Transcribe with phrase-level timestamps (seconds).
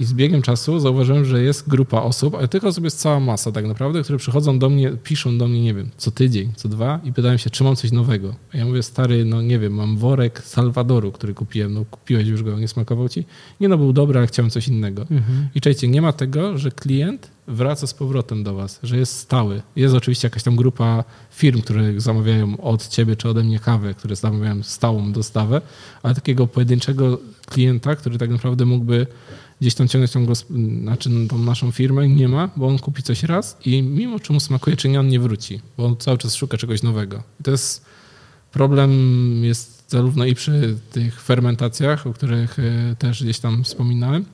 [0.00, 3.52] I z biegiem czasu zauważyłem, że jest grupa osób, ale tych osób jest cała masa
[3.52, 7.00] tak naprawdę, które przychodzą do mnie, piszą do mnie, nie wiem, co tydzień, co dwa
[7.04, 8.34] i pytają się, czy mam coś nowego.
[8.54, 12.42] A ja mówię, stary, no nie wiem, mam worek Salwadoru, który kupiłem, no kupiłeś już
[12.42, 13.24] go, nie smakował ci?
[13.60, 15.02] Nie no, był dobry, ale chciałem coś innego.
[15.02, 15.48] Mhm.
[15.54, 19.62] I czekajcie, nie ma tego, że klient wraca z powrotem do was, że jest stały.
[19.76, 24.16] Jest oczywiście jakaś tam grupa firm, które zamawiają od ciebie czy ode mnie kawę, które
[24.16, 25.60] zamawiają stałą dostawę,
[26.02, 29.06] ale takiego pojedynczego klienta, który tak naprawdę mógłby
[29.60, 30.34] gdzieś tam ciągnąć tą,
[30.82, 34.76] znaczy tą naszą firmę, nie ma, bo on kupi coś raz i mimo czemu smakuje,
[34.76, 37.22] czy nie, on nie wróci, bo on cały czas szuka czegoś nowego.
[37.40, 37.84] I to jest
[38.52, 38.90] problem
[39.44, 44.24] jest zarówno i przy tych fermentacjach, o których e, też gdzieś tam wspominałem,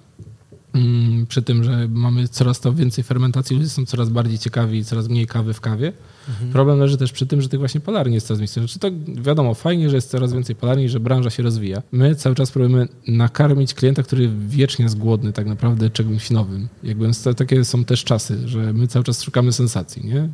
[1.29, 5.27] przy tym, że mamy coraz to więcej fermentacji, ludzie są coraz bardziej ciekawi, coraz mniej
[5.27, 5.92] kawy w kawie.
[6.29, 6.52] Mhm.
[6.52, 8.62] Problem leży też przy tym, że tych właśnie palarni jest coraz więcej.
[8.62, 8.91] Znaczy to
[9.23, 11.83] wiadomo, fajnie, że jest coraz więcej palarni, że branża się rozwija.
[11.92, 16.69] My cały czas próbujemy nakarmić klienta, który wiecznie jest głodny tak naprawdę czymś nowym.
[16.83, 20.28] Jakby takie są też czasy, że my cały czas szukamy sensacji, nie?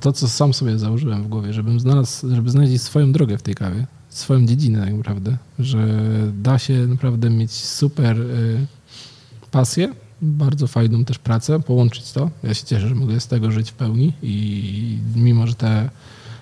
[0.00, 3.54] To, co sam sobie założyłem w głowie, żebym znalazł, żeby znaleźć swoją drogę w tej
[3.54, 6.02] kawie, swoją dziedzinę tak naprawdę, że
[6.42, 8.20] da się naprawdę mieć super...
[8.20, 8.75] Y
[9.56, 12.30] pasję, bardzo fajną też pracę, połączyć to.
[12.42, 15.90] Ja się cieszę, że mogę z tego żyć w pełni i mimo, że te,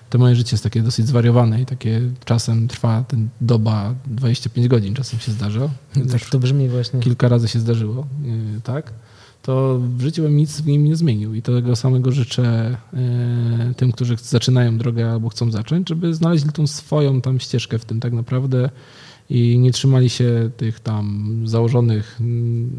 [0.09, 4.93] te moje życie jest takie dosyć zwariowane i takie czasem trwa ten doba 25 godzin,
[4.93, 5.69] czasem się zdarza.
[6.11, 6.99] Tak to brzmi właśnie.
[6.99, 8.07] Kilka razy się zdarzyło,
[8.57, 8.93] y, tak?
[9.41, 12.77] To w życiu bym nic w nim nie zmienił i tego samego życzę
[13.71, 17.85] y, tym, którzy zaczynają drogę albo chcą zacząć, żeby znaleźli tą swoją tam ścieżkę w
[17.85, 18.69] tym tak naprawdę
[19.29, 22.19] i nie trzymali się tych tam założonych,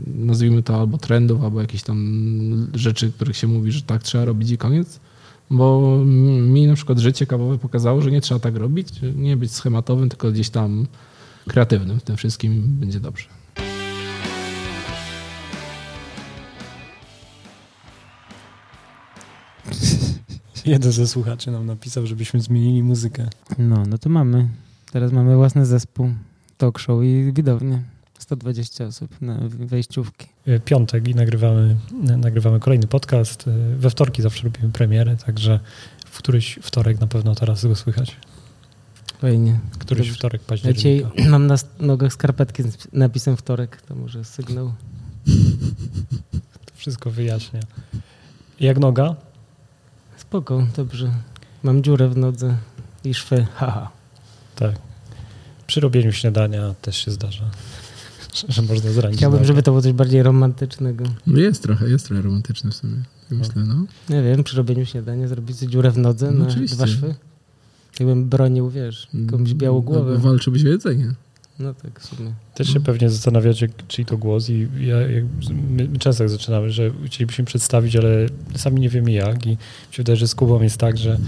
[0.07, 4.51] nazwijmy to albo trendów, albo jakichś tam rzeczy, których się mówi, że tak trzeba robić
[4.51, 5.01] i koniec.
[5.51, 5.97] Bo
[6.41, 10.33] mi na przykład życie kawowe pokazało, że nie trzeba tak robić, nie być schematowym, tylko
[10.33, 10.87] gdzieś tam
[11.49, 13.29] kreatywnym w tym wszystkim będzie dobrze.
[20.67, 23.29] Jeden ze słuchaczy nam napisał, żebyśmy zmienili muzykę.
[23.59, 24.49] No, no to mamy.
[24.93, 26.11] Teraz mamy własny zespół
[26.59, 27.83] talk show i widownie.
[28.19, 30.27] 120 osób na wejściówki.
[30.47, 31.77] E, piątek i nagrywamy,
[32.17, 33.49] nagrywamy kolejny podcast.
[33.49, 35.61] E, we wtorki zawsze robimy premierę, także
[36.07, 38.17] w któryś wtorek na pewno teraz go słychać.
[39.21, 39.61] Fajnie.
[39.79, 40.19] Któryś Dobrze.
[40.19, 41.11] wtorek października.
[41.17, 44.73] Ja mam na nogach skarpetki z napisem wtorek, to może sygnał.
[46.67, 47.61] To wszystko wyjaśnia.
[48.61, 49.15] Jak noga?
[50.17, 51.11] Spoko, dobrze.
[51.63, 52.57] Mam dziurę w nodze
[53.05, 53.91] i szwy, haha.
[54.57, 54.86] Tak.
[55.67, 57.51] Przy robieniu śniadania też się zdarza,
[58.49, 59.19] że można zranić.
[59.19, 61.05] Chciałbym, żeby to było coś bardziej romantycznego.
[61.27, 62.97] No jest trochę, jest trochę romantyczne w sumie.
[63.29, 63.87] Tak myślę, no.
[64.09, 66.77] Nie wiem, przy robieniu śniadania zrobić sobie dziurę w nodze no, na oczywiście.
[66.77, 67.15] dwa szwy.
[68.01, 70.13] Jakbym bronił, wiesz, jakąś mm, białą głowę.
[70.15, 71.15] No, walczyłbyś o jedzenie.
[71.59, 72.33] No tak, w sumie.
[72.55, 75.25] Też się pewnie zastanawiacie, czyj to głos i ja, jak,
[75.71, 79.57] my, my często tak zaczynamy, że chcielibyśmy przedstawić, ale sami nie wiemy jak i mi
[79.91, 81.19] się wydaje, że z Kubą jest tak, że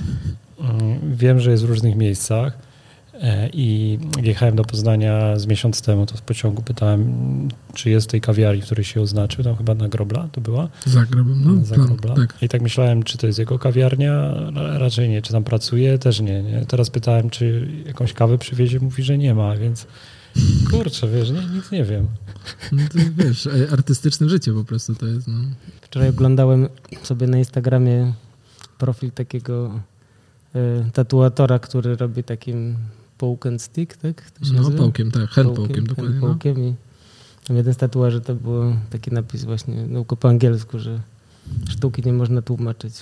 [0.59, 2.59] um, wiem, że jest w różnych miejscach,
[3.23, 8.11] E, I jechałem do Poznania z miesiąc temu, to w pociągu pytałem, czy jest w
[8.11, 10.69] tej kawiarni, w której się oznaczył, tam chyba na Grobla to była?
[10.87, 11.65] Za Groblem, no.
[11.65, 12.15] Za Grobla.
[12.15, 12.35] Tak.
[12.43, 15.23] I tak myślałem, czy to jest jego kawiarnia, raczej nie.
[15.23, 15.99] Czy tam pracuje?
[15.99, 16.67] Też nie, nie.
[16.67, 19.87] Teraz pytałem, czy jakąś kawę przywiezie, mówi, że nie ma, więc
[20.71, 22.07] kurczę, wiesz, nie, nic nie wiem.
[22.73, 25.39] No to wiesz, e, artystyczne życie po prostu to jest, no.
[25.81, 26.69] Wczoraj oglądałem
[27.03, 28.13] sobie na Instagramie
[28.79, 29.81] profil takiego
[30.57, 32.77] y, tatuatora, który robi takim
[33.19, 34.31] poke and stick, tak?
[34.31, 34.79] To się no, nazywa?
[34.79, 36.21] połkiem, tak, hand połkiem, dokładnie.
[36.21, 36.51] Hand no.
[36.53, 36.75] i
[37.45, 41.01] tam jeden z tatuaży to był taki napis właśnie, no po angielsku, że
[41.69, 42.95] sztuki nie można tłumaczyć.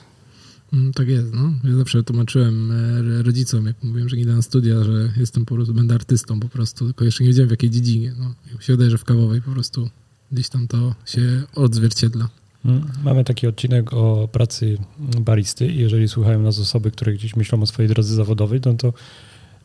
[0.72, 1.52] Mm, tak jest, no.
[1.64, 5.54] Ja zawsze tłumaczyłem e, rodzicom, jak mówiłem, że nie idę na studia, że jestem po
[5.54, 8.12] prostu, będę artystą po prostu, tylko jeszcze nie wiedziałem w jakiej dziedzinie.
[8.18, 8.34] No.
[8.60, 9.88] I się wydaje, że w kawowej po prostu
[10.32, 12.28] gdzieś tam to się odzwierciedla.
[12.64, 14.78] Mm, mamy taki odcinek o pracy
[15.20, 18.92] baristy i jeżeli słuchają nas osoby, które gdzieś myślą o swojej drodze zawodowej, no to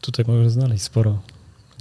[0.02, 1.22] tutaj można znaleźć sporo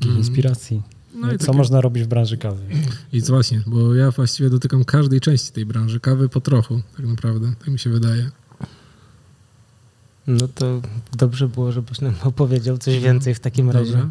[0.04, 0.16] mm.
[0.16, 0.82] inspiracji.
[1.14, 1.58] No Co takie...
[1.58, 2.62] można robić w branży kawy?
[3.12, 7.52] I właśnie, bo ja właściwie dotykam każdej części tej branży kawy po trochu, tak naprawdę,
[7.58, 8.30] tak mi się wydaje.
[10.26, 13.94] No to dobrze było, żebyś nam opowiedział coś więcej w takim Dobrze.
[13.94, 14.08] razie.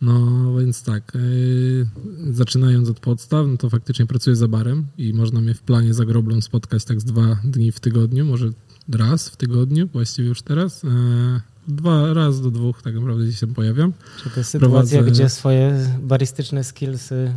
[0.00, 5.40] No więc tak, yy, zaczynając od podstaw, no to faktycznie pracuję za barem i można
[5.40, 8.50] mnie w planie za groblą spotkać tak z dwa dni w tygodniu, może
[8.92, 10.82] raz w tygodniu, właściwie już teraz.
[10.82, 10.90] Yy,
[11.72, 13.92] dwa, raz do dwóch tak naprawdę gdzieś się pojawiam.
[14.22, 15.10] Czy to jest sytuacja, Prowadzę...
[15.10, 17.32] gdzie swoje baristyczne skillsy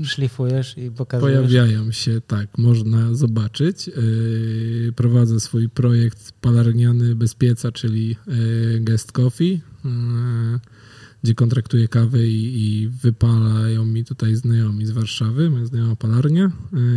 [0.00, 1.36] y, szlifujesz i pokazujesz?
[1.36, 3.88] Pojawiają się, tak, można zobaczyć.
[3.88, 9.60] Y, prowadzę swój projekt palarniany bez pieca, czyli y, Guest Coffee.
[11.22, 16.50] gdzie kontraktuję kawę i, i wypalają mi tutaj znajomi z Warszawy, moja znajoma palarnia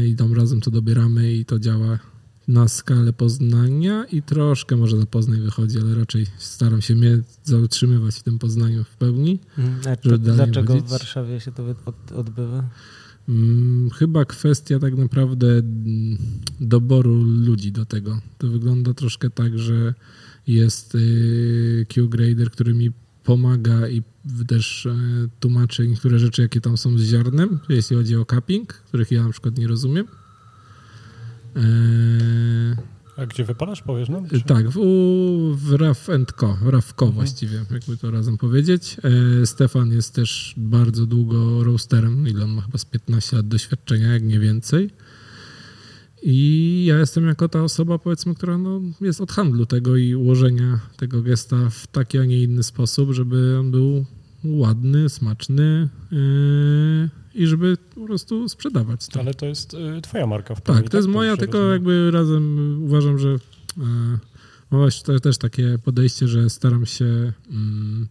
[0.08, 2.00] i tam razem to dobieramy i to działa
[2.48, 8.16] na skalę Poznania i troszkę może na Poznań wychodzi, ale raczej staram się mnie zatrzymywać
[8.16, 9.40] w tym Poznaniu w pełni.
[10.02, 10.88] To, dalej dlaczego wodzić?
[10.88, 11.64] w Warszawie się to
[12.16, 12.70] odbywa?
[13.30, 16.18] Mm, Chyba kwestia tak naprawdę mm,
[16.60, 18.20] doboru ludzi do tego.
[18.38, 19.94] To wygląda troszkę tak, że
[20.48, 22.92] jest y, Q-grader, który mi
[23.24, 24.04] pomaga i
[24.48, 24.96] też e,
[25.40, 29.30] tłumaczy niektóre rzeczy, jakie tam są z ziarnem, jeśli chodzi o cupping, których ja na
[29.30, 30.08] przykład nie rozumiem.
[33.18, 34.26] A gdzie wypalasz, powiesz nam?
[34.26, 34.80] Y, Tak, w,
[35.56, 36.10] w RAF
[36.40, 37.12] Co, w RAF Co Mhm.
[37.12, 38.98] właściwie, jakby to razem powiedzieć.
[39.42, 44.14] E, Stefan jest też bardzo długo roasterem, ile on ma chyba z 15 lat doświadczenia,
[44.14, 44.90] jak nie więcej.
[46.24, 50.80] I ja jestem jako ta osoba, powiedzmy, która no, jest od handlu tego i ułożenia
[50.98, 54.06] tego gesta w taki, a nie inny sposób, żeby on był
[54.44, 59.20] ładny, smaczny yy, i żeby po prostu sprzedawać to.
[59.20, 61.74] Ale to jest y, twoja marka w pełni, Tak, to jest moja, Dobrze tylko rozumiem.
[61.74, 63.38] jakby razem uważam, że e,
[64.72, 68.08] mam właśnie też takie podejście, że staram się, mm,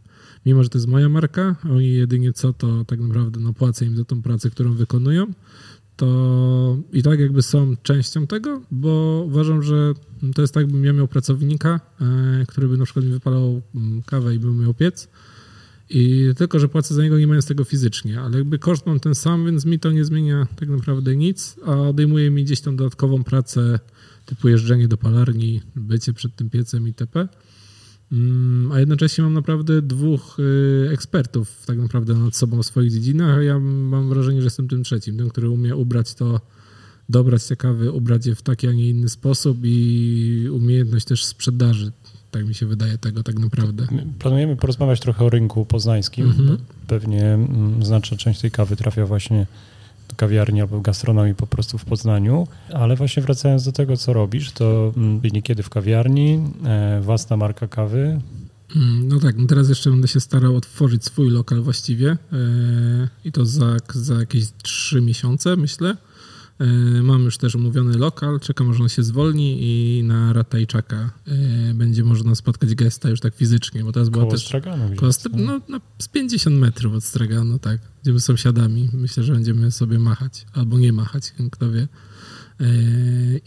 [0.46, 3.84] mimo że to jest moja marka, a oni jedynie co, to tak naprawdę no, płacę
[3.86, 5.26] im za tą pracę, którą wykonują,
[5.96, 9.94] to i tak jakby są częścią tego, bo uważam, że
[10.34, 14.02] to jest tak, jakbym ja miał pracownika, e, który by na przykład mi wypalał mm,
[14.02, 15.08] kawę i bym miał piec,
[15.90, 19.14] i tylko, że płacę za niego nie mając tego fizycznie, ale jakby koszt mam ten
[19.14, 23.24] sam, więc mi to nie zmienia tak naprawdę nic, a odejmuje mi gdzieś tam dodatkową
[23.24, 23.78] pracę
[24.26, 27.28] typu jeżdżenie do palarni, bycie przed tym piecem itp.
[28.12, 33.38] Mm, A jednocześnie mam naprawdę dwóch y, ekspertów tak naprawdę nad sobą w swoich dziedzinach,
[33.38, 36.40] a ja mam wrażenie, że jestem tym trzecim, tym, który umie ubrać to,
[37.08, 41.92] dobrać te kawy, ubrać je w taki, a nie inny sposób i umiejętność też sprzedaży,
[42.34, 43.86] tak mi się wydaje tego tak naprawdę.
[43.90, 46.26] My Planujemy porozmawiać trochę o rynku poznańskim.
[46.26, 46.58] Mhm.
[46.86, 49.46] Pewnie mm, znaczna część tej kawy trafia właśnie
[50.08, 52.46] do kawiarni albo gastronomii po prostu w Poznaniu.
[52.72, 57.68] Ale właśnie wracając do tego, co robisz, to mm, niekiedy w kawiarni, e, własna marka
[57.68, 58.20] kawy.
[58.76, 62.16] Mm, No tak, no teraz jeszcze będę się starał otworzyć swój lokal właściwie e,
[63.24, 65.96] i to za, za jakieś trzy miesiące, myślę.
[66.58, 66.66] E,
[67.02, 72.04] Mam już też umówiony lokal, czekam, aż on się zwolni i na Ratajczaka e, będzie
[72.04, 74.96] można spotkać gesta już tak fizycznie, bo teraz była Koło też Straganu.
[74.96, 77.80] koło, Str- no, no, z 50 metrów od Straganu, tak.
[77.96, 81.88] Będziemy sąsiadami, myślę, że będziemy sobie machać, albo nie machać, kto wie.
[82.60, 82.66] E,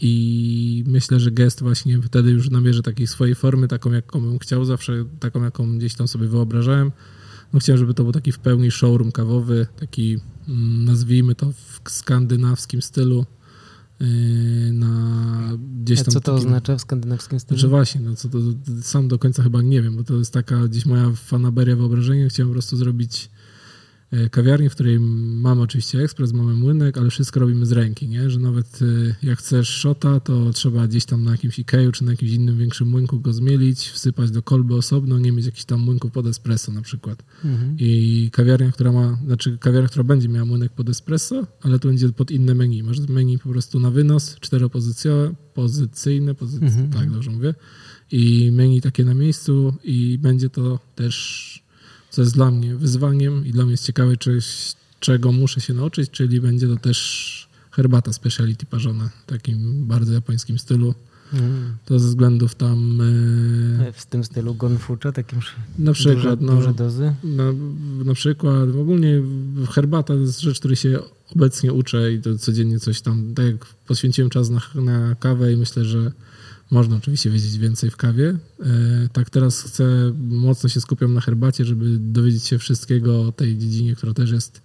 [0.00, 4.64] I myślę, że gest właśnie wtedy już nabierze takiej swojej formy, taką jaką bym chciał
[4.64, 6.92] zawsze, taką jaką gdzieś tam sobie wyobrażałem.
[7.52, 10.18] No chciałem, żeby to był taki w pełni showroom kawowy, taki
[10.48, 13.26] mm, nazwijmy to w skandynawskim stylu.
[14.00, 14.04] e,
[14.72, 15.52] Na
[15.82, 17.58] gdzieś A tam co to takim- oznacza w skandynawskim stylu?
[17.58, 18.38] znaczy właśnie, no co to,
[18.82, 22.28] sam do końca chyba nie wiem, bo to jest taka gdzieś moja fanaberia wyobrażenia.
[22.28, 23.30] Chciałem po prostu zrobić
[24.10, 28.30] e, kawiarnię, w której mamy oczywiście ekspres, mamy młynek, ale wszystko robimy z ręki, nie?
[28.30, 32.10] Że nawet e, jak chcesz szota, to trzeba gdzieś tam na jakimś Ikeju czy na
[32.10, 36.12] jakimś innym większym młynku go zmielić, wsypać do kolby osobno, nie mieć jakichś tam młynków
[36.12, 37.22] pod espresso na przykład.
[37.44, 37.76] Mhm.
[37.78, 42.08] I kawiarnia, która ma, znaczy kawiarnia, która będzie miała młynek pod espresso, ale to będzie
[42.08, 42.82] pod inne menu.
[42.82, 46.58] Masz menu po prostu na wynos, czteropozycyjne, pozycyjne, pozy...
[46.62, 46.90] Mhm.
[46.90, 47.54] tak dobrze mówię.
[48.12, 51.67] I menu takie na miejscu i będzie to też,
[52.10, 56.10] co jest dla mnie wyzwaniem i dla mnie jest ciekawe, coś, czego muszę się nauczyć,
[56.10, 60.94] czyli będzie to też herbata speciality parzona w takim bardzo japońskim stylu.
[61.32, 61.76] Mhm.
[61.84, 65.38] To ze względów tam e, W tym stylu gonfucha, takim
[65.78, 67.14] na przykład duże, no, duże dozy?
[67.24, 67.44] na,
[68.04, 69.22] na przykład ogólnie
[69.70, 70.98] herbata to jest rzecz, której się
[71.36, 75.56] obecnie uczę i to codziennie coś tam, tak jak poświęciłem czas na, na kawę i
[75.56, 76.12] myślę, że
[76.70, 78.36] można oczywiście wiedzieć więcej w kawie.
[78.60, 83.58] E, tak teraz chcę, mocno się skupiam na herbacie, żeby dowiedzieć się wszystkiego o tej
[83.58, 84.62] dziedzinie, która też jest,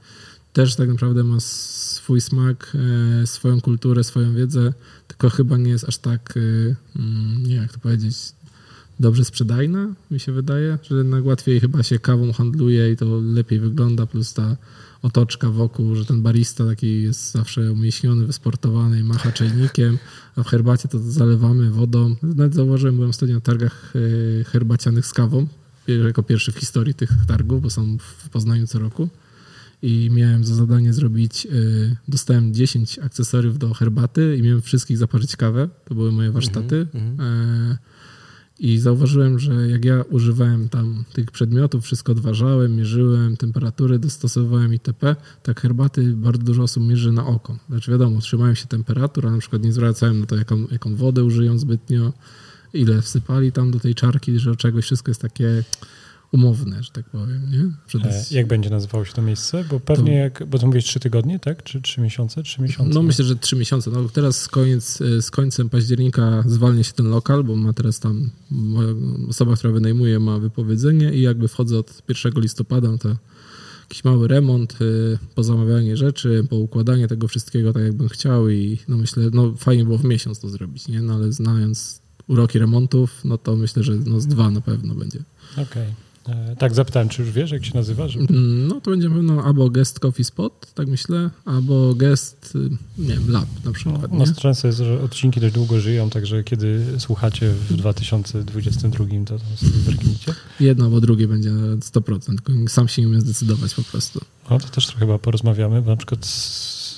[0.53, 2.77] też tak naprawdę ma swój smak,
[3.23, 4.73] e, swoją kulturę, swoją wiedzę,
[5.07, 6.39] tylko chyba nie jest aż tak, e,
[6.99, 8.17] mm, nie jak to powiedzieć,
[8.99, 13.59] dobrze sprzedajna, mi się wydaje, że jednak łatwiej chyba się kawą handluje i to lepiej
[13.59, 14.57] wygląda, plus ta
[15.03, 19.97] otoczka wokół, że ten barista taki jest zawsze umieśniony, wysportowany i macha czajnikiem,
[20.35, 22.15] a w herbacie to zalewamy wodą.
[22.23, 25.47] Nawet zauważyłem, byłem ostatnio na targach e, herbacianych z kawą,
[25.87, 29.09] jako pierwszy w historii tych targów, bo są w Poznaniu co roku
[29.81, 31.49] i miałem za zadanie zrobić, e,
[32.07, 36.87] dostałem 10 akcesoriów do herbaty i miałem wszystkich zaparzyć kawę, to były moje warsztaty.
[36.93, 37.77] Mhm, E,
[38.63, 45.15] I zauważyłem, że jak ja używałem tam tych przedmiotów, wszystko odważałem, mierzyłem temperatury, dostosowywałem itp.,
[45.43, 47.57] tak herbaty bardzo dużo osób mierzy na oko.
[47.69, 51.23] Znaczy wiadomo, trzymają się temperatur, ale na przykład nie zwracałem na to, jaką, jaką wodę
[51.23, 52.13] użyją zbytnio,
[52.73, 55.63] ile wsypali tam do tej czarki, że czegoś wszystko jest takie
[56.33, 57.41] umowne, że tak powiem.
[57.51, 57.99] Nie?
[58.01, 59.65] To E, Jak będzie nazywało się to miejsce?
[59.69, 61.63] Bo pewnie jak, bo to mówisz trzy tygodnie, tak?
[61.63, 62.43] Czy trzy miesiące?
[62.43, 62.93] Trzy miesiące.
[62.93, 63.91] No myślę, że trzy miesiące.
[63.91, 68.29] No teraz z, koniec, z końcem października zwalnia się ten lokal, bo ma teraz tam
[69.29, 73.15] osoba, która wynajmuje, ma wypowiedzenie i jakby wchodzę od 1 listopada, to
[73.83, 79.23] jakiś mały remont, y, pozamawianie rzeczy, poukładanie tego wszystkiego tak jakbym chciał i no myślę,
[79.33, 81.01] no fajnie było w miesiąc to zrobić, nie?
[81.01, 85.19] No ale znając uroki remontów, no to myślę, że no z dwa na pewno będzie.
[85.57, 85.83] Okej.
[85.83, 85.93] E,
[86.59, 88.07] Tak, zapytałem, czy już wiesz, jak się nazywa?
[88.07, 88.25] Żeby...
[88.29, 93.07] Mm, No to będzie pewno albo guest coffee spot, tak myślę, albo guest, y, nie
[93.13, 96.43] wiem, lab na No, przykład, u nas często jest, że odcinki dość długo żyją, także
[96.43, 100.33] kiedy słuchacie w 2022, to tam sobie zerknijcie.
[100.59, 104.21] Jedno albo drugie będzie na 100%, tylko sam się nie umiem zdecydować po prostu.
[104.49, 106.25] No to też trochę chyba porozmawiamy, bo na przykład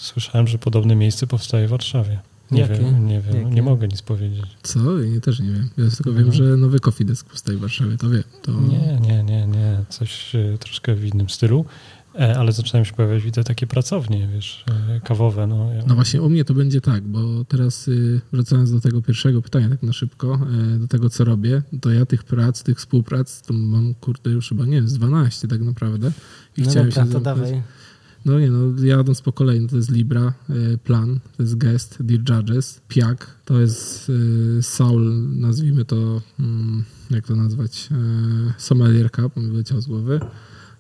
[0.02, 2.20] słyszałem, że podobne miejsce powstaje w Warszawie.
[2.52, 2.74] Nie Jakie?
[2.76, 3.50] wiem, nie wiem, Jakie?
[3.56, 4.42] nie mogę nic powiedzieć.
[4.64, 5.02] Co?
[5.02, 5.70] Ja też nie wiem.
[5.78, 8.24] Ja tylko wiem, że nowy Coffee Desk powstaje w Warszawie, to wiem.
[8.42, 8.52] To...
[8.62, 11.66] Nie, nie, nie, nie, coś e, troszkę w innym stylu,
[12.20, 15.48] E, ale zaczynają się pojawiać, widzę, takie pracownie, wiesz, e, kawowe.
[15.48, 19.02] No, ja- No właśnie u mnie to będzie tak, bo teraz y, wracając do tego
[19.02, 20.40] pierwszego pytania tak na szybko,
[20.80, 24.66] do tego co robię, to ja tych prac, tych współprac, to mam kurde już chyba,
[24.66, 26.12] nie wiem, z 12 tak naprawdę.
[26.58, 27.62] I No chciałem dobra, się to zamknąć- dawaj.
[28.26, 31.98] No nie no, jadąc po kolei, no to jest Libra, y, Plan, to jest Guest,
[32.00, 39.12] Dear Judges, Piak, to jest y, Soul, nazwijmy to, mm, jak to nazwać, y, Sommelier
[39.12, 40.20] Cup, mi wyleciał z głowy.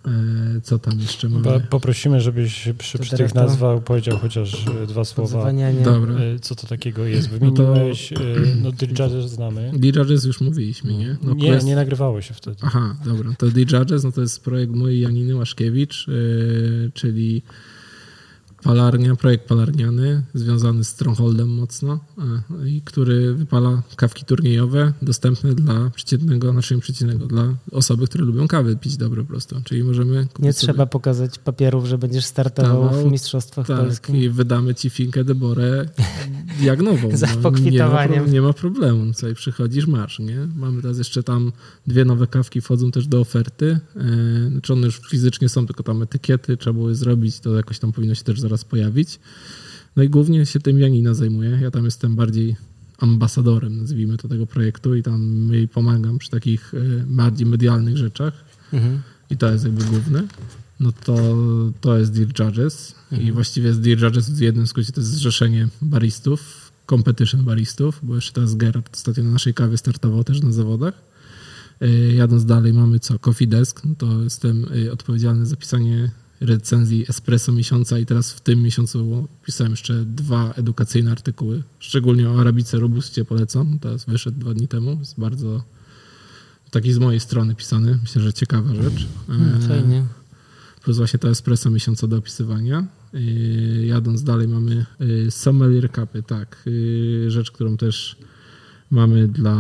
[0.07, 1.59] Y, Co tam jeszcze mamy?
[1.69, 5.51] Poprosimy, żebyś przy, To przy tych to- nazwach powiedział chociaż e, dwa słowa.
[5.83, 6.13] Dobra.
[6.15, 7.29] E, Co to takiego jest?
[7.41, 8.17] No to- Wymieniłeś, e,
[8.62, 9.71] no Dirjadges znamy.
[9.74, 11.17] Dear Judges już mówiliśmy, nie?
[11.24, 12.57] No, nie, Quest- nie nagrywało się wtedy.
[12.62, 13.33] Aha, dobra.
[13.38, 16.07] To The Judges, no to jest projekt mojej Janiny Łaszkiewicz,
[16.93, 17.41] czyli
[18.65, 22.00] palarnia, projekt palarniany, związany z Strongholdem mocno,
[22.62, 28.25] yy, i który wypala kawki turniejowe, dostępne dla przeciętnego, znaczy nie przeciętnego, dla osoby, które
[28.25, 29.55] lubią kawy pić dobre po prostu.
[29.63, 34.15] Czyli możemy Nie trzeba pokazać papierów, że będziesz startował w Mistrzostwach tak, Polskich.
[34.15, 35.86] i wydamy ci Finkę de Borę
[36.62, 37.10] jak nową.
[37.17, 38.24] Za nie, ma, pokwitowaniem.
[38.24, 39.13] pro- nie ma problemu.
[39.13, 40.48] Tutaj przychodzisz, masz, nie?
[40.55, 41.51] Mamy teraz jeszcze tam
[41.88, 43.79] dwie nowe kawki wchodzą też do oferty.
[43.95, 47.79] Yy, Znaczy one już fizycznie są, tylko tam etykiety trzeba było je zrobić, to jakoś
[47.79, 49.19] tam powinno się też zaraz pojawić.
[49.95, 51.59] No i głównie się tym Janina zajmuje.
[51.62, 52.55] Ja tam jestem bardziej
[52.97, 58.33] ambasadorem, nazwijmy to, tego projektu i tam jej pomagam przy takich yy, bardziej medialnych rzeczach
[58.74, 59.01] Mhm.
[59.29, 60.27] i to jest jakby główne,
[60.79, 61.38] no to
[61.81, 65.67] to jest Dear Judges i właściwie z Dear Judges w jednym skrócie to jest zrzeszenie
[65.81, 70.93] baristów, competition baristów, bo jeszcze teraz Gerard ostatnio na naszej kawie startował też na zawodach.
[71.81, 73.19] Yy, Jadąc dalej mamy co?
[73.19, 76.12] Coffee Desk, no to jestem yy, odpowiedzialny za pisanie
[76.42, 82.42] recenzji Espresso miesiąca i teraz w tym miesiącu pisałem jeszcze dwa edukacyjne artykuły, szczególnie o
[82.42, 85.63] Arabice Robustie polecam, teraz wyszedł dwa dni temu, jest bardzo
[86.72, 89.08] taki z mojej strony pisany, myślę, że ciekawa rzecz.
[89.27, 90.04] Hmm, E, Fajnie.
[90.84, 92.86] Plus właśnie to espresso miesiąca do opisywania.
[93.13, 96.70] Yy, Jadąc dalej mamy yy, sommelier cupy, tak.
[97.27, 98.15] Rzecz, którą też
[98.92, 99.58] mamy dla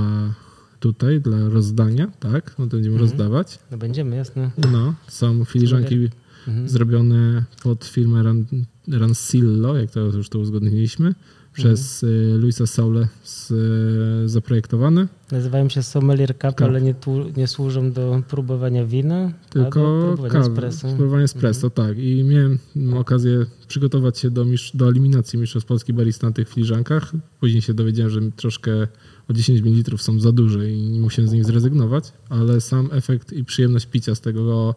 [0.79, 2.55] tutaj, dla rozdania, tak.
[2.59, 3.09] No to będziemy Mhm.
[3.11, 3.59] rozdawać.
[3.71, 4.51] No będziemy, jasne.
[4.71, 6.09] No, są filiżanki
[6.47, 6.69] Mhm.
[6.69, 8.45] zrobione pod firmę Ran,
[8.87, 11.15] Rancillo, jak to już to uzgodniliśmy,
[11.55, 15.07] przez yy, Luisa Saule z, yy, zaprojektowane.
[15.31, 16.61] Nazywają się Sommelier Cup, Cup.
[16.61, 20.91] ale nie, tu, nie służą do próbowania wina, Tylko próbowania kawy, espresso.
[20.91, 21.97] spróbowanie espresso, tak.
[21.97, 22.59] I miałem
[22.97, 27.11] okazję przygotować się do, do eliminacji Mistrzostw Polski Barista na tych filiżankach.
[27.39, 28.87] Później się dowiedziałem, że troszkę
[29.29, 33.43] o 10 ml są za duże i musiałem z nich zrezygnować, ale sam efekt i
[33.43, 34.75] przyjemność picia z tego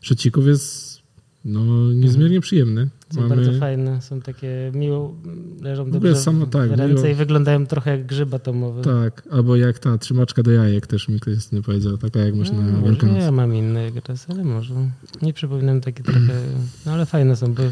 [0.00, 0.95] szocików jest
[1.46, 2.88] no, niezmiernie przyjemny.
[3.14, 5.14] Są bardzo fajne, są takie miło,
[5.62, 8.82] leżą ogóle dobrze samo w tak, ręce miło- i wyglądają trochę jak grzyb atomowy.
[8.82, 12.50] Tak, albo jak ta trzymaczka do jajek też mi ktoś nie powiedział, taka jak masz
[12.50, 13.16] No, na Wielkanoc.
[13.22, 14.74] ja mam inny teraz, ale może.
[15.22, 16.32] Nie przypominam takie trochę,
[16.86, 17.62] no ale fajne są, bo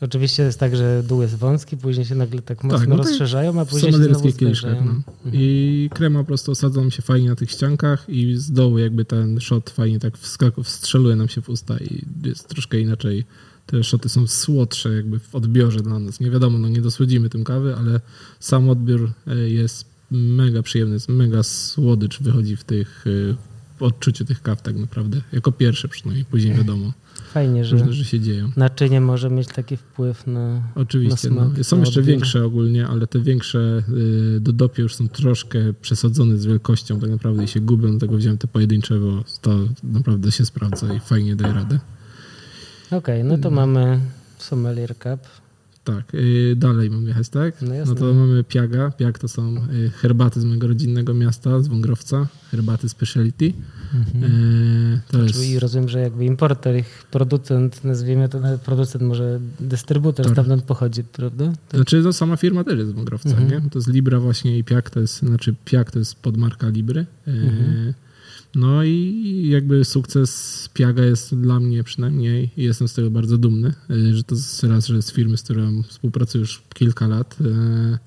[0.00, 3.60] oczywiście jest tak, że dół jest wąski, później się nagle tak mocno no to rozszerzają,
[3.60, 4.28] a później się znowu.
[4.84, 5.02] No.
[5.32, 9.04] I krema po prostu osadza nam się fajnie na tych ściankach i z dołu jakby
[9.04, 10.18] ten shot fajnie tak
[10.64, 13.24] wstrzeluje nam się w usta i jest troszkę inaczej.
[13.66, 16.20] Te szoty są słodsze jakby w odbiorze dla nas.
[16.20, 18.00] Nie wiadomo, no nie dosłodzimy tym kawy, ale
[18.40, 23.36] sam odbiór e, jest mega przyjemny, jest mega słodycz wychodzi w tych e,
[23.78, 25.20] w odczuciu tych kaw tak naprawdę.
[25.32, 26.92] Jako pierwsze przynajmniej, później wiadomo,
[27.32, 28.50] Fajnie, że różne się dzieją.
[28.56, 30.62] naczynie może mieć taki wpływ na...
[30.74, 31.30] Oczywiście.
[31.30, 31.64] na smak, no.
[31.64, 32.12] Są na jeszcze odbiór.
[32.12, 33.82] większe ogólnie, ale te większe
[34.36, 38.16] y, do dopie już są troszkę przesadzone z wielkością tak naprawdę i się gubią, dlatego
[38.16, 41.78] wziąłem te pojedyncze, bo to naprawdę się sprawdza i fajnie daje radę.
[42.90, 44.00] Okej, no to mamy
[44.38, 45.47] Sommelier Cup.
[45.92, 46.14] Tak.
[46.14, 47.62] Y, dalej mamy jechać, tak?
[47.62, 47.94] No jasne.
[47.94, 48.90] to mamy Piaga.
[48.90, 52.26] Piag to są y, herbaty z mojego rodzinnego miasta, z Wągrowca.
[52.50, 53.52] Herbaty speciality.
[53.94, 54.24] Mhm.
[54.32, 55.34] Y, To jest...
[55.34, 60.34] Czyli rozumiem, że jakby importer, ich producent, nazwijmy to nawet producent, może dystrybutor Tak.
[60.34, 61.44] stamtąd pochodzi, prawda?
[61.68, 61.76] Tak.
[61.80, 63.48] Znaczy to sama firma też jest z Wągrowca, Mhm.
[63.50, 63.70] nie?
[63.70, 67.06] To jest Libra właśnie i Piak to jest, znaczy Piak to jest podmarka Libry.
[67.26, 67.94] Mhm.
[68.54, 73.74] No i jakby sukces Piaga jest dla mnie przynajmniej i jestem z tego bardzo dumny,
[73.90, 77.36] e, że to jest raz, że z firmy, z którą współpracuję już kilka lat.
[77.40, 77.98] e,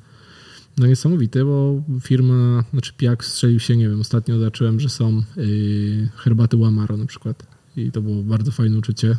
[0.78, 6.10] No niesamowite, bo firma, znaczy Piak strzelił się, nie wiem, ostatnio zobaczyłem, że są y,
[6.16, 7.61] herbaty Łamaro na przykład.
[7.78, 9.16] I to było bardzo fajne uczucie, y,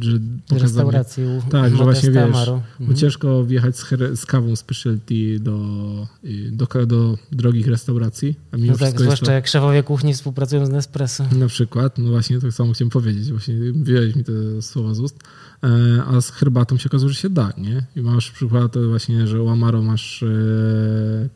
[0.00, 0.18] że
[0.50, 2.52] restauracji u Tak, że właśnie wiesz, Amaro.
[2.52, 2.96] bo Mhm.
[2.98, 3.84] ciężko wjechać z,
[4.20, 5.58] z kawą specialty do,
[6.50, 10.70] do, do drogich restauracji, a mimo No tak, zwłaszcza to, jak szefowie kuchni współpracują z
[10.70, 11.24] Nespresso.
[11.38, 15.18] na przykład, no właśnie tak samo chciałem powiedzieć, właśnie wyjąłeś mi te słowa z ust,
[15.64, 15.68] e,
[16.06, 17.86] a z herbatą się okazuje, że się da, nie?
[17.96, 20.26] I masz przykład to właśnie, że u Amaro masz e,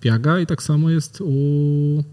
[0.00, 2.04] piaga i tak samo jest u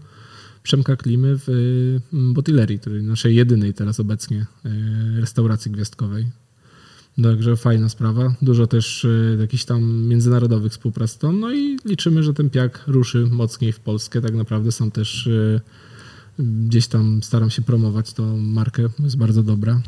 [0.68, 6.26] Przemka Klimy w y, Botilerii, której naszej jedynej teraz obecnie y, restauracji gwiazdkowej.
[7.22, 8.34] Także fajna sprawa.
[8.42, 11.18] Dużo też y, jakichś tam międzynarodowych współprac.
[11.32, 14.20] No i liczymy, że ten piak ruszy mocniej w Polskę.
[14.20, 15.28] Tak naprawdę są też
[16.38, 19.80] gdzieś tam staram się promować tą markę, jest bardzo dobra.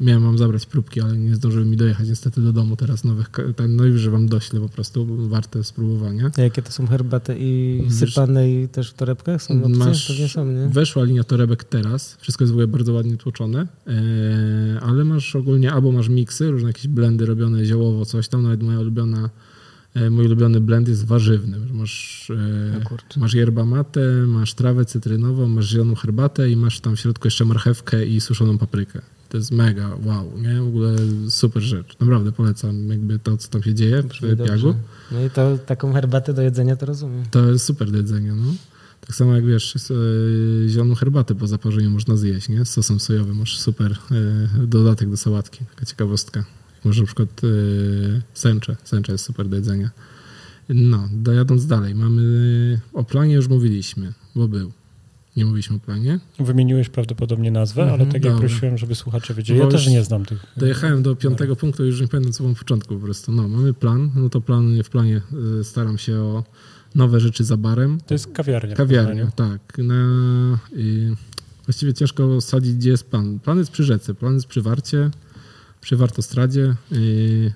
[0.00, 3.30] Miałem wam zabrać próbki, ale nie zdążyły mi dojechać niestety do domu teraz nowych.
[3.56, 6.30] ten- No i że wam doślę po prostu, warte spróbowania.
[6.38, 9.42] A Jakie to są herbaty i sypane i też w torebkach?
[9.42, 9.76] Są opcje?
[9.76, 10.68] Masz, Pewnie są, nie?
[10.68, 15.72] weszła linia torebek teraz, wszystko jest w ogóle bardzo ładnie tłoczone, e, ale masz ogólnie,
[15.72, 19.30] albo masz miksy, różne jakieś blendy robione ziołowo, coś tam, nawet moja ulubiona,
[20.10, 22.30] mój ulubiony blend jest warzywny, masz,
[22.74, 23.20] e, O kurczę.
[23.20, 27.44] masz yerba mate, masz trawę cytrynową, masz zieloną herbatę i masz tam w środku jeszcze
[27.44, 29.00] marchewkę i suszoną paprykę.
[29.28, 30.60] To jest mega, wow, nie?
[30.62, 30.96] W ogóle
[31.28, 31.96] super rzecz.
[32.00, 34.52] Naprawdę polecam jakby to, co tam się dzieje Brzmi w dobrze.
[34.54, 34.74] Piagu.
[35.12, 37.24] No i to taką herbatę do jedzenia to rozumiem.
[37.30, 38.44] To jest super do jedzenia, no.
[39.00, 42.64] Tak samo jak wiesz, e, zieloną herbatę po zaparzeniu można zjeść, nie?
[42.64, 45.64] Z sosem sojowym masz super e, dodatek do sałatki.
[45.74, 46.44] Taka ciekawostka.
[46.84, 47.48] Może na przykład e,
[48.34, 48.76] sęcze.
[48.84, 49.90] Sęcze jest super do jedzenia.
[50.68, 51.94] No, dojadąc dalej.
[51.94, 54.72] Mamy, o planie już mówiliśmy, bo był.
[55.36, 56.18] Nie mówiliśmy o planie.
[56.38, 58.48] Wymieniłeś prawdopodobnie nazwę, Mhm, ale tak jak dobra.
[58.48, 60.46] prosiłem, żeby słuchacze wiedzieli, ja też nie znam tych.
[60.56, 63.32] Dojechałem do piątego punktu, już nie pamiętam co było na początku po prostu.
[63.32, 65.20] No, mamy plan, no to plan, w planie
[65.60, 66.44] e, staram się o
[66.94, 67.98] nowe rzeczy za barem.
[68.06, 68.74] To jest kawiarnia.
[68.74, 69.78] w Kawiarnia, tak.
[69.78, 69.94] Na,
[70.76, 71.14] y,
[71.66, 73.38] właściwie ciężko sadzić, gdzie jest plan.
[73.38, 75.10] Plan jest przy rzece, plan jest przy Warcie,
[75.84, 76.74] przy Wartostradzie.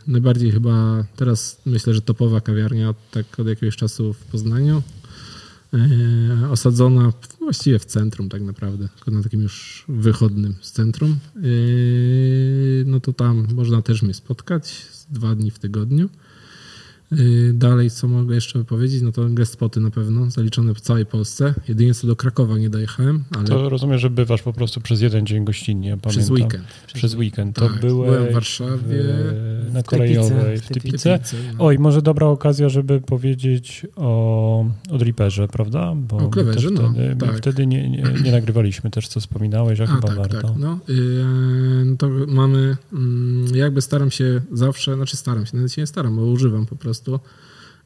[0.06, 4.82] Najbardziej chyba teraz myślę, że topowa kawiarnia od, tak od jakiegoś czasu w Poznaniu.
[5.74, 11.18] Y, osadzona właściwie w centrum tak naprawdę, tylko na takim już wychodnym z centrum.
[11.44, 16.08] Y, no to tam można też mnie spotkać dwa dni w tygodniu.
[17.12, 21.06] Yy, Dalej, co mogę jeszcze powiedzieć, no to guest spoty na pewno, zaliczone w całej
[21.06, 21.54] Polsce.
[21.68, 25.26] Jedynie co do Krakowa nie dojechałem, ale To rozumiem, że bywasz po prostu przez jeden
[25.26, 26.34] dzień gościnnie, przez pamiętam.
[26.34, 26.64] weekend.
[26.94, 27.56] Przez weekend.
[27.56, 31.20] To Tak, byłem w Warszawie, w, na w kolejowej, w Typice.
[31.58, 31.64] No.
[31.66, 35.94] Oj, może dobra okazja, żeby powiedzieć o, o Driperze, prawda?
[35.96, 37.36] Bo O Klewerze, my no, wtedy, tak.
[37.38, 40.48] wtedy nie, nie, nie nagrywaliśmy też, co wspominałeś, a, A, chyba tak, warto.
[40.48, 40.56] tak.
[40.58, 45.86] No, yy, to mamy, mm, jakby staram się zawsze, znaczy staram się, nawet się nie
[45.86, 46.97] staram, bo używam po prostu.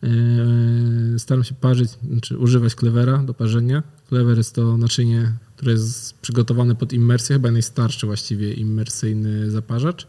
[0.02, 3.82] Yy, Staram się parzyć, znaczy używać klewera do parzenia.
[4.08, 10.06] Klewer jest to naczynie, które jest przygotowane pod immersję, chyba najstarszy właściwie immersyjny zaparzacz,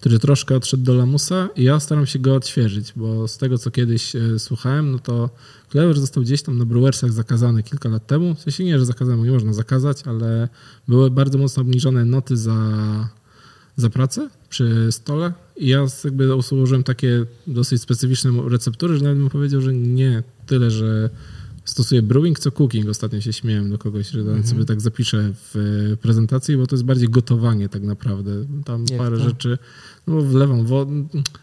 [0.00, 3.70] który troszkę odszedł do lamusa i ja staram się go odświeżyć, bo z tego co
[3.70, 5.30] kiedyś e, słuchałem, no to
[5.70, 8.34] klewer został gdzieś tam na brewersach zakazany kilka lat temu.
[8.34, 10.48] W sensie nie, że zakazano, nie można zakazać, ale
[10.88, 12.58] były bardzo mocno obniżone noty za,
[13.76, 19.30] za pracę przy stole i ja jakby ułożyłem takie dosyć specyficzne receptury, że nawet bym
[19.30, 21.10] powiedział, że nie tyle, że
[21.66, 22.88] stosuję brewing, co cooking.
[22.88, 25.56] Ostatnio się śmiałem do kogoś, że nawet sobie tak zapiszę w
[25.92, 28.32] e, prezentacji, bo to jest bardziej gotowanie tak naprawdę.
[28.64, 29.22] Tam Jak parę to?
[29.24, 29.58] rzeczy,
[30.06, 30.92] no wlewam wodę.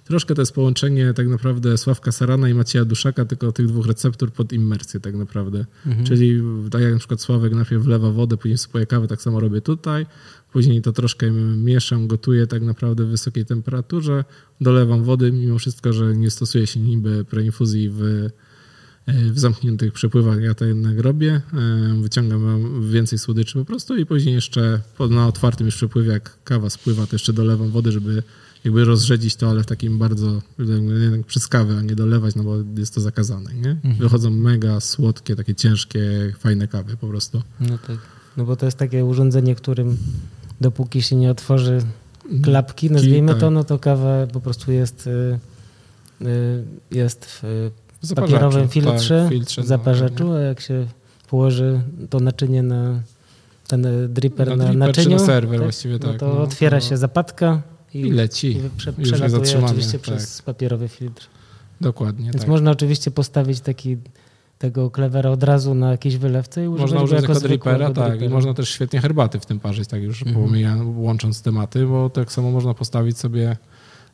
[0.05, 4.31] Troszkę to jest połączenie tak naprawdę Sławka Sarana i Macieja Duszaka, tylko tych dwóch receptur
[4.31, 5.65] pod immersję tak naprawdę.
[5.85, 6.05] Mhm.
[6.05, 6.41] Czyli
[6.71, 10.05] tak jak na przykład Sławek najpierw wlewa wodę, później sypuje kawę, tak samo robię tutaj.
[10.53, 14.23] Później to troszkę mieszam, gotuję tak naprawdę w wysokiej temperaturze.
[14.61, 18.29] Dolewam wody, mimo wszystko, że nie stosuje się niby preinfuzji w,
[19.07, 20.41] w zamkniętych przepływach.
[20.41, 21.41] Ja to jednak robię.
[21.53, 26.69] E, Wyciągam więcej słodyczy po prostu i później jeszcze na otwartym już przepływie, jak kawa
[26.69, 28.23] spływa, to jeszcze dolewam wody, żeby
[28.63, 30.41] jakby rozrzedzić to, ale w takim bardzo
[31.01, 33.53] jednak przez kawę, a nie dolewać, no bo jest to zakazane.
[33.53, 33.77] Nie?
[33.99, 37.41] Wychodzą mega słodkie, takie ciężkie, fajne kawy po prostu.
[37.59, 37.97] No tak.
[38.37, 39.97] No bo to jest takie urządzenie, którym
[40.63, 41.81] dopóki się nie otworzy
[42.43, 43.39] klapki, nazwijmy tak.
[43.39, 45.39] to, no to kawa po prostu jest y,
[46.21, 47.25] y, jest
[48.03, 50.87] w papierowym filtrze, tak, filtrze, no, zaparzaczu, a jak się
[51.29, 52.99] położy to naczynie na
[53.67, 56.97] ten dripper Na dripper czy naczyniu, na serwer właściwie, no tak, to no, otwiera się
[56.97, 57.61] zapadka
[57.93, 58.57] i, I leci.
[58.57, 60.01] i prze, przelatuje oczywiście tak.
[60.01, 61.27] przez papierowy filtr.
[61.81, 62.47] Dokładnie, Więc tak.
[62.47, 63.97] można oczywiście postawić taki
[64.63, 68.21] tego klewera od razu na jakiejś wylewce i używać Można go używać jako dripera, tak.
[68.21, 70.45] I można też świetnie herbaty w tym parzyć, tak już Mhm.
[70.45, 73.57] pomija- łącząc tematy, bo tak samo można postawić sobie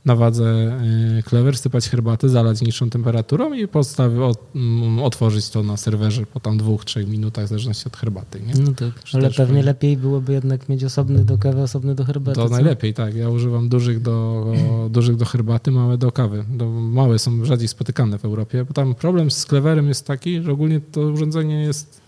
[0.05, 0.77] na wadze
[1.19, 6.25] y, klewer, sypać herbatę, zalać niższą temperaturą i postawi, od, mm, otworzyć to na serwerze
[6.25, 8.41] po tam dwóch, trzech minutach, w zależności od herbaty.
[8.41, 8.53] Nie?
[8.63, 9.63] No tak, ale pewnie fajnie.
[9.63, 12.35] lepiej byłoby jednak mieć osobny do kawy, osobny do herbaty.
[12.35, 12.55] To co?
[12.55, 13.15] najlepiej, tak.
[13.15, 14.45] Ja używam dużych do,
[14.89, 16.45] dużych do herbaty, małe do kawy.
[16.49, 20.51] Do, małe są rzadziej spotykane w Europie, bo tam problem z klewerem jest taki, że
[20.51, 21.98] ogólnie to urządzenie jest,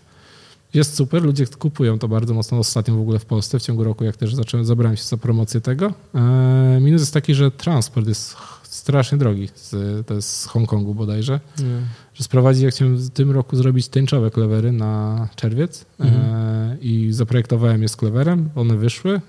[0.74, 4.04] jest super, ludzie kupują to bardzo mocno ostatnio w ogóle w Polsce, w ciągu roku,
[4.04, 5.92] jak też zacząłem, zabrałem się za promocję tego.
[6.14, 11.40] E, minus jest taki, że transport jest strasznie drogi, z, to jest z Hongkongu bodajże,
[11.58, 11.80] Nie.
[12.14, 17.82] że sprowadzić, jak chciałem w tym roku zrobić tęczowe klewery na czerwiec e, i zaprojektowałem
[17.82, 19.20] je z klewerem, one wyszły, e,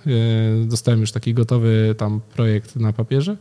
[0.65, 3.37] dostałem już taki gotowy tam projekt na papierze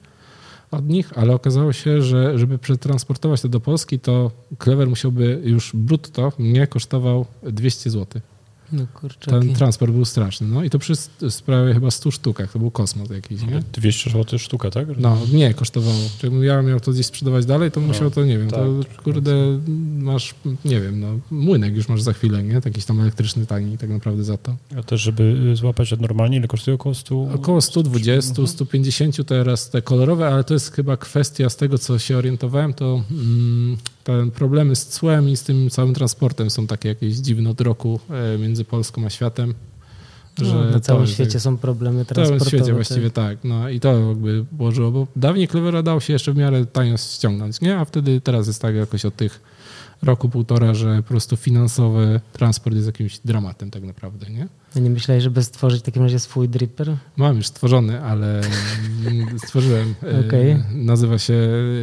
[0.72, 5.70] od nich, ale okazało się, że żeby przetransportować to do Polski, to klewer musiałby już
[5.74, 8.22] brutto mnie kosztował 200 zł.
[8.72, 8.86] No.
[9.26, 10.46] Ten transport był straszny.
[10.46, 10.92] No i to przy
[11.30, 13.62] sprawie chyba 100 sztukach, to był kosmos jakiś, nie?
[13.72, 14.86] 200 zł sztuka, tak?
[14.98, 15.98] No, nie kosztowało.
[16.18, 18.60] Czyli ja miał to gdzieś sprzedawać dalej, to musiał to, nie wiem, tak.
[18.60, 19.58] to kurde,
[19.98, 22.60] masz, nie wiem, no, młynek już masz za chwilę, nie?
[22.64, 24.56] Jakiś tam elektryczny tani tak naprawdę za to.
[24.78, 27.22] A też, żeby złapać to normalnie, ile kosztuje około 100?
[27.34, 32.16] Około 120, 150 teraz te kolorowe, ale to jest chyba kwestia z tego, co się
[32.16, 37.14] orientowałem, to mm, te problemy z cłem i z tym całym transportem są takie jakieś
[37.14, 38.00] dziwne od roku
[38.34, 39.54] e, między Polską a światem.
[40.38, 42.58] No, na całym świecie jak- są problemy w całym transportowe.
[42.58, 43.38] świecie właściwie tak.
[43.44, 47.60] No i to jakby położyło, bo dawniej Clevera dało się jeszcze w miarę tanio ściągnąć,
[47.60, 47.78] nie?
[47.78, 49.40] A wtedy teraz jest tak jakoś od tych
[50.02, 54.48] roku, półtora, że po prostu finansowy transport jest jakimś dramatem tak naprawdę, nie?
[54.76, 56.96] A nie myślałeś, żeby stworzyć w takim razie swój dripper?
[57.16, 58.40] Mam już stworzony, ale
[59.46, 59.94] stworzyłem.
[60.02, 60.56] e, Okej.
[60.74, 61.34] Nazywa się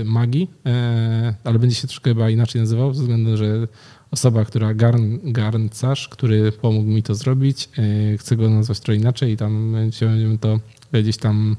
[0.06, 3.68] Magi, e, ale będzie się troszkę chyba inaczej nazywał, ze względu, że
[4.12, 7.70] osoba, która garn, garncarz, który pomógł mi to zrobić,
[8.14, 10.60] e, chce go nazwać trochę inaczej i tam będziemy to
[10.94, 11.56] gdzieś tam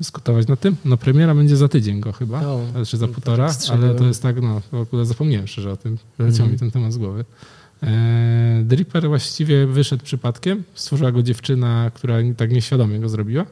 [0.00, 0.76] dyskutować na tym.
[0.84, 3.90] No premiera będzie za tydzień go chyba, O, znaczy za półtora, tak strzeliłem.
[3.90, 6.52] ale to jest tak, no w ogóle zapomniałem szczerze o tym, leciał Mhm.
[6.52, 7.24] mi ten temat z głowy.
[7.82, 10.62] E, Dripper właściwie wyszedł przypadkiem.
[10.74, 13.46] Stworzyła go dziewczyna, która tak nieświadomie go zrobiła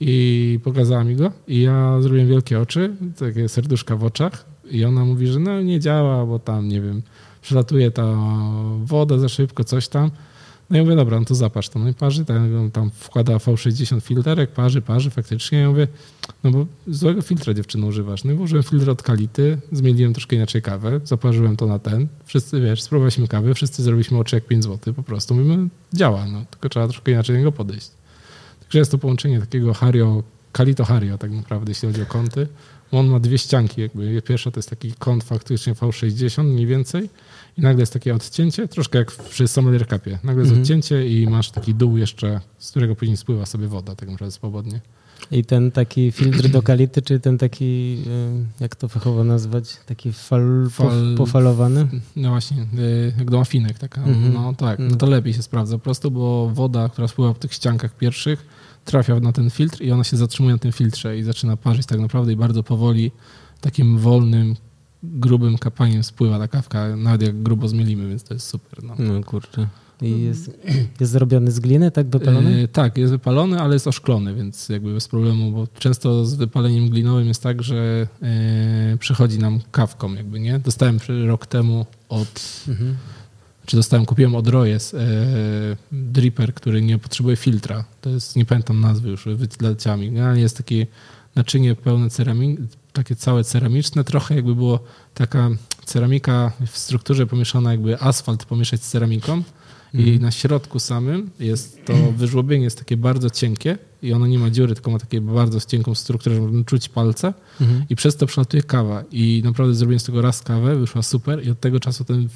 [0.00, 1.32] i pokazała mi go.
[1.48, 4.44] I ja zrobiłem wielkie oczy, takie serduszka w oczach.
[4.70, 7.02] I ona mówi, że no nie działa, bo tam, nie wiem,
[7.42, 8.16] przelatuje ta
[8.84, 10.10] woda za szybko, coś tam.
[10.70, 11.78] No i mówię, dobra, no to zapasz to.
[11.78, 15.58] No i parzy, tam, tam wkłada V60 filterek, parzy, parzy faktycznie.
[15.58, 15.88] Ja mówię,
[16.44, 18.24] no bo złego filtra dziewczyno używasz.
[18.24, 22.08] No i włożyłem filtr od Kality, zmieniłem troszkę inaczej kawę, zaparzyłem to na ten.
[22.24, 25.34] Wszyscy, wiesz, spróbowaliśmy kawy, wszyscy zrobiliśmy oczy jak 5 zł po prostu.
[25.34, 27.90] Mówimy, działa, no, tylko trzeba troszkę inaczej do niego podejść.
[28.60, 32.46] Także jest to połączenie takiego Hario, Kalito Hario tak naprawdę, jeśli chodzi o kąty.
[32.92, 34.22] On ma dwie ścianki jakby.
[34.22, 37.08] Pierwsza to jest taki kąt faktycznie V60 mniej więcej
[37.58, 40.18] i nagle jest takie odcięcie, troszkę jak przy Sommelier Cupie.
[40.24, 40.62] Nagle jest Mhm.
[40.62, 44.80] odcięcie i masz taki dół jeszcze, z którego później spływa sobie woda tak naprawdę swobodnie.
[45.30, 50.12] I ten taki filtr do kality, czy ten taki, y, jak to fachowo nazwać, taki
[50.12, 51.88] fal, Fal- pof- pofalowany?
[52.16, 54.04] No właśnie, y, jak do mafinek taka.
[54.04, 54.32] Mhm.
[54.34, 54.98] No tak, no Mhm.
[54.98, 58.46] to lepiej się sprawdza po prostu, bo woda, która spływa po tych ściankach pierwszych,
[58.84, 62.00] trafia na ten filtr i ona się zatrzymuje na tym filtrze i zaczyna parzyć tak
[62.00, 63.10] naprawdę i bardzo powoli,
[63.60, 64.56] takim wolnym,
[65.02, 68.84] grubym kapaniem spływa ta kawka, nawet jak grubo zmielimy, więc to jest super.
[68.84, 68.94] No.
[68.98, 69.68] No kurczę.
[70.02, 70.58] I jest,
[71.00, 72.60] jest zrobiony z gliny, tak wypalony?
[72.60, 76.88] Yy, tak, jest wypalony, ale jest oszklony, więc jakby bez problemu, bo często z wypaleniem
[76.90, 80.58] glinowym jest tak, że yy, przychodzi nam kawką jakby, nie?
[80.58, 82.96] Dostałem rok temu od, Mhm.
[83.66, 84.98] czy dostałem, kupiłem od Royes yy,
[85.92, 87.84] dripper, który nie potrzebuje filtra.
[88.00, 89.24] To jest, nie pamiętam nazwy już,
[89.58, 90.06] wyleciała mi.
[90.10, 90.86] Generalnie jest takie
[91.34, 92.62] naczynie pełne ceramiki,
[92.96, 94.80] takie całe ceramiczne, trochę jakby było
[95.14, 95.50] taka
[95.84, 99.42] ceramika w strukturze pomieszana, jakby asfalt pomieszać z ceramiką.
[99.94, 104.50] I na środku samym jest to wyżłobienie jest takie bardzo cienkie i ono nie ma
[104.50, 107.84] dziury, tylko ma takie bardzo cienką strukturę, że można czuć palce Mhm.
[107.90, 109.04] i przez to przelatuje kawa.
[109.12, 112.28] I naprawdę zrobiłem z tego raz kawę, wyszła super i od tego czasu ten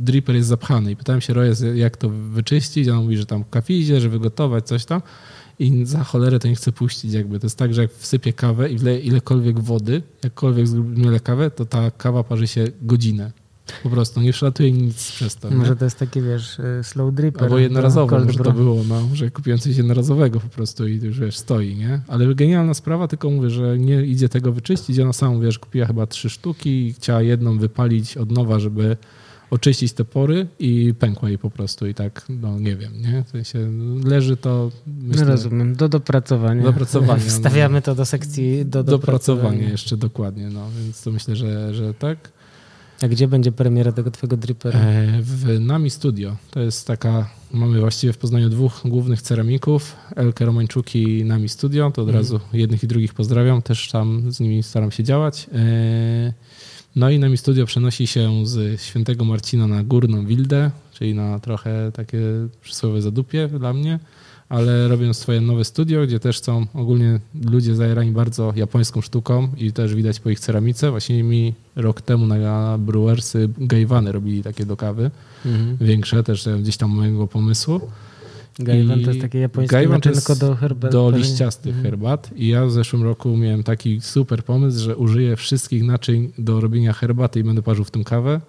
[0.00, 0.90] dripper jest zapchany.
[0.90, 4.08] I pytałem się Royes, jak to wyczyścić, a on mówi, że tam w kafizie, że
[4.08, 5.02] wygotować coś tam
[5.58, 7.40] i za cholerę to nie chce puścić jakby.
[7.40, 11.64] To jest tak, że jak wsypię kawę i wleję ilekolwiek wody, jakkolwiek zmielę kawę, to
[11.64, 13.32] ta kawa parzy się godzinę.
[13.82, 15.50] Po prostu nie przelatuje nic przez to.
[15.50, 15.76] Może nie?
[15.76, 17.42] to jest taki, wiesz, y, slow dripper.
[17.42, 21.20] Albo jednorazowo, cold może to było, no, że kupiłem coś jednorazowego po prostu i już
[21.20, 22.00] wiesz, stoi, nie?
[22.08, 24.98] Ale genialna sprawa, tylko mówię, że nie idzie tego wyczyścić.
[24.98, 28.96] Ona sama, wiesz, kupiła chyba trzy sztuki i chciała jedną wypalić od nowa, żeby
[29.50, 33.24] oczyścić te pory i pękła jej po prostu i tak, no nie wiem, nie?
[33.26, 33.58] W sensie
[34.04, 36.62] leży to, No myślę, rozumiem, do dopracowania.
[36.62, 37.30] Do dopracowania, no.
[37.36, 39.70] Wstawiamy to do sekcji do dopracowanie dopracowania.
[39.70, 42.18] jeszcze dokładnie, no, więc to myślę, że, że tak.
[43.02, 44.80] A gdzie będzie premiera tego twojego drippera?
[44.80, 46.36] E, W Nami Studio.
[46.50, 51.90] To jest taka, mamy właściwie w Poznaniu dwóch głównych ceramików, Elkę Romańczuk i Nami Studio,
[51.90, 52.24] to od Mhm.
[52.24, 55.46] razu jednych i drugich pozdrawiam, też tam z nimi staram się działać.
[56.96, 61.92] No i Nami Studio przenosi się z Świętego Marcina na Górną Wildę, czyli na trochę
[61.92, 62.20] takie
[62.62, 63.98] przysłowie zadupie dla mnie,
[64.48, 69.72] ale robią swoje nowe studio, gdzie też są ogólnie ludzie zajarani bardzo japońską sztuką i
[69.72, 70.90] też widać po ich ceramice.
[70.90, 75.10] Właśnie mi rok temu na Brewersy Gajwany robili takie do kawy,
[75.46, 75.76] Mhm.
[75.80, 77.80] większe też gdzieś tam mojego pomysłu.
[78.58, 79.76] Gajwan I to jest takie japońskie
[80.10, 80.92] jest do herbat.
[80.92, 81.84] do liściastych Mhm.
[81.84, 86.60] herbat i ja w zeszłym roku miałem taki super pomysł, że użyję wszystkich naczyń do
[86.60, 88.40] robienia herbaty i będę parzył w tym kawę.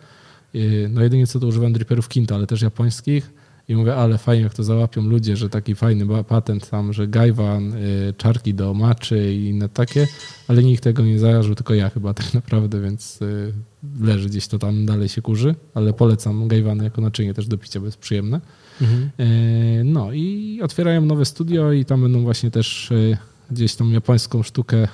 [0.89, 3.31] No jedynie co to używam dripperów Kinto, ale też japońskich
[3.67, 7.69] i mówię, ale fajnie jak to załapią ludzie, że taki fajny patent tam, że gajwan,
[7.69, 10.07] yy, czarki do maczy i inne takie,
[10.47, 13.53] ale nikt tego nie zajarzył, tylko ja chyba tak naprawdę, więc yy,
[14.01, 17.79] leży gdzieś to tam dalej się kurzy, ale polecam gajwany jako naczynie też do picia,
[17.79, 18.41] bo jest przyjemne.
[18.81, 19.09] Mhm.
[19.19, 23.17] E, No i otwierają nowe studio i tam będą właśnie też e,
[23.51, 24.87] gdzieś tą japońską sztukę e,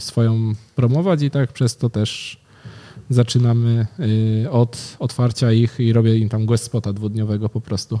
[0.00, 2.40] swoją promować i tak przez to też
[3.10, 3.86] zaczynamy
[4.50, 8.00] od otwarcia ich i robię im tam guest spota dwudniowego po prostu.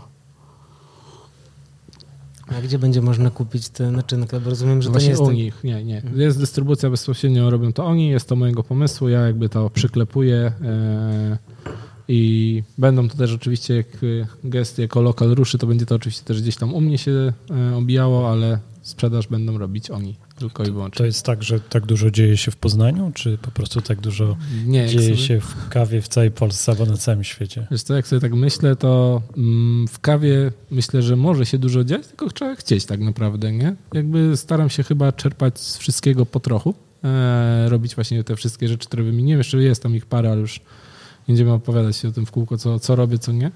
[2.48, 4.40] A gdzie będzie można kupić tę naczynkę?
[4.40, 5.22] Bo rozumiem, że to nie Właśnie jest...
[5.22, 6.02] u tak- nich, nie, nie.
[6.16, 10.52] Jest dystrybucja bezpośrednio, robią to oni, jest to mojego pomysłu, ja jakby to przyklepuję
[12.08, 16.24] i będą to też oczywiście, jak e, gest jako lokal ruszy, to będzie to oczywiście
[16.24, 17.32] też gdzieś tam u mnie się
[17.72, 20.98] e, obijało, ale sprzedaż będą robić oni, tylko i wyłącznie.
[20.98, 24.36] To jest tak, że tak dużo dzieje się w Poznaniu, czy po prostu tak dużo
[24.66, 27.66] Nie, dzieje sobie- się w kawie w całej Polsce albo na całym świecie?
[27.70, 31.84] Wiesz co, jak sobie tak myślę, to mm, w kawie myślę, że może się dużo
[31.84, 33.76] dziać, tylko trzeba chcieć tak naprawdę, nie?
[33.94, 38.86] Jakby staram się chyba czerpać z wszystkiego po trochu, e, robić właśnie te wszystkie rzeczy,
[38.88, 39.38] które wymieniłem.
[39.40, 40.60] Jeszcze jest tam ich parę, ale już
[41.26, 43.50] będziemy opowiadać się o tym w kółko, co, co robię, co nie.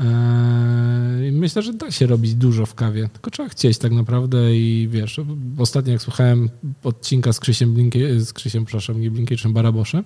[0.00, 4.56] E, i myślę, że da się robić dużo w kawie, tylko trzeba chcieć tak naprawdę
[4.56, 5.20] i wiesz,
[5.58, 6.50] ostatnio jak słuchałem
[6.84, 10.04] odcinka z Krzysiem, Blinkie, z Krzysiem, przepraszam, nie Blinkiewiczem, Baraboszem,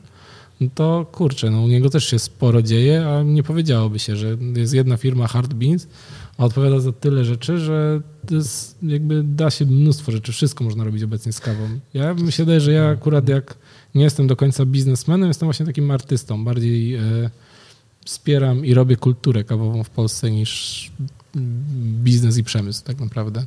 [0.60, 4.36] no to kurczę, no u niego też się sporo dzieje, a nie powiedziałoby się, że
[4.56, 5.86] jest jedna firma Hard Beans,
[6.38, 8.00] a odpowiada za tyle rzeczy, że
[8.82, 11.68] jakby da się mnóstwo rzeczy, wszystko można robić obecnie z kawą.
[11.94, 13.58] Ja mi się wydaje, że ja akurat jak
[13.94, 17.00] nie jestem do końca biznesmenem, jestem właśnie takim artystą, bardziej e,
[18.04, 20.90] wspieram i robię kulturę kawową w Polsce niż
[22.04, 23.44] biznes i przemysł tak naprawdę.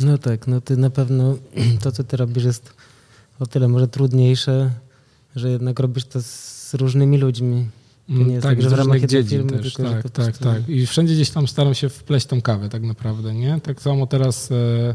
[0.00, 1.36] No tak, no ty na pewno
[1.82, 2.74] to, co ty robisz jest
[3.40, 4.70] o tyle może trudniejsze,
[5.36, 7.68] że jednak robisz to z różnymi ludźmi.
[8.08, 10.38] To nie jest tak, że z w ramach jednej firmy, też, tylko że tak, tak,
[10.38, 10.68] tak.
[10.68, 13.60] I wszędzie gdzieś tam staram się wpleść tą kawę tak naprawdę, nie?
[13.60, 14.94] Tak samo teraz e,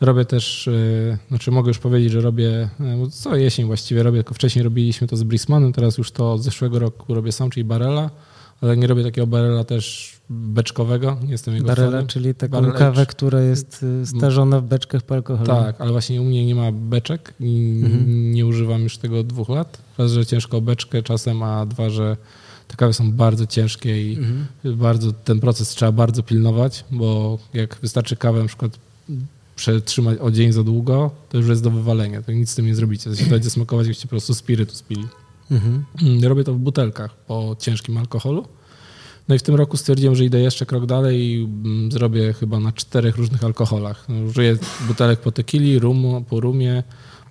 [0.00, 4.34] robię też, e, znaczy mogę już powiedzieć, że robię, e, co jesień właściwie robię, tylko
[4.34, 8.10] wcześniej robiliśmy to z Brismanem, teraz już to od zeszłego roku robię sam, czyli Barela,
[8.60, 12.06] ale nie robię takiego Barela też beczkowego, nie jestem jego Barela, fanem.
[12.06, 15.46] czyli taką kawę, która jest y, starzona w beczkach po alkoholu.
[15.46, 18.32] Tak, ale właśnie u mnie nie ma beczek i Mhm.
[18.32, 19.78] nie używam już tego od dwóch lat.
[19.98, 22.16] Raz, że ciężko beczkę czasem, a dwa, że
[22.68, 24.46] te kawy są bardzo ciężkie i Mhm.
[24.78, 28.78] bardzo ten proces trzeba bardzo pilnować, bo jak wystarczy kawę na przykład
[29.56, 32.74] przetrzymać o dzień za długo, to już jest do wywalenia, to nic z tym nie
[32.74, 33.10] zrobicie.
[33.10, 35.06] To się będzie smakować, jakbyście po prostu spirytus pili.
[35.50, 35.84] Mhm.
[36.22, 38.44] Robię to w butelkach po ciężkim alkoholu.
[39.28, 42.60] No i w tym roku stwierdziłem, że idę jeszcze krok dalej i mm, zrobię chyba
[42.60, 44.06] na czterech różnych alkoholach.
[44.08, 44.56] No, Użyję
[44.88, 46.82] butelek po tequili, rumu, po rumie,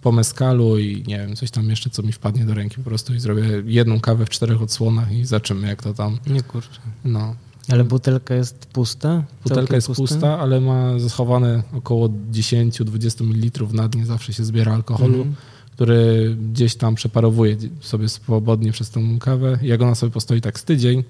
[0.01, 3.13] po mezcalu i nie wiem, coś tam jeszcze, co mi wpadnie do ręki po prostu
[3.13, 6.79] i zrobię jedną kawę w czterech odsłonach i zobaczymy, jak to tam, Nie kurczę.
[7.05, 7.36] no.
[7.69, 9.23] Ale butelka jest pusta?
[9.43, 15.15] Butelka jest pusta, ale ma schowane około 10-20 ml na dnie zawsze się zbiera alkoholu,
[15.15, 15.36] Mhm.
[15.71, 19.60] który gdzieś tam przeparowuje sobie swobodnie przez tą kawę.
[19.62, 21.04] Jak ona sobie postoi tak z tydzień,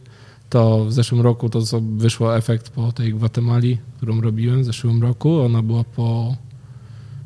[0.50, 5.02] to w zeszłym roku to co wyszło efekt po tej Gwatemali, którą robiłem w zeszłym
[5.02, 5.40] roku.
[5.42, 6.36] Ona była po,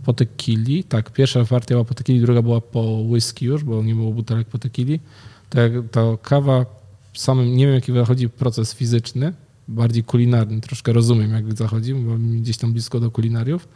[0.06, 0.84] po tequili.
[0.84, 4.48] Tak, pierwsza partia była po tequili, druga była po whisky już, bo nie było butelek
[4.48, 5.00] po tequili.
[5.50, 6.66] To, jak, to kawa
[7.19, 9.34] samym, nie wiem jaki zachodzi proces fizyczny,
[9.67, 13.67] bardziej kulinarny, troszkę rozumiem jak zachodzi, bo gdzieś tam blisko do kulinariów.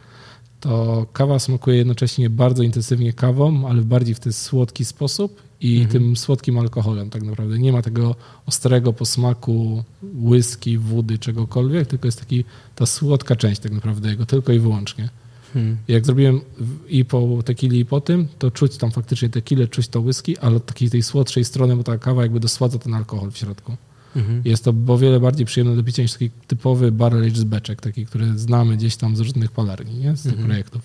[0.60, 5.90] to kawa smakuje jednocześnie bardzo intensywnie kawą, ale bardziej w ten słodki sposób i Mhm.
[5.90, 7.58] tym słodkim alkoholem tak naprawdę.
[7.58, 8.14] Nie ma tego
[8.46, 12.44] ostrego posmaku whisky, wody, czegokolwiek, tylko jest taki
[12.76, 15.08] ta słodka część tak naprawdę jego, tylko i wyłącznie.
[15.52, 15.76] Hmm.
[15.88, 16.40] Jak zrobiłem
[16.88, 20.56] i po tequili i po tym, to czuć tam faktycznie tequilę, czuć to whisky, ale
[20.56, 23.76] od takiej tej słodszej strony, bo ta kawa jakby dosładza ten alkohol w środku.
[24.16, 24.42] Mhm.
[24.44, 28.06] Jest to o wiele bardziej przyjemne do picia niż taki typowy barrel aged beczek, taki,
[28.06, 30.16] który znamy gdzieś tam z różnych palarni, nie?
[30.16, 30.48] z tych Mhm.
[30.48, 30.82] projektów.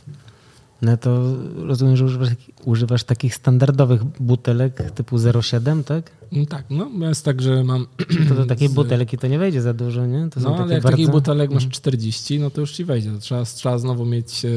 [0.82, 2.30] No to rozumiem, że używasz,
[2.66, 6.12] używasz takich standardowych butelek typu 0,7, tak?
[6.32, 7.88] No tak, no jest tak, że mam...
[8.30, 10.30] To do takiej z- butelki to nie wejdzie za dużo, nie?
[10.30, 11.72] To No ale jak bardzo takich butelek masz Mhm.
[11.72, 13.12] 40, no to już ci wejdzie.
[13.20, 14.50] Trzeba, trzeba znowu mieć e,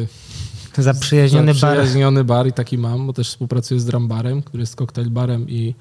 [0.83, 1.57] zaprzyjaźniony bar.
[1.57, 5.75] zaprzyjaźniony bar i taki mam, bo też współpracuję z Drambarem, który jest koktajl barem i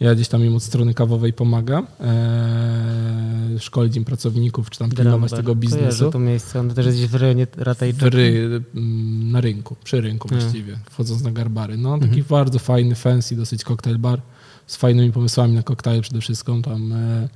[0.00, 5.30] ja gdzieś tam im od strony kawowej pomagam, e, szkolić im pracowników, czy tam pilnować
[5.32, 5.80] tego biznesu.
[5.84, 8.08] Kojarzę to miejsce, ono też jest gdzieś w rejonie W Ratajczaka.
[8.08, 10.48] ry, mm, na rynku, przy rynku Hmm.
[10.48, 11.76] właściwie, wchodząc na garbary.
[11.76, 12.24] No, taki Mhm.
[12.30, 14.20] bardzo fajny, fancy dosyć koktajl bar
[14.66, 16.62] z fajnymi pomysłami na koktajl przede wszystkim.
[16.62, 17.28] Tam e,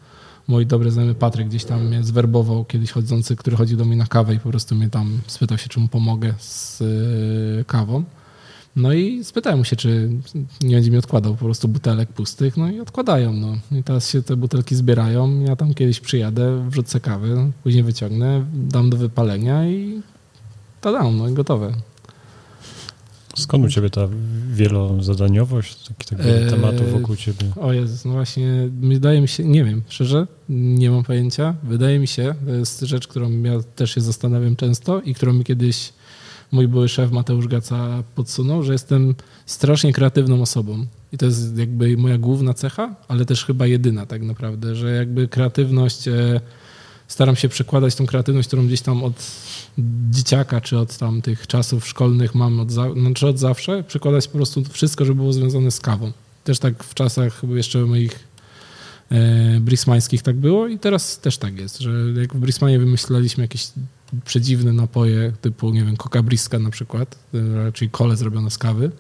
[0.49, 4.07] mój dobry znajomy Patryk gdzieś tam mnie zwerbował kiedyś chodzący, który chodził do mnie na
[4.07, 6.83] kawę i po prostu mnie tam spytał się, czy mu pomogę z
[7.61, 8.05] e, kawą.
[8.77, 10.11] No i spytałem mu się, czy
[10.63, 13.33] nie będzie mi odkładał po prostu butelek pustych, no i odkładają.
[13.33, 13.79] No.
[13.79, 15.41] I teraz się te butelki zbierają.
[15.41, 20.01] Ja tam kiedyś przyjadę, wrzucę kawę, później wyciągnę, dam do wypalenia i
[20.81, 21.75] to dam, no i gotowe.
[23.37, 24.09] Skąd u ciebie ta
[24.53, 27.47] wielozadaniowość, taki, tak wiele Eee, tematów wokół ciebie?
[27.61, 31.55] O Jezus, no właśnie, wydaje mi się, nie wiem, szczerze, nie mam pojęcia.
[31.63, 35.45] Wydaje mi się, to jest rzecz, którą ja też się zastanawiam często i którą mi
[35.45, 35.93] kiedyś
[36.55, 39.15] mój były szef Mateusz Gaca podsunął, że jestem
[39.47, 40.87] strasznie kreatywną osobą.
[41.13, 45.29] I to jest jakby moja główna cecha, ale też chyba jedyna tak naprawdę, że jakby
[45.29, 46.41] kreatywność, e,
[47.09, 49.15] staram się przekładać tą kreatywność, którą gdzieś tam od
[50.11, 54.37] dzieciaka, czy od tam tych czasów szkolnych mam, od, za, znaczy od zawsze, przekładać po
[54.39, 56.13] prostu wszystko, żeby było związane z kawą.
[56.45, 58.29] Też tak w czasach jeszcze moich
[59.11, 61.91] e, brismańskich tak było i teraz też tak jest, że
[62.21, 63.67] jak w Brismanie wymyślaliśmy jakieś
[64.25, 68.91] przedziwne napoje typu, nie wiem, coca briska na przykład, e, czyli kole zrobione z kawy.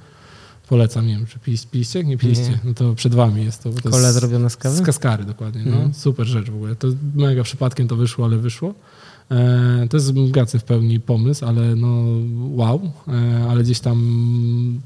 [0.68, 1.68] Polecam, nie wiem, czy piliście?
[1.70, 2.04] piliście?
[2.04, 2.50] Nie piliście?
[2.50, 2.58] Nie.
[2.64, 3.70] No to przed wami jest to.
[3.70, 4.76] to Kole jest zrobione z kawy?
[4.76, 5.72] Z kaskary dokładnie, no.
[5.72, 5.94] Mhm.
[5.94, 6.76] Super rzecz w ogóle.
[6.76, 8.74] To mega przypadkiem to wyszło, ale wyszło.
[9.30, 12.04] E, to jest gacy w pełni pomysł, ale no
[12.56, 14.80] wow, e, ale gdzieś tam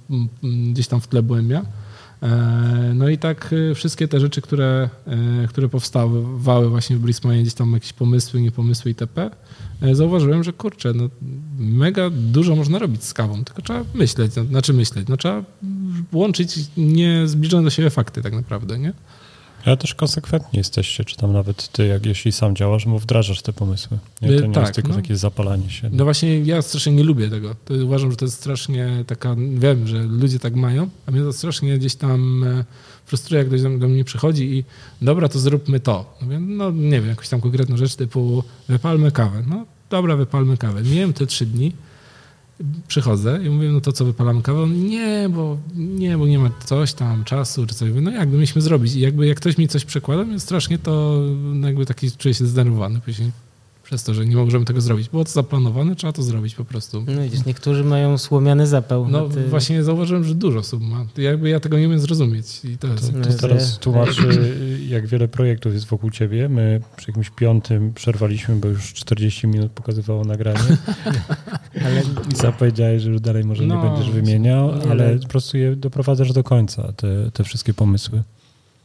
[0.72, 1.64] gdzieś tam w tle byłem ja.
[2.22, 7.42] E, No i tak e, wszystkie te rzeczy, które, e, które powstawały właśnie w Brismanie,
[7.42, 9.30] gdzieś tam jakieś pomysły, niepomysły itp.,
[9.92, 11.08] zauważyłem, że kurczę, no
[11.58, 15.44] mega dużo można robić z kawą, tylko trzeba myśleć, no, znaczy myśleć, no trzeba
[16.12, 18.92] łączyć niezbliżone do siebie fakty tak naprawdę, nie?
[19.64, 23.52] Ale też konsekwentni jesteście, czy tam nawet ty, jak jeśli sam działasz, bo wdrażasz te
[23.52, 23.98] pomysły.
[24.22, 24.28] Nie?
[24.28, 24.94] To E, nie tak, jest tylko no.
[24.94, 25.90] takie zapalanie się.
[25.92, 27.54] No właśnie, ja strasznie nie lubię tego.
[27.64, 31.32] To uważam, że to jest strasznie taka, wiem, że ludzie tak mają, a mnie to
[31.32, 32.64] strasznie gdzieś tam e,
[33.06, 34.64] frustruje, jak ktoś do, mnie przychodzi i
[35.02, 36.18] dobra, to zróbmy to.
[36.22, 39.44] No, no nie wiem, jakąś tam konkretną rzecz typu wypalmy kawę.
[39.48, 40.82] No dobra, wypalmy kawę.
[40.82, 41.72] Miałem te trzy dni,
[42.88, 44.62] przychodzę i mówię, no to co, wypalamy kawę?
[44.62, 47.90] On, nie, bo nie, bo nie ma coś tam, czasu czy coś.
[48.02, 48.94] No jakby mieliśmy zrobić?
[48.94, 51.22] I jakby jak ktoś mi coś przekłada, strasznie to
[51.54, 53.30] no jakby taki czuję się zdenerwowany później
[53.88, 55.08] przez to, że nie możemy tego zrobić.
[55.08, 57.04] Było to zaplanowane, trzeba to zrobić po prostu.
[57.06, 59.08] No widzisz, niektórzy mają słomiany zapał.
[59.08, 59.46] No ty...
[59.46, 61.06] właśnie zauważyłem, że dużo osób ma.
[61.16, 62.64] Jakby ja tego nie umiem zrozumieć.
[62.64, 63.12] I to jest...
[63.12, 64.56] To, to teraz tłumaczy,
[64.88, 66.48] jak wiele projektów jest wokół ciebie.
[66.48, 70.60] My przy jakimś piątym przerwaliśmy, bo już 40 minut pokazywało nagranie
[71.86, 75.58] Ale i zapowiedziałeś, że już dalej może No, nie będziesz wymieniał, ale ale- po prostu
[75.58, 78.22] je doprowadzasz do końca, te, te wszystkie pomysły.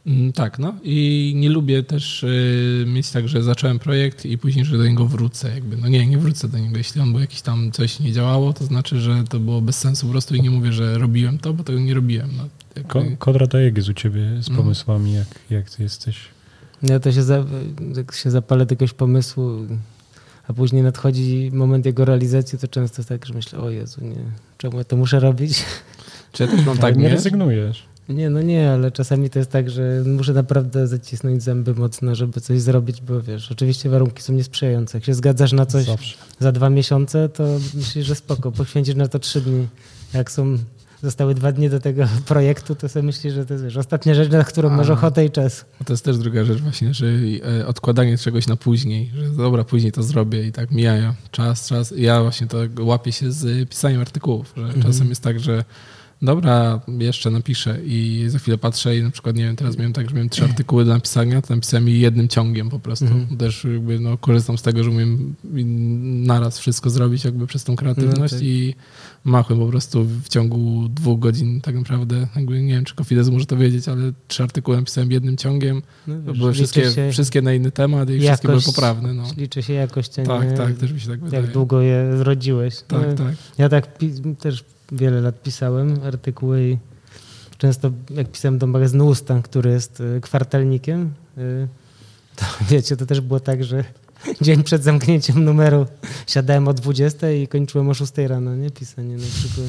[0.06, 4.64] Mm, Tak, no i nie lubię też y, mieć tak, że zacząłem projekt i później,
[4.64, 5.54] że do niego wrócę.
[5.54, 5.76] Jakby.
[5.76, 6.76] No nie, nie wrócę do niego.
[6.78, 10.06] Jeśli on był jakiś tam coś nie działało, to znaczy, że to było bez sensu
[10.06, 12.30] po prostu i nie mówię, że robiłem to, bo tego nie robiłem.
[12.36, 14.56] No, jakby- Ko- Konrad Ajek jest u ciebie z Mhm.
[14.56, 16.16] pomysłami, jak, jak ty jesteś.
[16.82, 17.44] ja to się, za,
[17.96, 19.50] jak się zapalę do jakiegoś pomysłu,
[20.48, 24.16] a później nadchodzi moment jego realizacji, to często jest tak, że myślę, o Jezu, nie,
[24.58, 25.64] czemu ja to muszę robić?
[26.32, 27.08] Czy ja też mam tak, nie nie?
[27.08, 27.82] rezygnujesz.
[28.08, 32.40] Nie, no nie, ale czasami to jest tak, że muszę naprawdę zacisnąć zęby mocno, żeby
[32.40, 34.98] coś zrobić, bo wiesz, oczywiście warunki są niesprzyjające.
[34.98, 36.16] Jak się zgadzasz na coś Zawsze.
[36.38, 39.66] za dwa miesiące, to myślisz, że spoko, poświęcisz na to trzy dni.
[40.14, 40.58] Jak są,
[41.02, 44.30] zostały dwa dni do tego projektu, to sobie myślisz, że to jest wiesz, ostatnia rzecz,
[44.32, 44.92] na którą masz A.
[44.92, 45.64] ochotę i czas.
[45.86, 47.06] To jest też druga rzecz właśnie, że
[47.60, 51.94] e, odkładanie czegoś na później, że dobra, później to zrobię i tak mijają czas, czas.
[51.96, 54.82] Ja właśnie to łapię się z pisaniem artykułów, że Mhm.
[54.82, 55.64] czasem jest tak, że
[56.24, 60.08] dobra, jeszcze napiszę i za chwilę patrzę i na przykład, nie wiem, teraz miałem tak,
[60.08, 63.04] że miałem trzy artykuły do napisania, to napisałem je jednym ciągiem po prostu.
[63.04, 63.36] Mhm.
[63.38, 65.34] Też jakby no, korzystam z tego, że umiem
[66.26, 68.46] naraz wszystko zrobić jakby przez tą kreatywność No tak.
[68.48, 68.74] i
[69.24, 73.46] machłem po prostu w ciągu dwóch godzin tak naprawdę, jakby nie wiem, czy Kofides może
[73.46, 77.70] to wiedzieć, ale trzy artykuły napisałem jednym ciągiem, No, wiesz, były wszystkie, wszystkie na inny
[77.70, 79.14] temat i wszystkie były poprawne.
[79.14, 79.24] No.
[79.36, 81.42] Liczy się jakość, a nie Tak, tak, też mi się tak wydaje.
[81.42, 82.74] jak długo je zrodziłeś.
[82.88, 83.34] Tak, No, tak.
[83.58, 83.98] Ja tak
[84.38, 84.64] też
[84.94, 86.78] wiele lat pisałem artykuły i
[87.58, 91.68] często jak pisałem do magazynu Ustan, który jest y, kwartalnikiem, y,
[92.36, 93.84] to wiecie, to też było tak, że
[94.42, 95.86] dzień przed zamknięciem numeru
[96.26, 98.70] siadałem o 20 i kończyłem o 6 rano, nie?
[98.70, 99.68] Pisanie na przykład.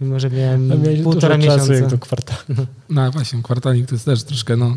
[0.00, 1.82] Mimo, że miałem półtora dużo czasu miesiąca.
[1.82, 2.40] jak do kwartału.
[2.90, 4.76] No właśnie, kwartalnik to jest też troszkę, no,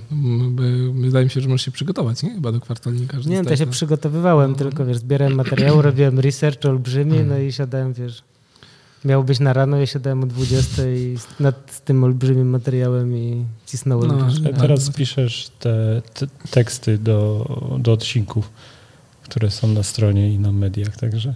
[0.50, 2.34] by, wydaje mi się, że możesz się przygotować, nie?
[2.34, 3.22] Chyba do kwartalnika.
[3.22, 4.58] że Nie, to ja się przygotowywałem, No.
[4.58, 8.24] tylko wiesz, zbierałem materiał, robiłem research olbrzymi, no i siadałem, wiesz,
[9.06, 13.45] miał być na rano, ja siadałem o 20 i z- nad tym olbrzymim materiałem i
[13.66, 14.08] cisnąłem.
[14.08, 14.28] No.
[14.56, 17.45] A Teraz piszesz te, te teksty do,
[17.80, 18.49] do odcinków,
[19.24, 21.34] które są na stronie i na mediach, także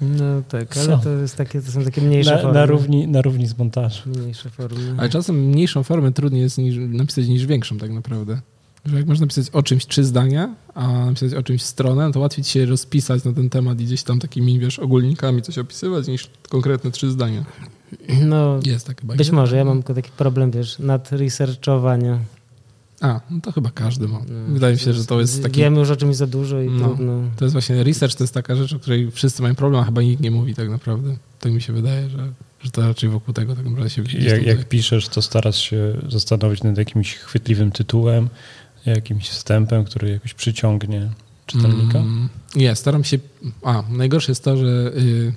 [0.00, 1.00] No tak, ale Są.
[1.00, 2.54] to, jest takie, to są takie mniejsze na, formy.
[2.54, 4.12] na, równi, na równi z montażem.
[4.16, 4.94] Mniejsze formy.
[4.98, 8.40] Ale czasem mniejszą formę trudniej jest niż, napisać niż większą tak naprawdę.
[8.86, 12.44] Że jak można napisać o czymś trzy zdania, a napisać o czymś stronę, to łatwiej
[12.44, 16.30] ci się rozpisać na ten temat i gdzieś tam takimi, wiesz, ogólnikami coś opisywać niż
[16.48, 17.44] konkretne trzy zdania.
[18.22, 19.14] No, Jest tak chyba.
[19.14, 22.18] być może, ja mam tylko taki problem, wiesz, nad researchowania.
[23.00, 24.18] A, no to chyba każdy ma.
[24.18, 25.60] No, Wydaje mi się, że to jest taki...
[25.60, 26.86] Wiemy już o czymś za dużo i No.
[26.88, 27.12] trudno.
[27.36, 30.02] To jest właśnie research, to jest taka rzecz, o której wszyscy mają problem, a chyba
[30.02, 31.16] nikt nie mówi tak naprawdę.
[31.40, 34.68] Tak mi się wydaje, że, że to raczej wokół tego tak naprawdę się Jak, jak
[34.68, 38.28] piszesz, to starasz się zastanowić nad jakimś chwytliwym tytułem,
[38.90, 41.10] jakimś wstępem, który jakoś przyciągnie
[41.46, 41.98] czytelnika.
[41.98, 43.18] Mm, Nie, staram się.
[43.62, 45.32] A, najgorsze jest to, że y,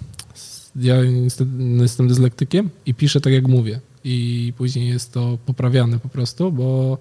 [0.75, 3.79] ja niestety jestem dyslektykiem i piszę tak, jak mówię.
[4.03, 6.97] I później jest to poprawiane po prostu, bo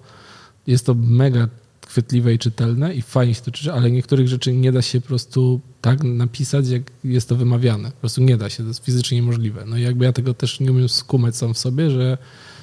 [0.67, 1.47] jest to mega
[1.87, 5.07] chwytliwe i czytelne i fajnie się to czyta, ale niektórych rzeczy nie da się po
[5.07, 7.91] prostu tak napisać, jak jest to wymawiane.
[7.91, 9.63] Po prostu nie da się, to jest fizycznie niemożliwe.
[9.67, 12.17] No i jakby ja tego też nie umiem skumać sam w sobie, że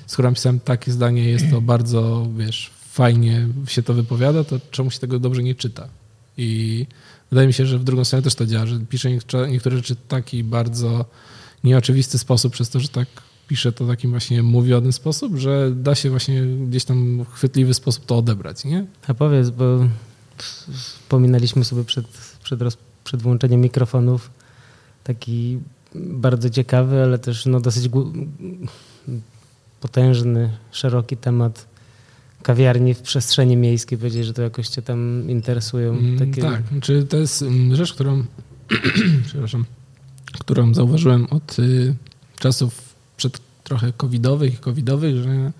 [0.07, 4.99] skoro napisałem takie zdanie, jest to bardzo, wiesz, fajnie się to wypowiada, to czemu się
[4.99, 5.89] tego dobrze nie czyta?
[6.37, 6.87] I
[7.31, 10.07] wydaje mi się, że w drugą stronę też to działa, że piszę niektóre, rzeczy w
[10.09, 11.05] taki bardzo
[11.65, 13.09] nieoczywisty sposób, przez to, że tak
[13.49, 18.07] piszę to takim właśnie mówionym sposób, że da się właśnie gdzieś tam w chwytliwy sposób
[18.07, 18.87] to odebrać, nie?
[19.09, 19.65] A powiedz, bo
[20.73, 22.07] wspominaliśmy sobie przed,
[22.45, 24.31] przed, roz, przed włączeniem mikrofonów
[25.05, 25.59] taki
[25.95, 27.89] bardzo ciekawy, ale też no dosyć
[29.81, 31.76] potężny, szeroki temat
[32.47, 33.99] kawiarni w przestrzeni miejskiej.
[33.99, 35.93] Powiedzieć, że to jakoś cię tam interesują.
[35.93, 36.43] Mm, Takie...
[36.43, 38.25] Tak, czy to jest mm, rzecz, którą
[39.27, 39.65] przepraszam,
[40.41, 41.95] którą zauważyłem od y,
[42.39, 45.53] czasów przed trochę covidowych i covidowych, że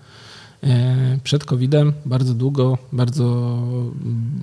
[0.63, 3.57] e, przed covidem bardzo długo, bardzo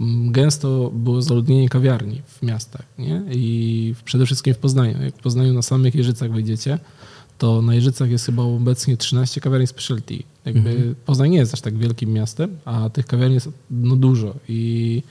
[0.01, 3.23] mm, gęsto było zaludnienie kawiarni w miastach, nie?
[3.31, 5.03] I przede wszystkim w Poznaniu.
[5.03, 6.79] Jak w Poznaniu na samych Jeżycach wejdziecie,
[7.39, 10.23] to na Jeżycach jest chyba obecnie 13 kawiarni specialty.
[10.45, 15.03] Jakby Poznań nie jest aż tak wielkim miastem, a tych kawiarni jest no, dużo i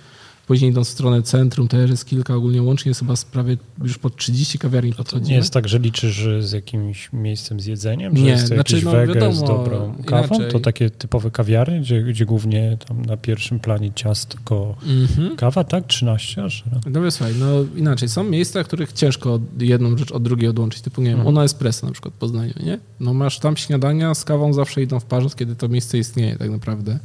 [0.48, 3.98] później idąc w stronę centrum, też jest kilka, ogólnie łącznie jest chyba z prawie już
[3.98, 8.24] pod 30 kawiarni To nie jest tak, że liczysz z jakimś miejscem z jedzeniem, że
[8.24, 10.28] Nie, jest to znaczy, jakiś no, wege z wiadomo, dobrą kawą?
[10.28, 10.52] inaczej.
[10.52, 15.36] To takie typowe kawiarnie, gdzie, gdzie głównie tam na pierwszym planie ciastko, Mhm.
[15.36, 15.88] kawa, tak?
[15.88, 16.64] 13 aż?
[16.91, 18.10] No słuchaj, no inaczej.
[18.10, 20.82] Są miejsca, w których ciężko jedną rzecz od drugiej odłączyć.
[20.82, 21.36] Typu, nie wiem, Mhm.
[21.38, 22.80] Ona Espresso na przykład w Poznaniu, nie?
[23.00, 26.50] No masz tam śniadania z kawą zawsze idą w parze, kiedy to miejsce istnieje tak
[26.50, 27.00] naprawdę.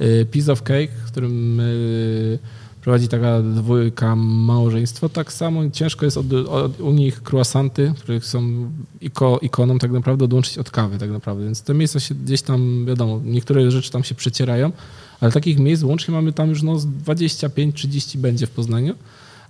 [0.00, 2.38] Y, Piece of Cake, w którym y,
[2.84, 8.70] prowadzi taka dwójka małżeństwo, tak samo ciężko jest od, od, u nich croissanty, które są
[9.00, 11.44] iko, ikoną tak naprawdę odłączyć od kawy tak naprawdę.
[11.44, 14.72] Więc te miejsca się gdzieś tam, wiadomo, niektóre rzeczy tam się przecierają,
[15.20, 18.94] ale takich miejsc łącznie mamy tam już no z 25-30 będzie w Poznaniu,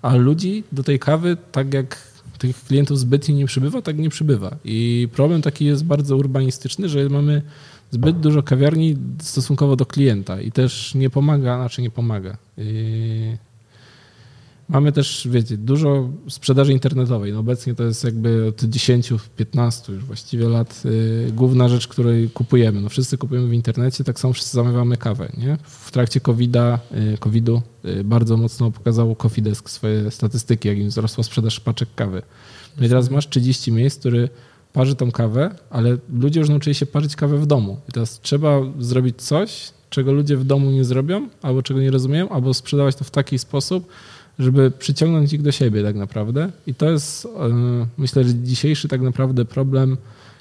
[0.02, 4.56] a ludzi do tej kawy, tak jak tych klientów zbytnio nie przybywa, tak nie przybywa.
[4.64, 7.42] I problem taki jest bardzo urbanistyczny, że mamy
[7.94, 12.36] zbyt dużo kawiarni stosunkowo do klienta i też nie pomaga, znaczy nie pomaga.
[12.56, 13.38] Yy,
[14.68, 17.32] Mamy też, wiecie, dużo sprzedaży internetowej.
[17.32, 22.80] No obecnie to jest jakby od 10-15 już właściwie lat yy, główna rzecz, której kupujemy.
[22.80, 25.32] No wszyscy kupujemy w internecie, tak samo wszyscy zamawiamy kawę.
[25.36, 25.58] Nie?
[25.62, 31.24] W trakcie COVID-a, yy, COVID-u yy, bardzo mocno pokazał Cofidesk swoje statystyki, jak im wzrosła
[31.24, 32.22] sprzedaż paczek kawy.
[32.78, 34.28] No i teraz masz 30 miejsc, który
[34.74, 37.80] parzy tą kawę, ale ludzie już nauczyli się parzyć kawę w domu.
[37.88, 42.28] I teraz trzeba zrobić coś, czego ludzie w domu nie zrobią, albo czego nie rozumieją,
[42.28, 43.88] albo sprzedawać to w taki sposób,
[44.38, 46.50] żeby przyciągnąć ich do siebie tak naprawdę.
[46.66, 47.28] I to jest, e,
[47.98, 49.96] myślę, że dzisiejszy tak naprawdę problem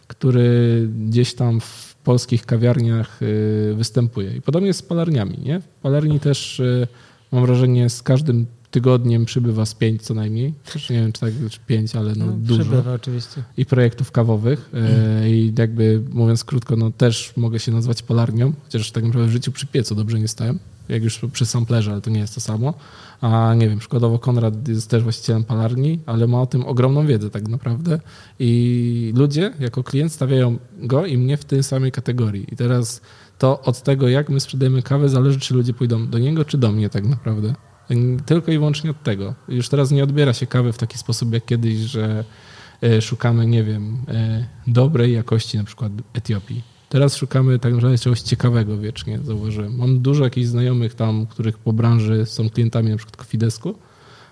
[0.08, 4.36] który gdzieś tam w polskich kawiarniach y, występuje.
[4.36, 5.38] I podobnie jest z palarniami.
[5.44, 5.60] Nie?
[5.60, 6.88] W palarni też y,
[7.32, 10.53] mam wrażenie z każdym tygodniem przybywa z pięć co najmniej.
[10.89, 12.61] Nie wiem, czy tak czy pięć, ale no, No, dużo.
[12.61, 13.43] Przybywa oczywiście.
[13.57, 14.69] I projektów kawowych.
[14.74, 19.32] E, I jakby mówiąc krótko, no też mogę się nazwać palarnią, chociaż tak naprawdę w
[19.32, 20.59] życiu przy piecu dobrze nie stałem.
[20.89, 22.74] Jak już przy samplerze, ale to nie jest to samo.
[23.21, 27.30] A nie wiem, przykładowo Konrad jest też właścicielem palarni, ale ma o tym ogromną wiedzę
[27.30, 27.99] tak naprawdę.
[28.39, 32.45] I ludzie jako klient stawiają go i mnie w tej samej kategorii.
[32.51, 33.01] I teraz
[33.38, 36.71] to od tego, jak my sprzedajemy kawę, zależy, czy ludzie pójdą do niego, czy do
[36.71, 37.53] mnie tak naprawdę.
[38.26, 39.36] Tylko i wyłącznie od tego.
[39.48, 42.24] Już teraz nie odbiera się kawy w taki sposób jak kiedyś, że
[42.84, 46.62] e, szukamy, nie wiem, e, dobrej jakości na przykład Etiopii.
[46.90, 49.76] Teraz szukamy tak naprawdę czegoś ciekawego wiecznie, zauważyłem.
[49.78, 53.76] Mam dużo jakichś znajomych tam, których po branży są klientami na przykład Kofidesku,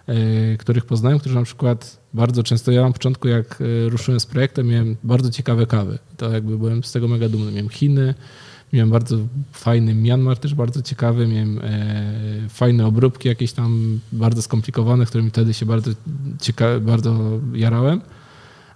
[0.08, 4.68] e, których poznałem, którzy na przykład bardzo często, ja na początku jak ruszyłem z projektem,
[4.68, 6.00] miałem bardzo ciekawe kawy.
[6.18, 7.52] To jakby byłem z tego mega dumny.
[7.52, 8.14] Miałem Chiny,
[8.74, 9.18] miałem bardzo
[9.52, 15.54] fajny Myanmar, też bardzo ciekawy, miałem e, fajne obróbki jakieś tam bardzo skomplikowane, którymi wtedy
[15.54, 15.92] się bardzo,
[16.40, 18.02] cieka- bardzo jarałem.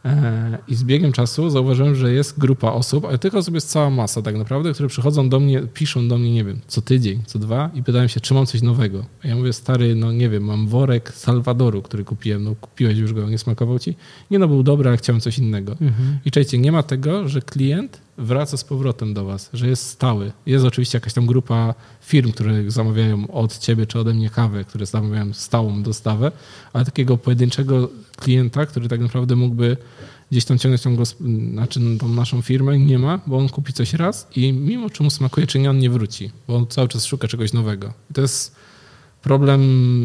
[0.06, 3.90] E, I z biegiem czasu zauważyłem, że jest grupa osób, ale tych osób jest cała
[3.90, 7.40] masa tak naprawdę, które przychodzą do mnie, piszą do mnie, nie wiem, co tydzień, co
[7.40, 9.06] dwa i pytają się, czy mam coś nowego.
[9.24, 13.14] A ja mówię, stary, no nie wiem, mam worek Salwadoru, który kupiłem, no kupiłeś już
[13.14, 13.96] go, nie smakował ci?
[14.32, 15.72] Nie no, był dobry, ale chciałem coś innego.
[15.72, 16.18] Mhm.
[16.26, 20.32] I czekajcie, nie ma tego, że klient wraca z powrotem do was, że jest stały.
[20.46, 24.86] Jest oczywiście jakaś tam grupa firm, które zamawiają od ciebie czy ode mnie kawę, które
[24.86, 26.32] zamawiają stałą dostawę,
[26.74, 29.78] ale takiego pojedynczego klienta, który tak naprawdę mógłby
[30.32, 31.06] gdzieś tam ciągnąć tą,
[31.52, 35.10] znaczy tą naszą firmę, nie ma, bo on kupi coś raz i mimo czy mu
[35.10, 37.94] smakuje, czy nie, on nie wróci, bo on cały czas szuka czegoś nowego.
[38.12, 38.56] I to jest
[39.22, 39.62] problem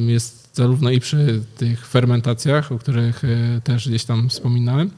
[0.08, 4.90] jest zarówno i przy tych fermentacjach, o których e, też gdzieś tam wspominałem,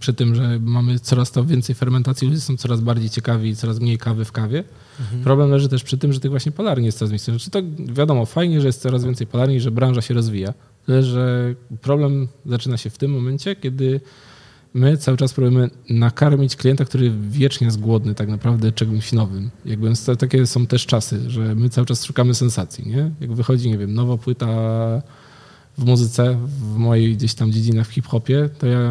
[0.00, 3.80] przy tym, że mamy coraz to więcej fermentacji, ludzie są coraz bardziej ciekawi i coraz
[3.80, 4.64] mniej kawy w kawie.
[5.24, 7.34] Problem leży też przy tym, że tych właśnie palarni jest coraz więcej.
[7.34, 7.62] Znaczy to
[7.92, 10.54] wiadomo, fajnie, że jest coraz więcej palarni, że branża się rozwija,
[10.86, 14.00] tyle że problem zaczyna się w tym momencie, kiedy
[14.74, 19.50] my cały czas próbujemy nakarmić klienta, który wiecznie jest głodny tak naprawdę czymś nowym.
[19.64, 23.10] Jakby takie są też czasy, że my cały czas szukamy sensacji, nie?
[23.20, 24.46] Jak wychodzi, nie wiem, nowa płyta
[25.78, 28.90] w muzyce, w mojej gdzieś tam dziedzinach w hip-hopie, to ja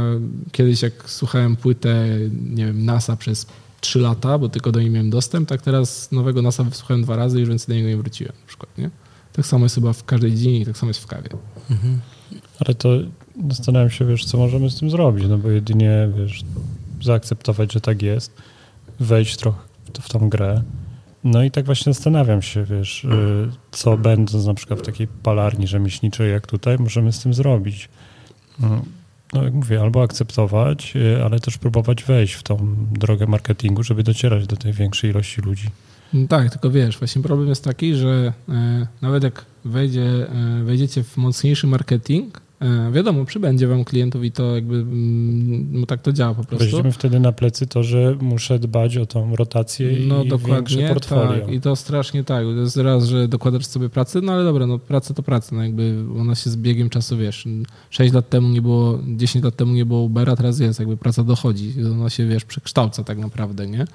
[0.52, 2.08] kiedyś jak słuchałem płytę,
[2.50, 3.46] nie wiem, NASA przez
[3.82, 7.38] trzy lata, bo tylko do niej miałem dostęp, tak teraz nowego NASA wysłuchałem dwa razy
[7.38, 8.90] i już więcej do niego nie wróciłem na przykład, nie?
[9.34, 11.30] Tak samo jest chyba w każdej dziedzinie i tak samo jest w kawie.
[12.60, 12.90] Ale to
[13.50, 16.44] zastanawiam się, wiesz, co możemy z tym zrobić, no bo jedynie, wiesz,
[17.04, 18.32] zaakceptować, że tak jest,
[19.00, 19.60] wejść trochę
[20.02, 20.62] w tą grę.
[21.24, 25.68] No i tak właśnie zastanawiam się, wiesz, y, co będąc na przykład w takiej palarni
[25.68, 27.90] rzemieślniczej jak tutaj, możemy z tym zrobić.
[28.64, 28.82] Mm,
[29.34, 34.04] No jak mówię, albo akceptować, y, ale też próbować wejść w tą drogę marketingu, żeby
[34.04, 35.68] docierać do tej większej ilości ludzi.
[36.14, 41.04] No Tak, tylko wiesz, właśnie problem jest taki, że e, nawet jak wejdzie, e, wejdziecie
[41.04, 42.42] w mocniejszy marketing,
[42.92, 46.66] wiadomo, przybędzie wam klientów i to jakby mm, no tak to działa po prostu.
[46.66, 51.46] Weźmiemy wtedy na plecy to, że muszę dbać o tą rotację No i dokładnie, portfolio.
[51.46, 51.54] tak.
[51.54, 52.44] I to strasznie tak.
[52.44, 55.56] To jest raz, że dokładasz sobie pracę, no ale dobra, no praca to praca.
[55.56, 57.48] No jakby ona się z biegiem czasu, wiesz,
[57.90, 61.24] 6 lat temu nie było, 10 lat temu nie było Ubera, teraz jest, jakby praca
[61.24, 61.74] dochodzi.
[61.92, 63.86] Ona się, wiesz, przekształca tak naprawdę, nie?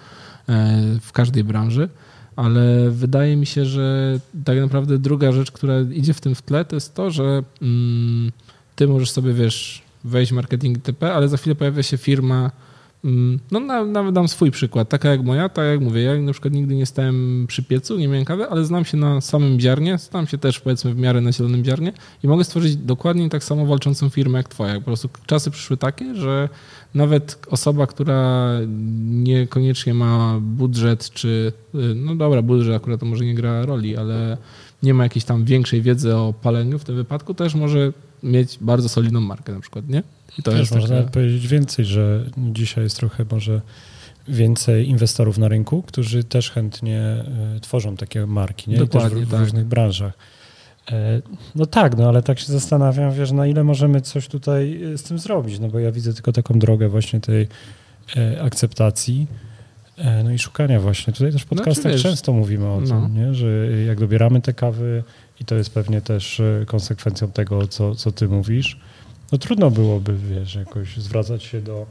[0.48, 1.88] E, W każdej branży.
[2.36, 6.64] Ale wydaje mi się, że tak naprawdę druga rzecz, która idzie w tym w tle,
[6.64, 8.32] to jest to, że mm,
[8.76, 12.50] ty możesz sobie, wiesz, wejść w marketing itp., ale za chwilę pojawia się firma,
[13.04, 16.32] Mm, No na- nawet dam swój przykład, taka jak moja, tak jak mówię, ja na
[16.32, 19.98] przykład nigdy nie stałem przy piecu, nie miałem kawy, ale znam się na samym ziarnie,
[19.98, 21.92] znam się też powiedzmy w miarę na zielonym ziarnie
[22.24, 24.74] i mogę stworzyć dokładnie tak samo walczącą firmę jak twoja.
[24.74, 26.48] Po prostu czasy przyszły takie, że
[26.94, 28.50] nawet osoba, która
[29.04, 34.36] niekoniecznie ma budżet, czy y, no dobra, budżet akurat to może nie gra roli, ale
[34.82, 37.92] nie ma jakiejś tam większej wiedzy o paleniu w tym wypadku, też może
[38.26, 40.02] mieć bardzo solidną markę na przykład, nie?
[40.38, 41.10] I to Też jest można taka...
[41.10, 43.60] powiedzieć więcej, że dzisiaj jest trochę może
[44.28, 47.24] więcej inwestorów na rynku, którzy też chętnie e,
[47.60, 48.76] tworzą takie marki, nie?
[48.76, 49.40] Dokładnie, w, w tak.
[49.40, 50.12] różnych branżach.
[50.90, 51.22] E,
[51.54, 55.02] No tak, no ale tak się zastanawiam, wiesz, na ile możemy coś tutaj e, z
[55.02, 57.48] tym zrobić, no bo ja widzę tylko taką drogę właśnie tej
[58.40, 59.26] akceptacji,
[60.24, 61.12] no i szukania właśnie.
[61.12, 62.86] Tutaj też w Znaczy, podcastach często mówimy o no.
[62.86, 63.34] tym, nie?
[63.34, 63.46] że
[63.86, 65.04] jak dobieramy te kawy
[65.40, 68.80] i to jest pewnie też e, konsekwencją tego, co, co ty mówisz,
[69.32, 71.86] no trudno byłoby, wiesz, jakoś zwracać się do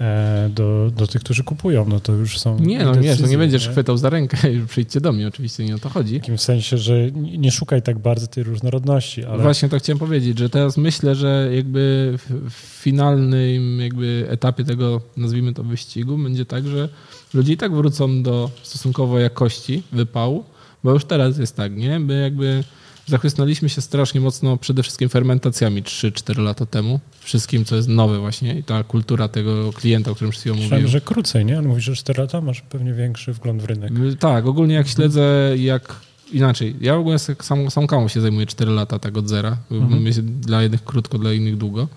[0.00, 1.86] e, do, do tych, którzy kupują.
[1.88, 2.58] No to już są.
[2.58, 5.64] Nie, no decyzje, wiesz, no nie będziesz chwytał za rękę i przyjdźcie do mnie, oczywiście
[5.64, 6.18] nie o to chodzi.
[6.18, 9.24] W takim sensie, że nie szukaj tak bardzo tej różnorodności.
[9.24, 9.42] Ale...
[9.42, 12.14] Właśnie to chciałem powiedzieć, że teraz myślę, że jakby
[12.50, 16.88] w finalnym jakby etapie tego, nazwijmy to wyścigu, będzie tak, że
[17.34, 20.44] ludzie i tak wrócą do stosunkowo jakości wypału,
[20.84, 21.98] bo już teraz jest tak, nie?
[21.98, 22.64] My jakby
[23.06, 27.00] zachłysnęliśmy się strasznie mocno przede wszystkim fermentacjami 3-4 lata temu.
[27.20, 30.88] Wszystkim, co jest nowe właśnie i ta kultura tego klienta, o którym przed chwilą mówiłem.
[30.88, 31.58] że krócej, nie?
[31.58, 33.92] Ale mówisz, że 4 lata masz pewnie większy wgląd w rynek.
[34.18, 35.96] Tak, ogólnie jak śledzę, jak
[36.32, 36.76] inaczej.
[36.80, 39.56] Ja ogólnie sam, sam kawą się zajmuję 4 lata tak od zera.
[39.70, 40.04] Mhm.
[40.40, 41.88] Dla jednych krótko, dla innych długo.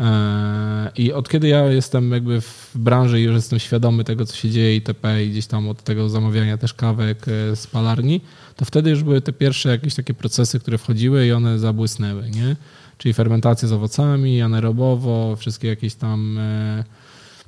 [0.00, 4.36] Eee, I od kiedy ja jestem jakby w branży i już jestem świadomy tego, co
[4.36, 5.24] się dzieje itp.
[5.24, 8.20] i gdzieś tam od tego zamawiania też kawek e, z palarni,
[8.56, 12.56] to wtedy już były te pierwsze jakieś takie procesy, które wchodziły i one zabłysnęły, nie?
[12.98, 16.84] Czyli fermentacje z owocami, anaerobowo, wszystkie jakieś tam e,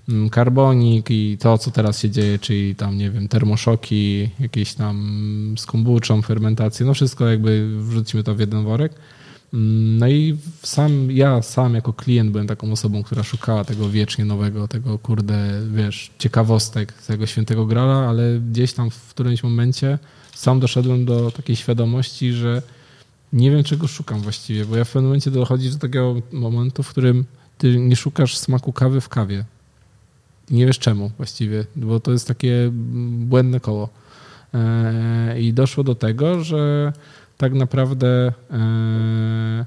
[0.09, 5.55] mm, karbonik i to, co teraz się dzieje, czyli tam, nie wiem, termoszoki, jakieś tam
[5.59, 8.93] z kombuczą, fermentacje, no wszystko jakby wrzucimy to w jeden worek.
[9.55, 14.25] Mm, No i sam, ja sam jako klient byłem taką osobą, która szukała tego wiecznie
[14.25, 19.99] nowego, tego kurde, wiesz, ciekawostek, tego świętego grala, ale gdzieś tam w którymś momencie
[20.35, 22.63] sam doszedłem do takiej świadomości, że
[23.33, 26.89] nie wiem czego szukam właściwie, bo ja w pewnym momencie dochodzisz do takiego momentu, w
[26.89, 27.25] którym
[27.59, 29.45] ty nie szukasz smaku kawy w kawie.
[30.51, 32.71] Nie wiesz czemu właściwie, bo to jest takie
[33.11, 33.89] błędne koło.
[34.55, 36.93] Eee, I doszło do tego, że
[37.39, 39.65] tak naprawdę e,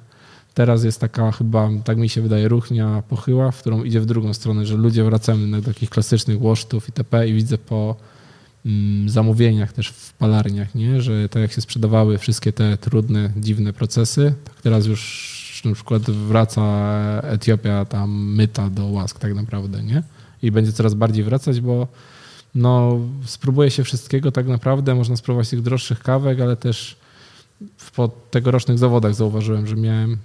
[0.53, 4.33] teraz jest taka chyba, tak mi się wydaje, ruchnia pochyła, w którą idzie w drugą
[4.33, 7.27] stronę, że ludzie wracamy do takich klasycznych łosztów itp.
[7.27, 7.95] i widzę po
[8.65, 11.01] mm, zamówieniach też w palarniach, nie?
[11.01, 16.01] że tak jak się sprzedawały wszystkie te trudne, dziwne procesy, tak teraz już na przykład
[16.01, 16.61] wraca
[17.23, 20.03] Etiopia tam myta do łask tak naprawdę, nie?
[20.43, 21.87] I będzie coraz bardziej wracać, bo
[22.55, 26.95] no, spróbuje się wszystkiego tak naprawdę, można spróbować tych droższych kawek, ale też
[27.95, 30.17] po tegorocznych zawodach zauważyłem, że miałem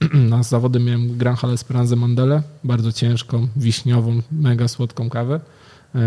[0.00, 5.40] yy, na zawody miałem Gran Hale Esperanza Mandele, bardzo ciężką, wiśniową, mega słodką kawę
[5.94, 6.00] yy,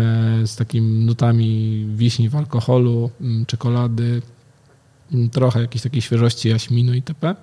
[0.46, 4.22] z takimi nutami wiśni w alkoholu, yy, czekolady,
[5.10, 7.34] yy, trochę jakiejś takiej świeżości jaśminu itp.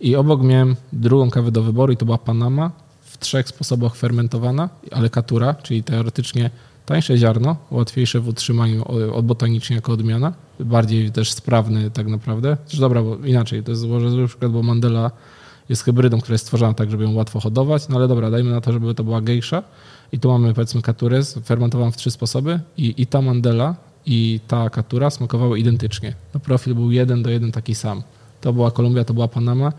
[0.00, 2.70] I obok miałem drugą kawę do wyboru i to była Panama
[3.00, 6.50] w trzech sposobach fermentowana, ale katura, czyli teoretycznie
[6.86, 12.56] tańsze ziarno, łatwiejsze w utrzymaniu od botanicznie jako odmiana, bardziej też sprawny tak naprawdę.
[12.66, 15.10] Zresztą dobra, bo inaczej, to jest złożę na przykład, bo Mandela
[15.68, 18.60] jest hybrydą, która jest stworzona tak, żeby ją łatwo hodować, no ale dobra, dajmy na
[18.60, 19.62] to, żeby to była gejsza
[20.12, 23.74] i tu mamy powiedzmy katurę fermentowaną w trzy sposoby i, i ta Mandela
[24.06, 26.14] i ta katura smakowały identycznie.
[26.34, 28.02] No profil był jeden do jeden taki sam.
[28.40, 29.72] To była Kolumbia, to była Panama,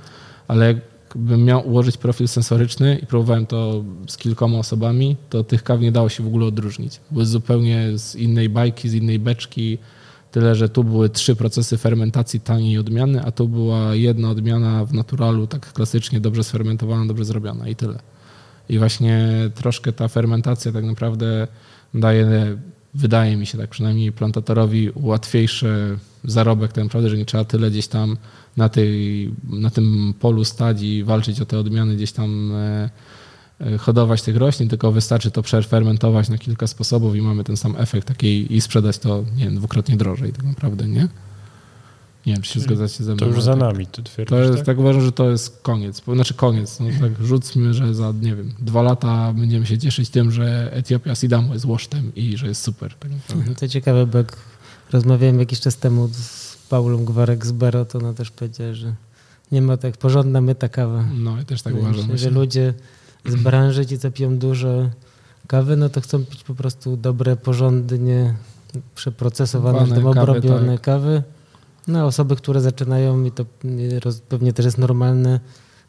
[0.47, 0.75] ale
[1.15, 5.91] jakbym miał ułożyć profil sensoryczny i próbowałem to z kilkoma osobami, to tych kaw nie
[5.91, 6.99] dało się w ogóle odróżnić.
[7.11, 9.77] Były zupełnie z innej bajki, z innej beczki,
[10.31, 14.93] tyle, że tu były trzy procesy fermentacji taniej odmiany, a tu była jedna odmiana w
[14.93, 17.99] naturalu, tak klasycznie dobrze sfermentowana, dobrze zrobiona i tyle.
[18.69, 21.47] I właśnie troszkę ta fermentacja tak naprawdę
[21.93, 22.57] daje,
[22.93, 27.87] wydaje mi się tak przynajmniej plantatorowi łatwiejszy zarobek tak naprawdę, że nie trzeba tyle gdzieś
[27.87, 28.17] tam
[28.57, 32.89] na, tej, na tym polu stać i walczyć o te odmiany, gdzieś tam e,
[33.59, 37.75] e, hodować tych roślin, tylko wystarczy to przefermentować na kilka sposobów i mamy ten sam
[37.77, 41.07] efekt takiej i sprzedać to, nie wiem, dwukrotnie drożej tak naprawdę, nie?
[42.25, 43.19] Nie wiem, czy się zgadzacie ze mną.
[43.19, 44.65] To już za tak, nami, ty twierdzisz, To jest, tak?
[44.65, 46.01] tak uważam, że to jest koniec.
[46.13, 50.31] Znaczy koniec, no tak rzucmy, że za, nie wiem, dwa lata będziemy się cieszyć tym,
[50.31, 52.93] że Etiopia Sidamu jest łosztem i że jest super.
[52.99, 53.55] Tak naprawdę.
[53.55, 54.37] To ciekawe, bo jak
[54.91, 58.93] rozmawiałem jakiś czas temu z Paulą Gwarek z Bero, to ona też powiedziała, że
[59.51, 61.03] nie ma tak porządna myta kawa.
[61.17, 62.01] No, ja też tak mi uważam.
[62.01, 62.29] że Myślę.
[62.31, 62.73] ludzie
[63.25, 64.89] z branży, ci co piją dużo
[65.47, 68.33] kawy, no to chcą pić po prostu dobre, porządnie
[68.95, 70.81] przeprocesowane, Wane tam kawy, obrobione tak.
[70.81, 71.23] kawy.
[71.87, 73.45] No osoby, które zaczynają i to
[74.03, 75.39] roz- pewnie też jest normalne,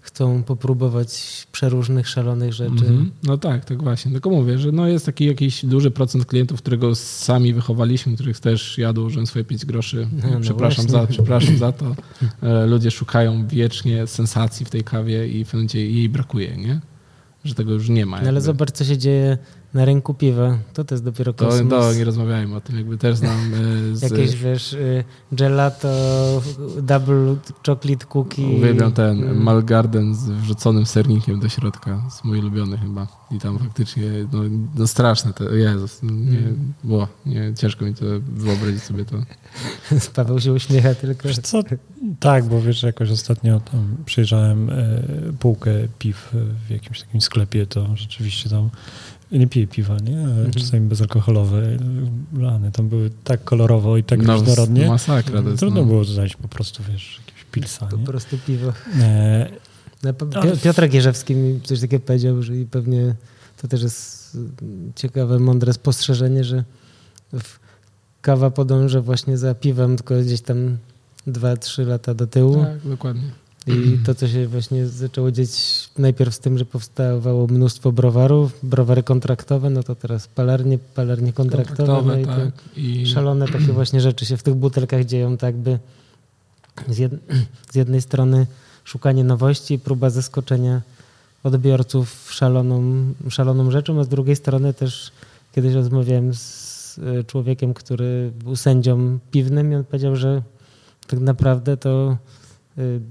[0.00, 2.72] chcą popróbować przeróżnych, szalonych rzeczy.
[2.72, 3.10] Mhm.
[3.22, 4.12] No tak, tak właśnie.
[4.12, 8.78] Tylko mówię, że no jest taki jakiś duży procent klientów, którego sami wychowaliśmy, których też
[8.78, 10.08] ja dołożyłem swoje 5 groszy.
[10.32, 11.86] No, przepraszam, za, przepraszam za to.
[12.42, 16.80] E, Ludzie szukają wiecznie sensacji w tej kawie i w pewnym jej brakuje, nie?
[17.44, 18.20] Że tego już nie ma.
[18.22, 19.38] No ale zobacz, co się dzieje
[19.74, 21.70] na rynku piwa, to to jest dopiero kosmos.
[21.70, 23.54] to nie rozmawiajmy o tym, jakby też znam
[23.92, 24.02] e, z...
[24.02, 25.88] Jakieś, wiesz, y, gelato,
[26.82, 28.42] double chocolate cookie.
[28.56, 29.42] Uwielbiam ten Mm.
[29.42, 32.02] Malgarden z wrzuconym sernikiem do środka.
[32.04, 33.06] Jest mój ulubiony chyba.
[33.30, 34.02] I tam faktycznie,
[34.32, 34.38] no,
[34.74, 36.72] no straszne to, Jezus, no, nie, Mm.
[36.84, 39.16] było, nie, ciężko mi to wyobrazić sobie to.
[40.14, 41.28] Paweł się uśmiecha tylko.
[41.28, 41.62] Wiesz co?
[42.20, 45.02] Tak, bo wiesz, jakoś ostatnio tam przyjrzałem e,
[45.38, 46.34] półkę piw
[46.66, 48.70] w jakimś takim sklepie, to rzeczywiście tam
[49.38, 50.18] nie piję piwa, nie?
[50.18, 50.50] Mhm.
[50.52, 51.62] czasami bezalkoholowe.
[52.40, 54.86] Rany tam były tak kolorowo i tak no, różnorodnie.
[54.88, 55.58] Masakra to jest.
[55.60, 55.86] Trudno no.
[55.86, 58.04] było znaleźć po prostu, wiesz, jakiegoś pilsa, Po nie?
[58.04, 58.72] prostu piwo.
[59.00, 59.48] E,
[60.04, 60.12] No,
[60.64, 63.14] Piotr Gierzewski mi coś takiego powiedział, że i pewnie
[63.62, 64.36] to też jest
[64.96, 66.64] ciekawe, mądre spostrzeżenie, że
[67.32, 67.58] w-
[68.20, 70.76] kawa podąża właśnie za piwem, tylko gdzieś tam
[71.26, 72.64] 2-3 lata do tyłu.
[72.64, 73.30] Tak, dokładnie.
[73.66, 75.48] I to, co się właśnie zaczęło dziać
[75.98, 82.02] najpierw z tym, że powstawało mnóstwo browarów, browary kontraktowe, no to teraz palarnie, palarnie kontraktowe,
[82.02, 82.52] no i tak.
[82.76, 85.78] I szalone takie właśnie rzeczy się w tych butelkach dzieją, tak by
[86.88, 87.12] z, jed,
[87.72, 88.46] z jednej strony
[88.84, 90.80] szukanie nowości, próba zaskoczenia
[91.42, 92.82] odbiorców szaloną,
[93.28, 95.12] szaloną rzeczą, a z drugiej strony też
[95.52, 100.42] kiedyś rozmawiałem z e, człowiekiem, który był sędzią piwnym i on powiedział, że
[101.06, 102.16] tak naprawdę to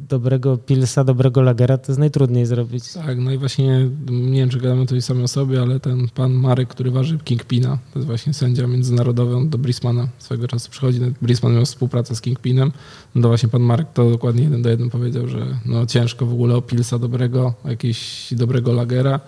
[0.09, 2.93] dobrego pilsa, dobrego lagera to jest najtrudniej zrobić.
[2.93, 6.33] Tak, no i właśnie nie wiem, czy gadamy o tej samej osobie, ale ten pan
[6.33, 10.99] Marek, który waży Kingpina, to jest właśnie sędzia międzynarodowy, on do Brismana swego czasu przychodzi.
[11.21, 12.71] Brisman miał współpracę z Kingpinem.
[13.15, 16.33] No to właśnie pan Marek to dokładnie jeden do jeden powiedział, że no ciężko w
[16.33, 19.19] ogóle o pilsa dobrego, jakiegoś dobrego lagera,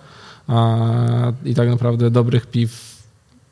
[0.46, 2.93] a i tak naprawdę dobrych piw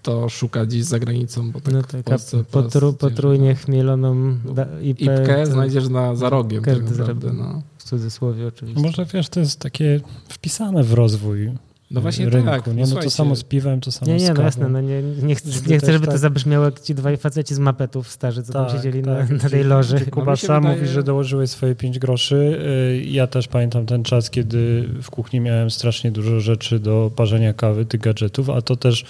[0.02, 1.86] to szuka gdzieś za granicą, bo tak No w
[2.30, 7.32] tak, potru, potrójnie chmieloną da, IP, Ipkę to znajdziesz na, za rogiem Każdy tak naprawdę.
[7.32, 7.62] No.
[7.78, 8.82] w cudzysłowie oczywiście.
[8.82, 11.52] może wiesz, to jest takie wpisane w rozwój
[11.90, 12.66] no właśnie rynku, tak.
[12.76, 12.84] nie?
[12.86, 14.44] No to samo z piwem, to samo Nie, z nie, no kawą.
[14.46, 17.16] jasne, no nie, nie, chcę, Żeby nie chcę, żeby to tak- zabrzmiało jak ci dwaj
[17.16, 19.30] faceci z mapetów starzy, co tam Tak, siedzieli tak.
[19.30, 19.96] na, na tej loży.
[19.96, 22.58] gdzie No Kuba się sam wydaje- mówi, że dołożyłeś swoje 5 groszy.
[23.00, 27.52] Y, Ja też pamiętam ten czas, kiedy w kuchni miałem strasznie dużo rzeczy do parzenia
[27.54, 29.04] kawy, tych gadżetów, a to też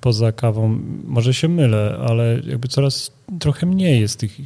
[0.00, 4.38] poza kawą, może się mylę, ale jakby coraz trochę mniej jest tych,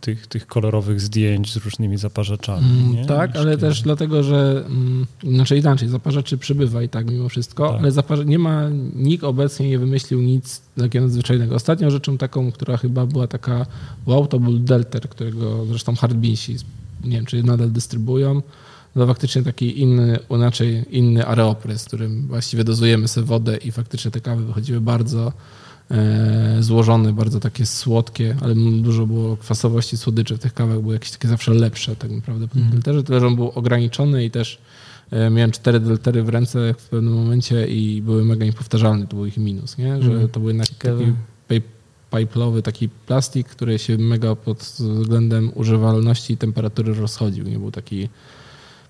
[0.00, 2.66] tych, tych kolorowych zdjęć z różnymi zaparzaczami.
[2.94, 7.28] Mm, tak, ale kiedy- też dlatego, że mm, znaczy inaczej, zaparzaczy przybywa i tak mimo
[7.28, 8.06] wszystko, Tak.
[8.08, 11.54] ale nie ma, nikt obecnie nie wymyślił nic takiego nadzwyczajnego.
[11.54, 13.66] Ostatnią rzeczą taką, która chyba była taka
[14.06, 16.56] wow, to był Delter, którego zresztą Hardbeansi,
[17.04, 18.42] nie wiem, czy nadal dystrybuują,
[19.00, 24.10] to faktycznie taki inny, inaczej inny areopry, z którym właściwie dozujemy sobie wodę i faktycznie
[24.10, 25.32] te kawy wychodziły bardzo
[25.90, 31.10] e, złożone, bardzo takie słodkie, ale dużo było kwasowości, słodyczy w tych kawach były jakieś
[31.10, 32.82] takie zawsze lepsze tak naprawdę po tym Mhm.
[32.82, 34.58] delterze, tyle że on był ograniczony i też
[35.10, 39.26] e, miałem cztery deltery w ręce w pewnym momencie i były mega niepowtarzalne, to był
[39.26, 40.02] ich minus, nie?
[40.02, 40.28] że Mhm.
[40.28, 40.98] to był jednak Ciekawe.
[41.48, 41.62] taki
[42.12, 48.08] pipe'lowy taki plastik, który się mega pod względem używalności i temperatury rozchodził, nie był taki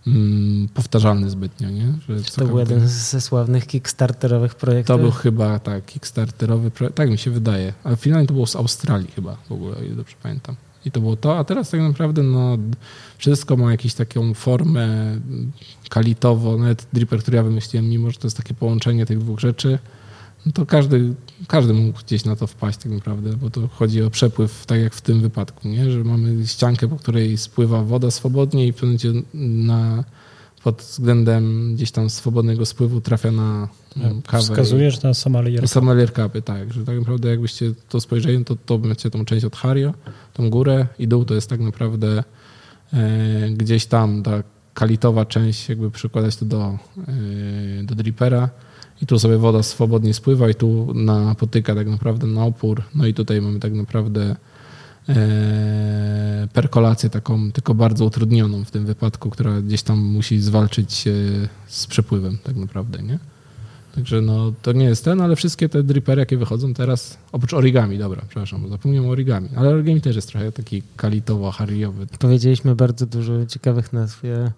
[0.07, 1.93] mm, powtarzalny zbytnio, nie?
[2.37, 4.97] To był jeden ze sławnych kickstarterowych projektów.
[4.97, 8.57] to był chyba tak, Kickstarterowy projekt, tak mi się wydaje, ale finalnie to było z
[8.57, 10.57] Australii chyba w ogóle, o ile dobrze pamiętam.
[10.85, 12.59] I to było to, a teraz tak naprawdę no,
[13.19, 14.89] wszystko ma jakąś taką formę
[15.89, 19.79] kalitowo, nawet dripper, który ja wymyśliłem, mimo że to jest takie połączenie tych dwóch rzeczy,
[20.55, 21.15] to każdy,
[21.49, 24.95] każdy mógł gdzieś na to wpaść tak naprawdę, bo to chodzi o przepływ, tak jak
[24.95, 25.91] w tym wypadku, nie?
[25.91, 30.05] że mamy ściankę, po której spływa woda swobodnie i w pewnym momencie na,
[30.63, 34.43] pod względem gdzieś tam swobodnego spływu trafia na mm, kawę.
[34.43, 35.61] Wskazujesz na sommelier.
[35.61, 39.45] To sommelier kapy, tak, że tak naprawdę jakbyście to spojrzeli, to, to macie tą część
[39.45, 39.95] od Hario,
[40.33, 42.25] tą górę i dół to jest tak naprawdę
[42.93, 44.43] e, gdzieś tam ta
[44.75, 46.79] kalitowa część, jakby przykładać to do,
[47.81, 48.51] e, do dripera
[49.03, 53.15] i tu sobie woda swobodnie spływa i tu napotyka tak naprawdę na opór, no i
[53.15, 54.37] tutaj mamy tak naprawdę
[55.09, 61.05] e, perkolację taką, tylko bardzo utrudnioną w tym wypadku, która gdzieś tam musi zwalczyć
[61.67, 63.19] z przepływem tak naprawdę, nie?
[63.95, 67.99] Także no, to nie jest ten, ale wszystkie te dripery, jakie wychodzą teraz, oprócz origami,
[67.99, 72.07] dobra, przepraszam, bo zapomniałem origami, ale origami też jest trochę taki kalitowo-harriowy.
[72.19, 74.25] Powiedzieliśmy bardzo dużo ciekawych nazw.
[74.25, 74.53] Ja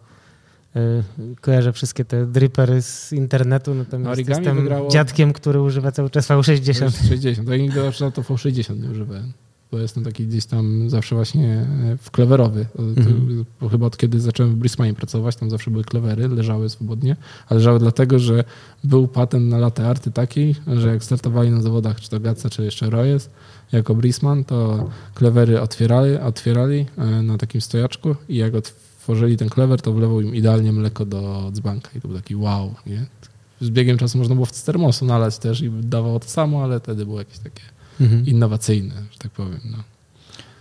[1.41, 6.29] kojarzę wszystkie te dripery z internetu, natomiast Origami jestem wygrało- dziadkiem, który używa cały czas
[6.29, 7.09] V60.
[7.09, 9.33] 60, to ja nigdy na to V60 nie używałem,
[9.73, 13.45] bo jestem taki gdzieś tam zawsze właśnie e, w klewerowy, to- Mhm.
[13.71, 17.16] chyba od kiedy zacząłem w Brisbane pracować, tam zawsze były klewery, leżały swobodnie,
[17.49, 18.45] ale leżały dlatego, że
[18.85, 22.64] był patent na latte arty taki, że jak startowali na zawodach, czy to Gatsa, czy
[22.64, 23.31] jeszcze Royes,
[23.73, 28.53] jako Brisman, to klewery otwierali, otwierali e, na takim stojaczku i jak
[29.09, 32.75] otworzyli ten klewer, to wlewał im idealnie mleko do dzbanka i to był taki wow,
[32.87, 33.07] nie?
[33.61, 37.05] z biegiem czasu można było w termosu nalać też i dawało to samo, ale wtedy
[37.07, 37.63] było jakieś takie
[38.01, 38.27] Mhm.
[38.27, 39.61] innowacyjne, że tak powiem.
[39.65, 39.79] No.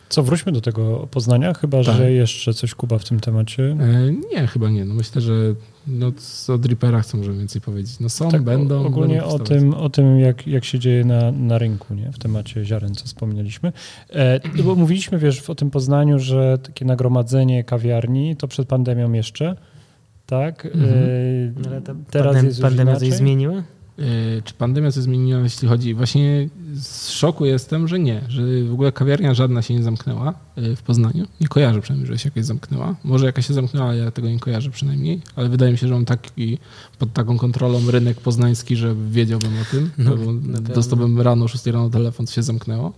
[0.10, 1.95] Co, wróćmy do tego Poznania, chyba Tak.
[1.95, 3.64] że jeszcze coś Kuba w tym temacie.
[3.80, 4.86] E, nie, chyba nie.
[4.86, 5.34] No myślę, że
[5.88, 6.12] no,
[6.47, 7.99] o Dripperach co możemy więcej powiedzieć.
[7.99, 8.86] No są, Tak, będą.
[8.86, 12.12] Ogólnie będą o tym, o tym jak, jak się dzieje na, na rynku, nie?
[12.12, 13.74] w temacie ziaren, co wspomnieliśmy.
[14.10, 19.14] E, no bo mówiliśmy, wiesz, o tym Poznaniu, że takie nagromadzenie kawiarni to przed pandemią
[19.14, 19.55] jeszcze,
[20.26, 20.66] tak?
[20.66, 20.93] Mhm.
[21.66, 23.10] E, Ale ta teraz pandem- jest już pandemia inaczej.
[23.10, 23.64] coś zmieniła?
[24.00, 25.93] E, Czy pandemia coś zmieniła, jeśli chodzi?
[25.93, 30.76] Właśnie z szoku jestem, że nie, że w ogóle kawiarnia żadna się nie zamknęła e,
[30.76, 31.28] w Poznaniu.
[31.41, 32.95] Nie kojarzę przynajmniej, że się jakaś zamknęła.
[33.04, 36.06] Może jakaś się zamknęła, ja tego nie kojarzę przynajmniej, ale wydaje mi się, że mam
[36.06, 36.58] taki
[37.00, 39.89] pod taką kontrolą rynek poznański, że wiedziałbym o tym.
[39.98, 40.16] No,
[40.76, 42.93] dostałbym rano, o 6 rano telefon, to się zamknęło.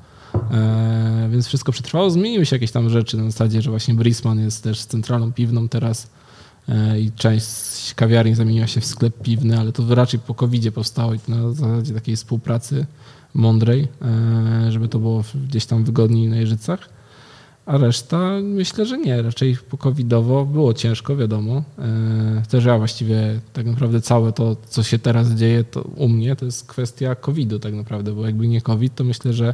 [0.51, 2.09] E, więc wszystko przetrwało.
[2.09, 6.07] Zmieniły się jakieś tam rzeczy na zasadzie, że właśnie Brisman jest też centralą piwną teraz
[6.99, 11.19] i część kawiarni zamieniła się w sklep piwny, ale to raczej po covid powstało i
[11.19, 12.85] to na zasadzie takiej współpracy
[13.33, 16.89] mądrej, e, żeby to było gdzieś tam wygodniej na Jeżycach.
[17.65, 19.21] A reszta myślę, że nie.
[19.21, 21.63] Raczej po covidowo było ciężko, wiadomo.
[21.79, 26.35] E, Też ja właściwie tak naprawdę całe to, co się teraz dzieje to u mnie,
[26.35, 29.53] to jest kwestia covidu tak naprawdę, bo jakby nie covid, to myślę, że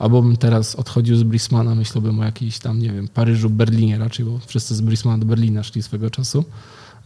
[0.00, 4.26] albo bym teraz odchodził z Brismana, myślałbym o jakiejś tam, nie wiem, Paryżu, Berlinie raczej,
[4.26, 6.44] bo wszyscy z Brismana do Berlina szli swego czasu.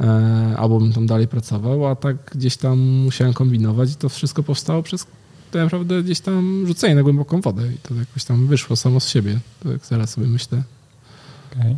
[0.01, 4.43] E, Albo bym tam dalej pracował, a tak gdzieś tam musiałem kombinować i to wszystko
[4.43, 5.07] powstało przez
[5.51, 9.09] tak naprawdę gdzieś tam rzucenie na głęboką wodę i to jakoś tam wyszło samo z
[9.09, 10.63] siebie, tak teraz sobie myślę.
[11.53, 11.77] Okej.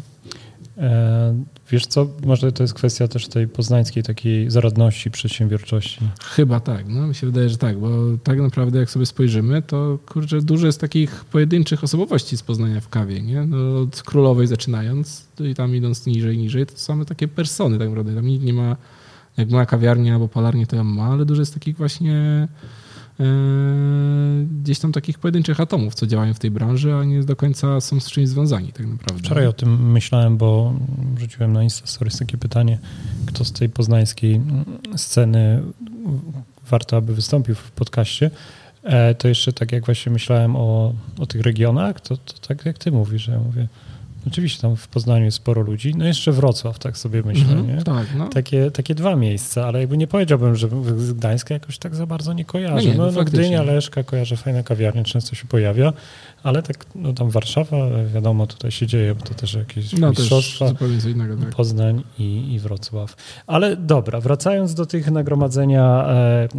[0.79, 1.35] E,
[1.71, 6.01] Wiesz co, może to jest kwestia też tej poznańskiej takiej zaradności, przedsiębiorczości.
[6.23, 7.89] Chyba tak, no mi się wydaje, że tak, bo
[8.25, 12.89] tak naprawdę jak sobie spojrzymy, to kurczę, dużo jest takich pojedynczych osobowości z Poznania w
[12.89, 13.45] kawie, nie?
[13.45, 18.15] No, od królowej zaczynając i tam idąc niżej, niżej, to same takie persony tak naprawdę,
[18.15, 18.77] tam nikt nie ma,
[19.37, 22.49] jak ma kawiarnia albo palarnię, to ja ma, ale dużo jest takich właśnie
[24.63, 28.01] gdzieś tam takich pojedynczych atomów, co działają w tej branży, a nie do końca są
[28.01, 29.19] z czymś związani tak naprawdę.
[29.25, 30.75] Wczoraj o tym myślałem, bo
[31.19, 32.79] rzuciłem na Insta Stories takie pytanie,
[33.27, 34.41] kto z tej poznańskiej
[34.97, 35.63] sceny
[36.71, 38.31] warto, aby wystąpił w podcaście.
[38.83, 42.79] E, To jeszcze tak jak właśnie myślałem o, o tych regionach, to, to tak jak
[42.79, 43.69] ty mówisz, że ja mówię,
[44.27, 47.83] oczywiście tam w Poznaniu jest sporo ludzi, no jeszcze Wrocław, tak sobie myślę, Mhm, nie?
[47.83, 48.29] Tak, no.
[48.29, 52.33] Takie, takie dwa miejsca, ale jakby nie powiedziałbym, że z Gdańska jakoś tak za bardzo
[52.33, 52.75] nie kojarzę.
[52.75, 53.25] No nie, No, no no.
[53.25, 55.93] Gdynia, Leszka, kojarzę fajna kawiarnia, często się pojawia,
[56.43, 57.77] ale tak, no tam Warszawa,
[58.15, 60.67] wiadomo, tutaj się dzieje, bo to też jakieś No też mistrzostwa.
[61.03, 61.55] co innego, tak.
[61.55, 63.17] Poznań i, i Wrocław.
[63.47, 66.07] Ale dobra, wracając do tych nagromadzenia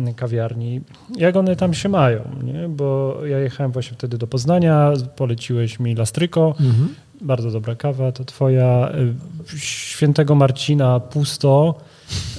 [0.08, 0.82] e, kawiarni,
[1.18, 2.70] jak one tam się mają, nie?
[2.70, 6.96] Bo ja jechałem właśnie wtedy do Poznania, poleciłeś mi Lastryko, Mhm.
[7.22, 8.90] Bardzo dobra kawa, to twoja.
[9.54, 11.76] E, Świętego Marcina pusto,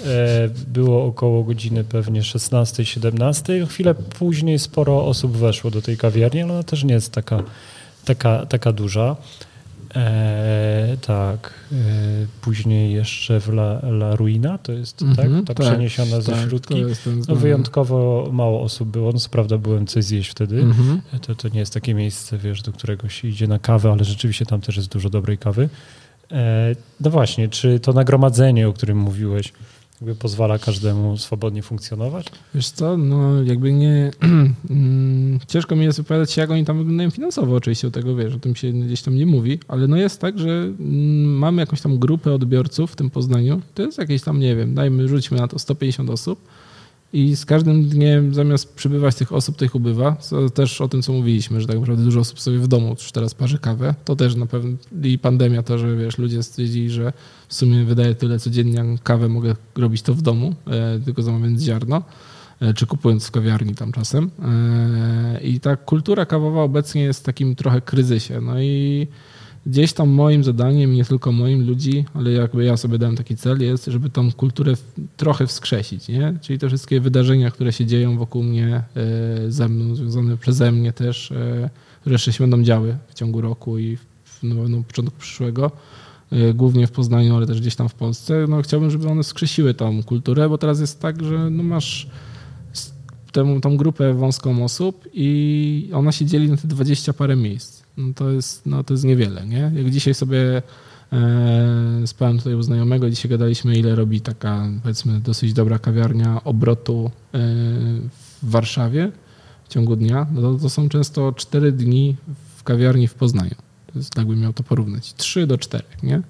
[0.07, 3.67] e, było około godziny pewnie 16-17.
[3.67, 7.43] Chwilę później sporo osób weszło do tej kawiarni, ale ona też nie jest taka,
[8.05, 9.17] taka, taka duża.
[9.95, 11.55] E, tak.
[11.73, 11.77] E,
[12.41, 16.75] później jeszcze w La, La Ruina, to jest Mhm, tak, ta przeniesiona ze tak, śródki.
[16.83, 19.13] to jest ten No, wyjątkowo mało osób było.
[19.13, 20.61] No, co prawda byłem coś zjeść wtedy.
[20.61, 21.01] Mhm.
[21.23, 24.47] To, to nie jest takie miejsce, wiesz, do którego się idzie na kawę, ale rzeczywiście
[24.47, 25.69] tam też jest dużo dobrej kawy.
[26.33, 29.53] E, no właśnie, czy to nagromadzenie, o którym mówiłeś,
[30.01, 32.27] jakby pozwala każdemu swobodnie funkcjonować?
[32.55, 34.11] Wiesz co, no jakby nie...
[34.71, 38.35] mm, Ciężko mi jest wypowiadać się, jak oni tam wyglądają finansowo oczywiście, o tego wiesz,
[38.35, 41.81] o tym się gdzieś tam nie mówi, ale no jest tak, że mm, mamy jakąś
[41.81, 45.49] tam grupę odbiorców w tym Poznaniu, to jest jakieś tam, nie wiem, dajmy, rzućmy na
[45.49, 46.39] to 150 osób
[47.13, 50.17] i z każdym dniem zamiast przybywać tych osób, tych ubywa.
[50.17, 53.13] Co też o tym, co mówiliśmy, że tak naprawdę dużo osób sobie w domu już
[53.13, 53.95] teraz parzy kawę.
[54.05, 57.13] To też na pewno i pandemia to, że wiesz, ludzie stwierdzili, że
[57.49, 62.03] w sumie wydaje tyle codziennie kawę, mogę robić to w domu, e, tylko zamawiając ziarno
[62.61, 64.31] e, czy kupując w kawiarni tam czasem.
[64.45, 68.41] E, I ta kultura kawowa obecnie jest w takim trochę kryzysie.
[68.41, 69.07] No i
[69.67, 73.61] gdzieś tam moim zadaniem, nie tylko moim ludzi, ale jakby ja sobie dałem taki cel,
[73.61, 74.75] jest, żeby tą kulturę
[75.17, 76.35] trochę wskrzesić, nie?
[76.41, 80.93] Czyli te wszystkie wydarzenia, które się dzieją wokół mnie, e, ze mną, związane przeze mnie
[80.93, 81.33] też,
[82.01, 85.71] które jeszcze się będą działy w ciągu roku i w, no, no, początku przyszłego,
[86.33, 89.75] e, głównie w Poznaniu, ale też gdzieś tam w Polsce, no chciałbym, żeby one wskrzesiły
[89.75, 92.09] tą kulturę, bo teraz jest tak, że no masz
[93.33, 97.78] tę, tą grupę wąską osób i ona się dzieli na te 20 parę miejsc.
[97.99, 99.73] No to jest, no to jest niewiele, nie?
[99.75, 100.63] Jak dzisiaj sobie
[101.13, 107.11] e, spałem tutaj u znajomego, dzisiaj gadaliśmy, ile robi taka, powiedzmy, dosyć dobra kawiarnia obrotu
[107.35, 107.39] e,
[108.43, 109.13] w Warszawie
[109.65, 112.17] w ciągu dnia, no to, są często 4 dni
[112.57, 113.55] w kawiarni w Poznaniu.
[113.93, 115.15] To jest, miał to porównać.
[115.15, 116.23] 3 do 4, nie?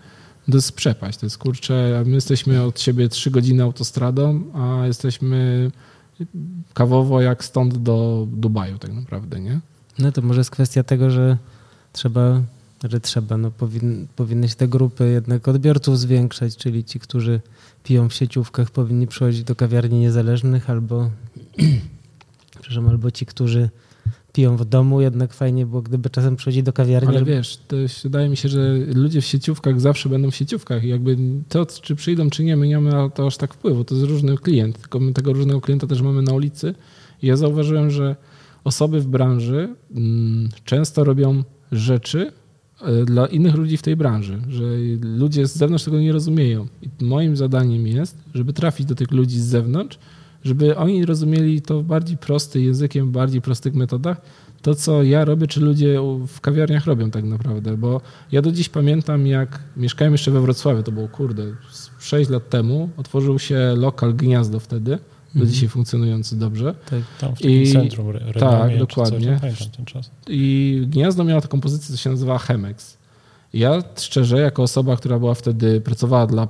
[0.50, 5.70] To jest przepaść, to jest kurczę, my jesteśmy od siebie trzy godziny autostradą, a jesteśmy
[6.74, 9.60] kawowo jak stąd do Dubaju tak naprawdę, nie?
[9.98, 11.38] No to może jest kwestia tego, że
[11.92, 12.42] trzeba,
[12.90, 17.40] że trzeba, no powin, powinny się te grupy jednak odbiorców zwiększać, czyli ci, którzy
[17.84, 21.10] piją w sieciówkach powinni przychodzić do kawiarni niezależnych albo,
[22.50, 23.68] przepraszam, albo ci, którzy
[24.32, 27.08] piją w domu, jednak fajnie było, gdyby czasem przychodzi do kawiarni.
[27.08, 30.88] Ale wiesz, to wydaje mi się, że ludzie w sieciówkach zawsze będą w sieciówkach i
[30.88, 31.16] jakby
[31.48, 33.84] to, czy przyjdą, czy nie, my nie mamy to aż tak wpływu.
[33.84, 36.74] To jest różny klient, tylko my tego różnego klienta też mamy na ulicy.
[37.22, 38.16] I ja zauważyłem, że
[38.64, 41.42] osoby w branży mm, często robią
[41.72, 42.32] rzeczy
[42.82, 44.64] e, dla innych ludzi w tej branży, że
[45.02, 46.66] ludzie z zewnątrz tego nie rozumieją.
[46.82, 49.98] I moim zadaniem jest, żeby trafić do tych ludzi z zewnątrz,
[50.44, 54.20] żeby oni rozumieli to bardziej prostym językiem, bardziej prostych metodach,
[54.62, 58.00] to co ja robię, czy ludzie w kawiarniach robią tak naprawdę, bo
[58.32, 61.44] ja do dziś pamiętam, jak mieszkałem jeszcze we Wrocławiu, to było kurde,
[61.98, 64.98] 6 lat temu, otworzył się lokal Gniazdo wtedy,
[65.34, 65.52] do mhm.
[65.52, 66.74] dzisiaj funkcjonujący dobrze.
[67.20, 69.40] Tam w I, centrum Redomie, Tak, dokładnie.
[70.28, 72.96] I Gniazdo miało taką pozycję, co się nazywa Chemex.
[73.52, 76.48] Ja szczerze, jako osoba, która była wtedy, pracowała dla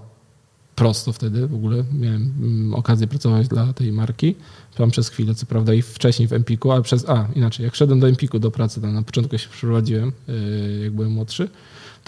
[0.79, 1.85] prosto wtedy w ogóle.
[1.93, 4.35] Miałem mm, okazję pracować dla tej marki.
[4.77, 8.01] Tam przez chwilę, co prawda i wcześniej w Empiku, ale przez, a inaczej, jak szedłem
[8.01, 11.49] do Empiku do pracy, tam na początku się przeprowadziłem, y, jak byłem młodszy,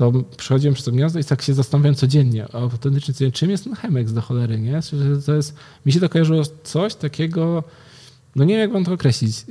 [0.01, 4.13] to przechodziłem przez to gniazdo i tak się zastanawiałem codziennie, autentycznie, czym jest ten Chemex
[4.13, 4.81] do cholery, nie?
[5.27, 5.55] To jest,
[5.87, 7.65] mi się to kojarzyło coś takiego,
[8.37, 9.45] no nie wiem, jak mam to określić,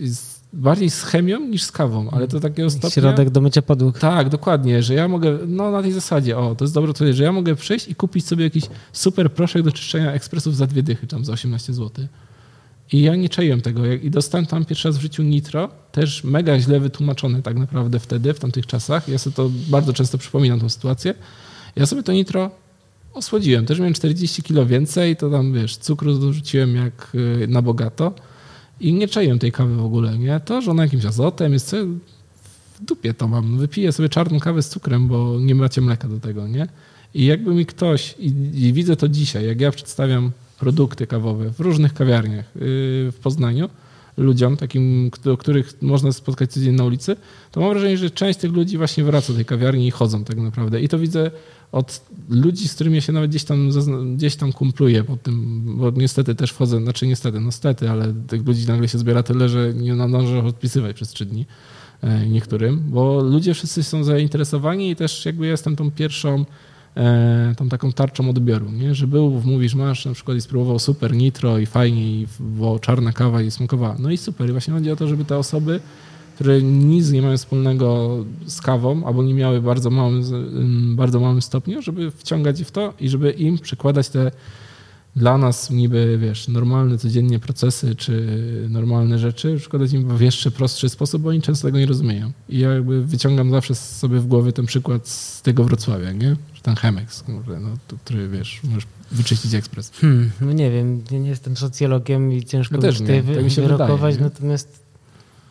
[0.53, 2.89] bardziej z chemią niż z kawą, ale to takiego stopnia...
[2.89, 3.99] Środek do mycia podłóg.
[3.99, 7.23] Tak, dokładnie, że ja mogę, no na tej zasadzie, o, to jest dobre to, że
[7.23, 11.07] ja mogę przyjść i kupić sobie jakiś super proszek do czyszczenia ekspresów za dwie dychy,
[11.07, 12.07] tam za 18 zł.
[12.93, 13.85] I ja nie czaiłem tego.
[13.85, 18.33] I dostałem tam pierwszy raz w życiu nitro, też mega źle wytłumaczone tak naprawdę wtedy,
[18.33, 19.07] w tamtych czasach.
[19.07, 21.13] Ja sobie to bardzo często przypominam tą sytuację.
[21.75, 22.51] Ja sobie to nitro
[23.13, 23.65] osłodziłem.
[23.65, 28.13] Też miałem 40 kilo więcej, to tam, wiesz, cukru dorzuciłem jak y, na bogato.
[28.79, 30.39] I nie czaiłem tej kawy w ogóle, nie?
[30.39, 31.75] To, że ona jakimś azotem jest,
[32.79, 33.57] w dupie to mam.
[33.57, 36.67] Wypiję sobie czarną kawę z cukrem, bo nie macie mleka do tego, nie?
[37.13, 41.59] I jakby mi ktoś, i, i widzę to dzisiaj, jak ja przedstawiam produkty kawowe w
[41.59, 42.61] różnych kawiarniach yy,
[43.11, 43.69] w Poznaniu,
[44.19, 47.15] ludziom, takim, których można spotkać codziennie na ulicy,
[47.51, 50.37] to mam wrażenie, że część tych ludzi właśnie wraca do tej kawiarni i chodzą tak
[50.37, 50.81] naprawdę.
[50.81, 51.31] I to widzę
[51.71, 53.69] od ludzi, z którymi się nawet gdzieś tam,
[54.15, 58.47] gdzieś tam kumpluję, po tym, bo niestety też wchodzę, znaczy niestety, no stety, ale tych
[58.47, 61.45] ludzi nagle się zbiera tyle, że nie nadążę odpisywać przez trzy dni
[62.01, 66.45] e, niektórym, bo ludzie wszyscy są zainteresowani i też jakby jestem tą pierwszą
[67.57, 68.95] tą taką tarczą odbioru, nie?
[68.95, 73.11] że był, mówisz, masz na przykład i spróbował super nitro i fajnie i było czarna
[73.11, 73.95] kawa i smakowała.
[73.99, 74.49] No i super.
[74.49, 75.79] I właśnie chodzi o to, żeby te osoby
[76.39, 80.23] które nic nie mają wspólnego z kawą, albo nie miały bardzo małym,
[80.95, 84.31] bardzo małym stopniu, żeby wciągać w to i żeby im przekładać te
[85.15, 88.27] dla nas niby, wiesz, normalne codziennie procesy czy
[88.69, 92.31] normalne rzeczy, przekładać im w jeszcze prostszy sposób, bo oni często tego nie rozumieją.
[92.49, 96.35] I ja jakby wyciągam zawsze sobie w głowie ten przykład z tego Wrocławia, nie?
[96.53, 99.91] Że ten Chemex, no, który, wiesz, możesz wyczyścić ekspres.
[99.91, 103.45] Hmm, no nie wiem, ja nie jestem socjologiem i ciężko ja też tutaj wy, tak
[103.45, 104.89] wyrokować, wydaje, natomiast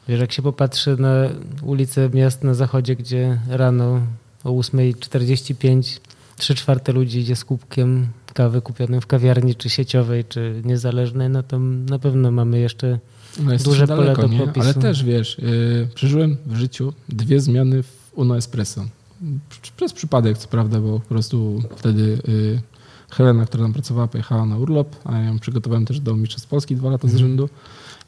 [0.09, 1.29] Wiesz, jak się popatrzy na
[1.63, 4.01] ulice miast na zachodzie, gdzie rano
[4.45, 6.01] o 8.45
[6.37, 8.63] trzy czwarte ludzi idzie z kubkiem kawy
[9.01, 11.59] w kawiarni, czy sieciowej, czy niezależnej, no to
[11.89, 12.99] na pewno mamy jeszcze
[13.41, 14.39] no duże daleko, pole do nie?
[14.39, 14.67] popisu.
[14.67, 18.85] Ale też wiesz, yy, przeżyłem w życiu dwie zmiany w Uno Espresso.
[19.77, 22.61] Przez przypadek, co prawda, bo po prostu wtedy yy,
[23.11, 26.77] Helena, która tam pracowała, pojechała na urlop, a ja ją przygotowałem też do Mistrzostw Polski
[26.77, 27.29] dwa lata z mhm.
[27.29, 27.49] rzędu.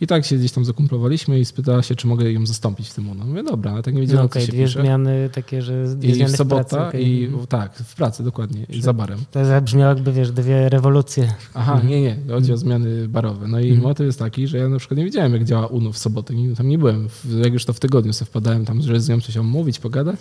[0.00, 3.10] I tak się gdzieś tam zakumplowaliśmy i spytała się, czy mogę ją zastąpić w tym
[3.10, 3.24] UNO.
[3.24, 4.82] Mówię, dobra, ale tak nie wiedziałem, no, okay, co się dwie pisze.
[4.82, 7.02] zmiany takie, że dwie I zmiany w sobota w pracy, okay.
[7.02, 9.18] i tak, w pracy dokładnie, za barem.
[9.30, 11.34] To zabrzmiało jakby, wiesz, dwie rewolucje.
[11.54, 11.90] Aha, mhm.
[11.90, 13.48] nie, nie, chodzi o zmiany barowe.
[13.48, 13.82] No i mhm.
[13.82, 16.68] motyw jest taki, że ja na przykład nie wiedziałem, jak działa UNO w sobotę, tam
[16.68, 17.08] nie byłem.
[17.42, 20.16] Jak już to w tygodniu sobie wpadałem tam, że z nią coś omówić, pogadać.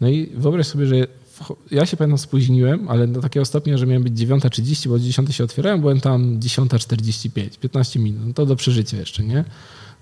[0.00, 1.06] No i wyobraź sobie, że
[1.70, 5.34] ja się pamiętam spóźniłem, ale do takiego stopnia, że miałem być 9.30, bo o 10
[5.34, 8.26] się otwierałem, byłem tam 10.45, 15 minut.
[8.26, 9.44] No to do przeżycia jeszcze, nie?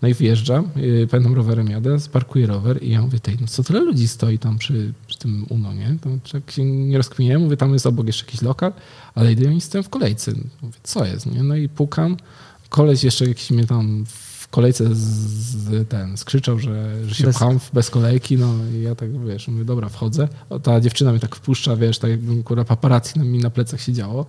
[0.02, 3.64] No i wjeżdżam, yy, pamiętam rowerem jadę, sparkuję rower i ja mówię, tej, no co
[3.64, 5.96] tyle ludzi stoi tam przy, przy tym UNO, nie?
[6.00, 8.72] To tak się nie rozkminiłem, mówię, tam jest obok jeszcze jakiś lokal,
[9.14, 10.32] ale idę i stoją w kolejce.
[10.62, 11.42] Mówię, co jest, nie?
[11.42, 12.16] No i pukam,
[12.68, 14.04] koleś jeszcze jakiś mnie tam
[14.54, 17.36] kolejce z, z, ten, skrzyczał, że, że się bez...
[17.36, 20.28] pcham bez kolejki, no i ja tak, wiesz, mówię, dobra, wchodzę.
[20.50, 23.80] O, ta dziewczyna mnie tak wpuszcza, wiesz, tak jakbym kurwa paparazzi na mi na plecach
[23.80, 24.26] siedziało.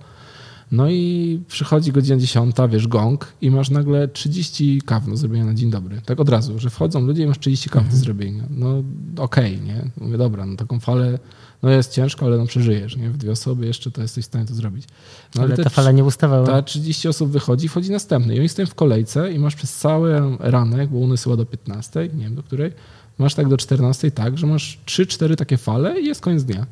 [0.72, 5.54] No i przychodzi godzina 10, wiesz, gong i masz nagle 30 kaw do zrobienia na
[5.54, 6.02] dzień dobry.
[6.06, 8.44] Tak od razu, że wchodzą ludzie i masz 30 kaw do zrobienia.
[8.50, 8.84] No
[9.18, 9.90] okej, okay, nie?
[9.98, 11.20] Mówię, dobra, no taką falę,
[11.64, 13.10] no jest ciężko, ale no przeżyjesz, nie?
[13.10, 14.88] W dwie osoby jeszcze to jesteś w stanie to zrobić.
[15.36, 16.46] No, ale, ale ta fala nie ustawała.
[16.46, 20.22] Ta 30 osób wychodzi, wchodzi następny i oni stoją w kolejce i masz przez cały
[20.40, 22.72] ranek, bo chyba do 15, nie wiem do której,
[23.18, 26.66] masz tak do 14 tak, że masz 3-4 takie fale i jest koniec dnia.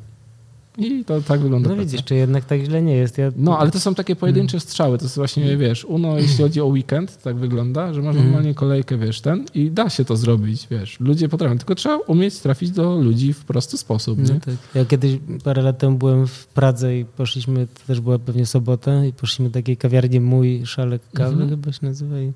[0.78, 1.68] I to tak wygląda.
[1.68, 3.18] No widzisz, czy jednak tak źle nie jest.
[3.18, 3.32] Ja...
[3.36, 4.68] No, ale to są takie pojedyncze hmm.
[4.68, 4.98] strzały.
[4.98, 5.60] To jest właśnie, hmm.
[5.60, 8.24] wiesz, uno, jeśli chodzi o weekend, tak wygląda, że masz hmm.
[8.24, 11.00] normalnie kolejkę, wiesz, ten i da się to zrobić, wiesz.
[11.00, 14.34] Ludzie potrafią, tylko trzeba umieć trafić do ludzi w prosty sposób, nie?
[14.34, 14.54] No tak.
[14.74, 19.04] Ja kiedyś parę lat temu byłem w Pradze i poszliśmy, to też była pewnie sobota
[19.04, 21.50] i poszliśmy do takiej kawiarni Mój Szalek Kawy mhm.
[21.50, 22.32] chyba się nazywa i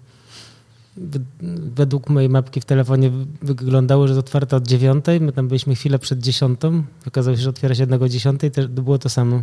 [1.75, 3.11] według mojej mapki w telefonie
[3.43, 5.21] wyglądało, że jest otwarta od dziewiątej.
[5.21, 6.83] My tam byliśmy chwilę przed dziesiątą.
[7.07, 8.51] Okazało się, że otwiera się jednego dziesiątej.
[8.69, 9.43] Było to samo.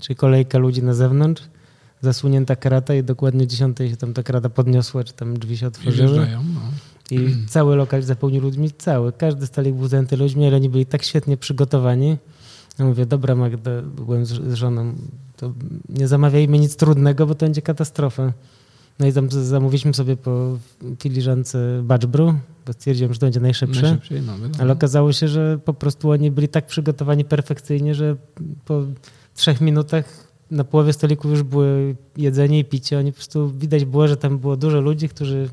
[0.00, 1.42] Czyli kolejka ludzi na zewnątrz,
[2.00, 6.16] zasunięta krata i dokładnie dziesiątej się tam ta krata podniosła, czy tam drzwi się otworzyły.
[6.16, 6.60] I, no.
[7.10, 9.12] I cały lokal zapełnił ludźmi, cały.
[9.12, 12.16] Każdy stalik był zajęty ludźmi, ale oni byli tak świetnie przygotowani.
[12.78, 14.94] Ja mówię, dobra Magda, byłem z żoną,
[15.36, 15.52] to
[15.88, 18.32] nie zamawiajmy nic trudnego, bo to będzie katastrofa.
[18.98, 20.58] No i tam zamówiliśmy sobie po
[21.02, 22.34] filiżance batch brew,
[22.66, 23.98] bo stwierdziłem, że to będzie najszybsze.
[24.26, 28.16] No, Ale okazało się, że po prostu oni byli tak przygotowani perfekcyjnie, że
[28.64, 28.82] po
[29.34, 31.64] trzech minutach na połowie stolików już było
[32.16, 32.98] jedzenie i picie.
[32.98, 35.48] Oni po prostu widać było, że tam było dużo ludzi, którzy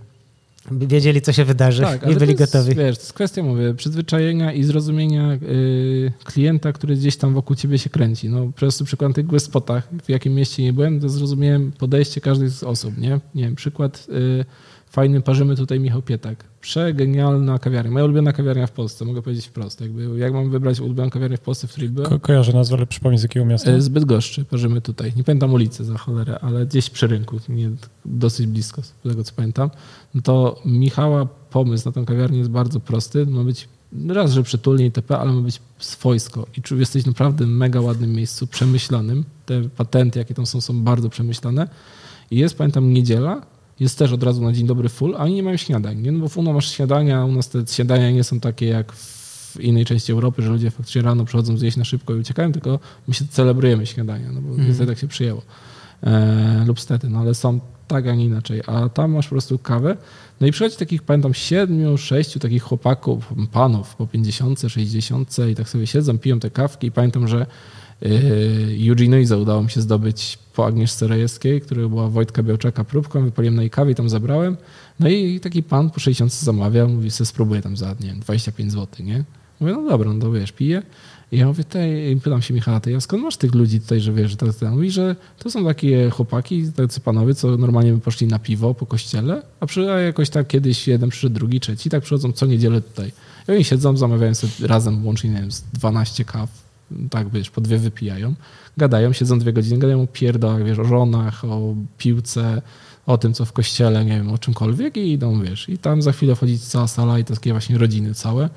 [0.72, 2.76] wiedzieli, co się wydarzy tak, i byli jest, gotowi.
[2.76, 7.80] Wiesz, to jest kwestia, mówię, przyzwyczajenia i zrozumienia yy, klienta, który gdzieś tam wokół ciebie
[7.80, 8.30] się kręci.
[8.30, 12.64] No, przez przykład tych spotach, w jakim mieście nie byłem, to zrozumiałem podejście każdej z
[12.64, 13.20] osób, nie?
[13.36, 14.46] Nie wiem, przykład yy,
[14.94, 16.44] fajny parzymy tutaj Michał Pietak.
[16.62, 17.92] Przegenialna kawiarnia.
[17.92, 19.82] Moja ulubiona kawiarnia w Polsce, mogę powiedzieć wprost.
[19.82, 22.10] Jakby, jak mam wybrać ulubioną kawiarnię w Polsce, w której byłem?
[22.10, 23.72] Ko kojarzę nazwę, ale przypomnij z jakiego miasta?
[23.72, 25.14] E, zbyt goszczy, parzymy tutaj.
[25.16, 27.72] Nie pamiętam ulicy za cholerę, ale gdzieś przy rynku, nie,
[28.06, 29.70] dosyć blisko z tego co pamiętam.
[30.14, 33.26] No to Michała pomysł na tę kawiarnię jest bardzo prosty.
[33.26, 33.68] Ma być
[34.08, 36.48] raz, że przytulnie itp., ale ma być swojsko.
[36.58, 39.26] I czuję, jesteś naprawdę w mega ładnym miejscu, przemyślanym.
[39.46, 41.68] Te patenty, jakie tam są, są bardzo przemyślane.
[42.32, 43.53] I jest, pamiętam, niedziela,
[43.84, 46.12] jest też od razu na dzień dobry full, a oni nie mają śniadań, nie?
[46.12, 49.60] No bo w UNO masz śniadania, u nas te śniadania nie są takie jak w
[49.60, 53.14] innej części Europy, że ludzie faktycznie rano przychodzą zjeść na szybko i uciekają, tylko my
[53.14, 54.68] się celebrujemy śniadania, no bo mm.
[54.68, 55.42] niestety tak się przyjęło.
[56.04, 58.62] E, lub stety, no ale są tak, a nie inaczej.
[58.68, 59.98] A tam masz po prostu kawę.
[60.42, 65.70] No i przychodzi takich, pamiętam, siedmiu, sześciu takich chłopaków, panów po 50, 60 i tak
[65.70, 67.46] sobie siedzą, piją te kawki i pamiętam, że
[68.02, 73.56] Yy, Eugene'iza udało mi się zdobyć po Agnieszce Rejewskiej, która była Wojtka Białczaka próbką, wypaliłem
[73.56, 74.58] na jej kawie tam zabrałem.
[75.00, 78.72] No i taki pan po 60 zamawia, mówi, sobie spróbuję tam za, nie wiem, 25
[78.72, 79.24] zł, nie?
[79.60, 80.82] Mówię, no dobra, no to wiesz, piję.
[81.32, 84.14] I ja mówię, tej, pytam się Michała, ty, ja skąd masz tych ludzi tutaj, że
[84.14, 84.32] wiesz,
[84.62, 88.74] że mówi, że to są takie chłopaki, tacy panowie, co normalnie by poszli na piwo
[88.74, 92.46] po kościele, a, przy, a jakoś tak kiedyś jeden przyszedł, drugi, trzeci, tak przychodzą co
[92.46, 93.12] niedzielę tutaj.
[93.48, 96.50] I oni siedzą, zamawiają sobie razem łącznie, nie wiem, z 12 kaw,
[97.10, 98.34] tak wiesz, po dwie wypijają,
[98.78, 102.62] gadają, siedzą dwie godziny, gadają o pierdach, wiesz, o żonach, o piłce,
[103.06, 106.12] o tym, co w kościele, nie wiem, o czymkolwiek i idą, wiesz, i tam za
[106.12, 108.50] chwilę wchodzi cała sala i takie właśnie rodziny całe.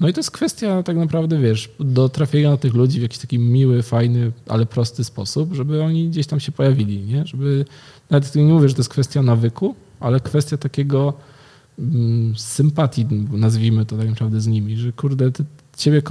[0.00, 3.18] No i to jest kwestia tak naprawdę, wiesz, do trafienia do tych ludzi w jakiś
[3.18, 7.26] taki miły, fajny, ale prosty sposób, żeby oni gdzieś tam się pojawili, nie?
[7.26, 7.64] Żeby,
[8.10, 11.12] nawet nie mówię, że to jest kwestia nawyku, ale kwestia takiego
[11.78, 15.44] mm, sympatii, nazwijmy to tak naprawdę z nimi, że kurde, ty,
[15.76, 16.02] ciebie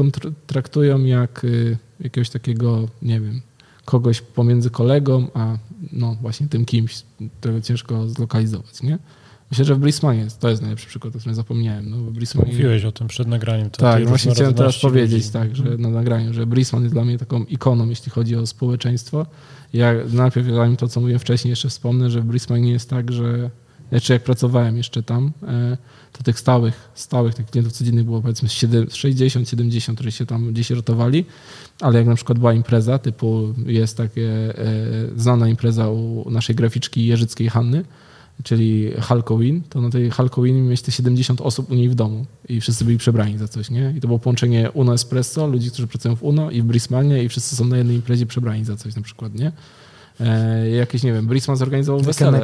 [0.47, 3.41] traktują jak y, jakiegoś takiego, nie wiem,
[3.85, 5.57] kogoś pomiędzy kolegą, a
[5.91, 7.03] no właśnie tym kimś,
[7.39, 8.99] którego ciężko zlokalizować, nie?
[9.51, 11.89] Myślę, że w Brismanie to jest najlepszy przykład, o którym zapomniałem.
[11.89, 12.51] No, Brismanie...
[12.51, 13.69] Mówiłeś o tym przed nagraniem.
[13.69, 17.43] tak, właśnie chciałem teraz powiedzieć, tak, że na nagraniu, że Brisman jest dla mnie taką
[17.43, 19.25] ikoną, jeśli chodzi o społeczeństwo.
[19.73, 23.49] Ja najpierw, zanim to, co mówiłem wcześniej, jeszcze wspomnę, że w Brismanie jest tak, że
[23.89, 25.77] znaczy jak pracowałem jeszcze tam, e,
[26.11, 31.25] to tych stałych, stałych tych klientów codziennych było powiedzmy 60-70, którzy się tam gdzieś rotowali,
[31.81, 34.55] ale jak na przykład była impreza, typu jest takie e,
[35.15, 37.85] znana impreza u naszej graficzki Jerzyckiej Hanny,
[38.43, 42.85] czyli Halloween, to na tej Halloween te 70 osób u niej w domu i wszyscy
[42.85, 43.93] byli przebrani za coś, nie?
[43.97, 47.29] I to było połączenie Uno Espresso, ludzi, którzy pracują w Uno i w Brismanie i
[47.29, 49.51] wszyscy są na jednej imprezie przebrani za coś na przykład, nie?
[50.19, 52.41] E, jakieś, nie wiem, Brisman zorganizował wesele.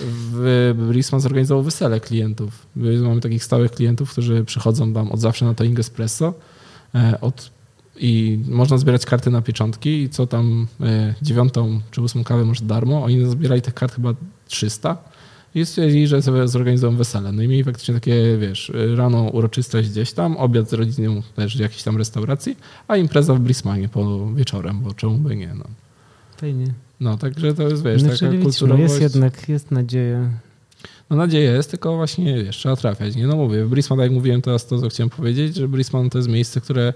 [0.00, 2.66] W, Brisman zorganizował wesele klientów.
[2.76, 6.34] Mamy takich stałych klientów, którzy przychodzą tam od zawsze na to Espresso
[6.94, 7.50] e, od,
[7.96, 12.64] i można zbierać karty na pieczątki i co tam e, dziewiątą czy ósmą kawę może
[12.64, 13.04] darmo.
[13.04, 14.14] Oni zbierali tych kart chyba
[14.48, 14.96] 300
[15.54, 17.32] i stwierdzili, że sobie zorganizują wesele.
[17.32, 21.60] No i mieli faktycznie takie, wiesz, rano uroczystość gdzieś tam, obiad z rodziną też w
[21.60, 22.56] jakiejś tam restauracji,
[22.88, 25.64] a impreza w Brismanie po wieczorem, bo czemu by nie, no.
[26.36, 26.85] Fajnie.
[27.00, 28.92] No, także to jest, wiesz, Znaczy, taka no kulturowość.
[29.00, 30.30] jest jednak, jest nadzieja.
[31.10, 33.16] No nadzieja jest, tylko właśnie wiesz, trzeba trafiać.
[33.16, 36.18] Nie no mówię, Brisman, tak jak mówiłem teraz to, co chciałem powiedzieć, że Brisman to
[36.18, 36.92] jest miejsce, które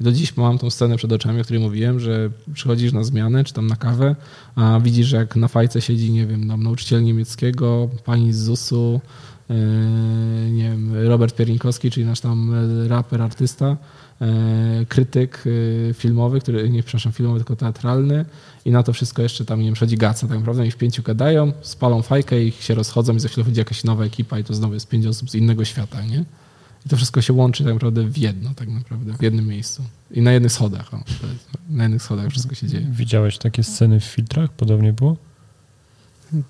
[0.00, 3.52] do dziś mam tą scenę przed oczami, o której mówiłem, że przychodzisz na zmianę czy
[3.54, 4.16] tam na kawę,
[4.56, 9.00] a widzisz, jak na fajce siedzi, nie wiem, tam nauczyciel niemieckiego, pani z ZUS-u,
[9.48, 9.56] yy,
[10.52, 12.54] nie wiem, Robert Pierinkowski, czyli nasz tam
[12.88, 13.76] raper, artysta,
[14.88, 18.24] krytyk yy, filmowy, który, nie przepraszam, filmowy, tylko teatralny
[18.64, 21.02] i na to wszystko jeszcze tam, nie wiem, przychodzi Gaca tak naprawdę i w pięciu
[21.02, 24.54] gadają, spalą fajkę i się rozchodzą i za chwilę chodzi jakaś nowa ekipa i to
[24.54, 26.24] znowu jest pięć osób z innego świata, nie?
[26.86, 29.82] I to wszystko się łączy tak naprawdę w jedno, tak naprawdę, w jednym miejscu.
[30.10, 32.86] I na jednych schodach, o, jest, na jednych schodach wszystko się dzieje.
[32.90, 34.52] Widziałeś takie sceny w filtrach?
[34.52, 35.16] Podobnie było?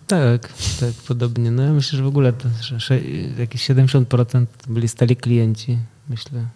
[0.07, 1.51] Tak, tak, podobnie.
[1.51, 3.01] No ja myślę, że w ogóle to, że
[3.39, 5.79] jakieś 70% byli stali klienci,
[6.09, 6.47] myślę.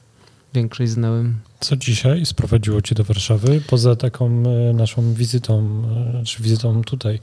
[0.55, 1.37] Większość znałem.
[1.61, 3.61] Co dzisiaj sprowadziło cię do Warszawy?
[3.67, 5.83] Poza taką e, naszą wizytą,
[6.21, 7.19] e, czy wizytą tutaj.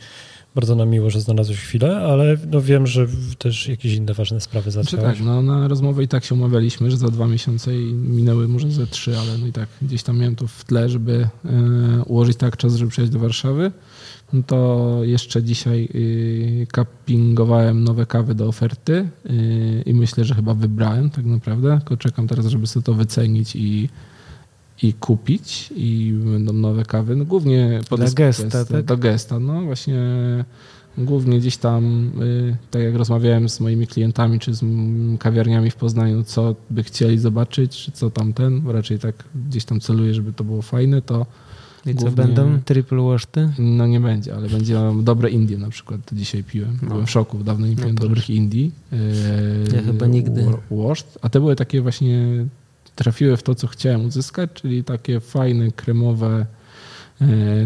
[0.56, 3.08] Bardzo nam miło, że znalazłeś chwilę, ale no wiem, że
[3.38, 5.18] też jakieś inne ważne sprawy Znaczy zacząłeś.
[5.18, 8.72] tak, no na rozmowę i tak się umawialiśmy, że za dwa miesiące i minęły może
[8.72, 12.38] ze trzy, ale no i tak gdzieś tam miałem to w tle, żeby e, ułożyć
[12.38, 13.72] tak czas, żeby przyjechać do Warszawy.
[14.34, 20.54] No to jeszcze dzisiaj y, cuppingowałem nowe kawy do oferty y, i myślę, że chyba
[20.54, 23.90] wybrałem tak naprawdę, tylko czekam teraz, żeby sobie to wycenić i,
[24.82, 27.16] i kupić i będą nowe kawy.
[27.16, 28.86] No głównie pod Dla espresso, gesta, tak?
[28.86, 30.04] Do gesta, no właśnie
[30.98, 34.64] głównie gdzieś tam, y, tak jak rozmawiałem z moimi klientami czy z
[35.20, 39.16] kawiarniami w Poznaniu, co by chcieli zobaczyć, czy co tamten, bo raczej tak
[39.48, 41.26] gdzieś tam celuję, żeby to było fajne, to
[41.86, 42.60] I co będą?
[42.66, 43.50] Triple washty?
[43.60, 46.78] no nie będzie, ale będzie dobre Indie na przykład, to dzisiaj piłem.
[46.82, 46.88] No.
[46.90, 48.08] Byłem w szoku, dawno nie No piłem proszę.
[48.10, 48.72] dobrych Indii.
[49.76, 50.44] Ja chyba nigdy.
[50.46, 52.46] wa- Washed, a te były takie właśnie,
[52.96, 56.46] trafiły w to, co chciałem uzyskać, czyli takie fajne, kremowe,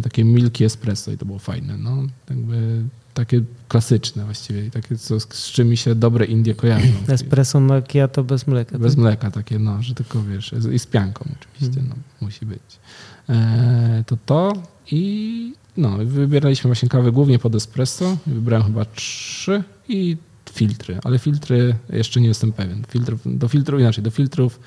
[0.03, 1.97] takie milki espresso i to było fajne, no.
[2.30, 6.88] Jakby takie klasyczne właściwie takie, co, z czym mi się dobre Indie kojarzą.
[7.07, 8.80] Espresso macchiato bez mleka.
[8.80, 9.01] Bez tak?
[9.01, 12.61] mleka takie, no, że tylko wiesz, i z pianką oczywiście, no, musi być.
[13.30, 14.53] E, to to
[14.91, 18.17] i no, wybieraliśmy właśnie kawę głównie pod espresso.
[18.27, 20.17] Wybrałem chyba trzy i
[20.51, 22.84] filtry, ale filtry jeszcze nie jestem pewien.
[22.89, 24.59] Filtrów, do filtrów inaczej, do filtrów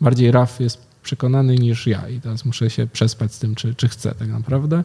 [0.00, 3.88] bardziej Raf jest przekonany niż ja i teraz muszę się przespać z tym, czy, czy
[3.88, 4.84] chcę tak naprawdę.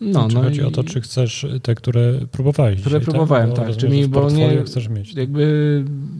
[0.00, 3.50] No, czy no chodzi i o to, czy chcesz te, które próbowałeś Które dzisiaj, próbowałem,
[3.50, 5.14] Bo tak, czyli że w bo nie- chcesz mieć.
[5.14, 5.44] jakby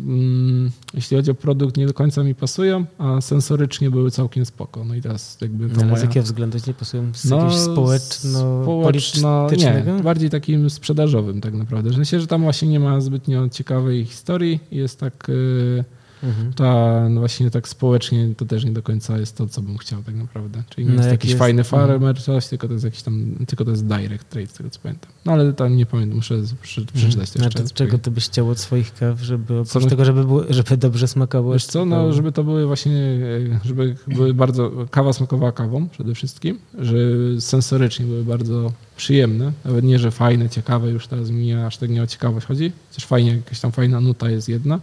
[0.06, 4.84] mm, jeśli chodzi o produkt, nie do końca mi pasują, a sensorycznie były całkiem spoko.
[4.84, 5.96] No i teraz jakby Ale moja...
[5.98, 7.10] z jakiego względu ci nie pasują?
[7.14, 9.96] Z No, jakiegoś społeczno politycznego?
[9.96, 11.90] nie, bardziej takim sprzedażowym tak naprawdę.
[11.90, 15.84] W sensie, że tam właśnie nie ma zbytnio ciekawej historii jest tak y,
[16.22, 16.52] Mhm.
[16.52, 20.02] ta no właśnie tak społecznie to też nie do końca jest to, co bym chciał
[20.02, 20.62] tak naprawdę.
[20.70, 21.88] Czyli nie No jest jak jakiś jest- fajny mhm.
[21.88, 24.80] farmer, coś, tylko to jest jakiś tam, tylko to jest direct trade, z tego co
[24.80, 25.10] pamiętam.
[25.24, 27.72] No ale tam nie pamiętam, muszę przy, przeczytać to A jeszcze to raz.
[27.72, 31.08] czego ty byś chciał od swoich kaw, żeby oprócz Co tego, żeby, było, żeby dobrze
[31.08, 31.52] smakowało?
[31.54, 33.18] Wiesz co, no, żeby to były właśnie,
[33.54, 36.96] e, żeby były bardzo, kawa smakowała kawą przede wszystkim, że
[37.40, 42.02] sensorycznie były bardzo przyjemne, nawet nie, że fajne, ciekawe, już teraz mi aż tak nie
[42.02, 44.80] o ciekawość chodzi, chociaż fajnie, jakaś tam fajna nuta jest jedna,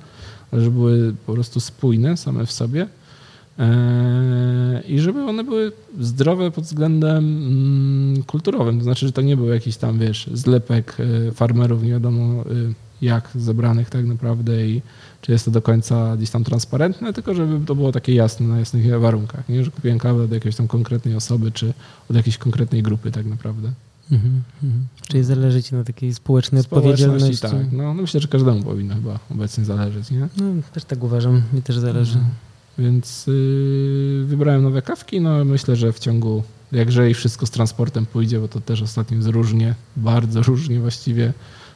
[0.51, 2.87] ale żeby były po prostu spójne same w sobie.
[3.59, 9.37] E, i żeby one były zdrowe pod względem mm, kulturowym, to znaczy, że to nie
[9.37, 12.45] był jakiś tam, wiesz, zlepek e, farmerów, nie wiadomo e,
[13.01, 14.81] jak zebranych tak naprawdę i
[15.21, 18.59] czy jest to do końca gdzieś tam transparentne, tylko żeby to było takie jasne, na
[18.59, 21.73] jasnych warunkach, nie, że kupiłem kawę od jakiejś tam konkretnej osoby, czy
[22.09, 23.71] od jakiejś konkretnej grupy tak naprawdę.
[24.11, 24.87] Mhm, mhm.
[25.07, 27.41] Czyli zależy ci na takiej społecznej odpowiedzialności.
[27.41, 27.71] tak.
[27.71, 30.19] No, no myślę, że każdemu powinno chyba obecnie zależeć, nie?
[30.37, 32.19] No, też tak uważam, mi też zależy.
[32.77, 38.05] Więc yy, wybrałem nowe kawki, no myślę, że w ciągu, jak jeżeli wszystko z transportem
[38.05, 41.33] pójdzie, bo to też ostatnio jest różnie, bardzo różnie właściwie,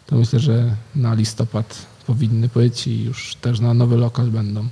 [0.07, 4.67] to myślę, że na listopad powinny być i już też na nowy lokal będą.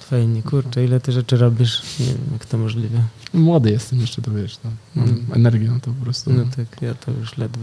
[0.00, 1.82] Fajnie, kurczę, ile ty rzeczy robisz?
[2.00, 3.02] Nie wiem, jak to możliwe.
[3.34, 5.26] Młody jestem jeszcze, to wiesz, no, mam Mm.
[5.34, 6.32] energię na to po prostu.
[6.32, 7.62] No tak, ja to już ledwo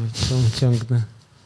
[0.60, 1.04] ciągnę.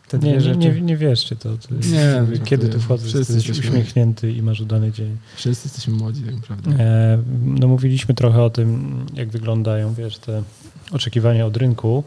[0.07, 0.57] Te dwie Nie, nie, rzeczy.
[0.57, 1.57] nie, nie wierzcie to.
[1.57, 5.17] to Nie, kiedy to tu wchodzę, wszyscy jesteś jesteśmy- uśmiechnięty i masz udany dzień.
[5.35, 6.71] Wszyscy jesteśmy młodzi tak naprawdę.
[6.83, 10.43] E, No mówiliśmy trochę o tym, jak wyglądają, wiesz, te
[10.91, 12.03] oczekiwania od rynku,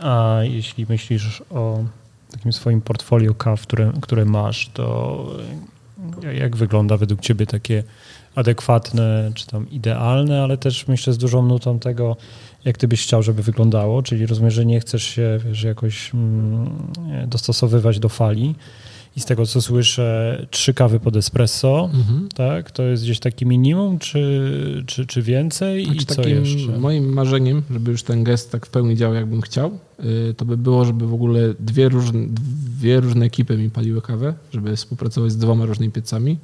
[0.00, 1.84] a jeśli myślisz o
[2.30, 5.26] takim swoim portfolio kaw, które, które masz, to
[6.38, 7.82] jak wygląda według ciebie takie
[8.34, 12.16] adekwatne, czy tam idealne, ale też myślę z dużą nutą tego,
[12.64, 16.70] jak ty byś chciał, żeby wyglądało, czyli rozumiem, że nie chcesz się wiesz, jakoś mm,
[17.26, 18.54] dostosowywać do fali
[19.16, 22.28] I z tego co słyszę, trzy kawy pod espresso, Mhm.
[22.34, 22.70] tak?
[22.70, 25.84] To jest gdzieś taki minimum, czy, czy, czy więcej?
[25.84, 26.78] Znaczy I co jeszcze?
[26.78, 29.78] Moim marzeniem, żeby już ten gest tak w pełni działał, jakbym chciał,
[30.30, 32.20] y, to by było, żeby w ogóle dwie różne,
[32.78, 36.38] dwie różne ekipy mi paliły kawę, żeby współpracować z dwoma różnymi piecami,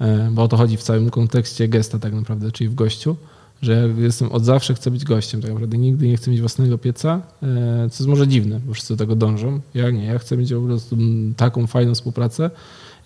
[0.00, 3.16] y, bo o to chodzi w całym kontekście gesta tak naprawdę, czyli w gościu,
[3.62, 7.22] że jestem od zawsze chcę być gościem, tak naprawdę nigdy nie chcę mieć własnego pieca,
[7.42, 7.46] y,
[7.90, 9.60] co jest może dziwne, bo wszyscy do tego dążą.
[9.74, 10.96] Ja nie, ja chcę mieć po prostu
[11.36, 12.50] taką fajną współpracę,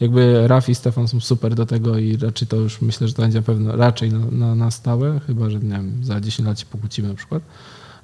[0.00, 3.22] jakby Raf i Stefan są super do tego i raczej to już myślę, że to
[3.22, 6.66] będzie pewno raczej na, na, na stałe, chyba że nie wiem, za 10 lat się
[6.66, 7.42] pokłócimy na przykład.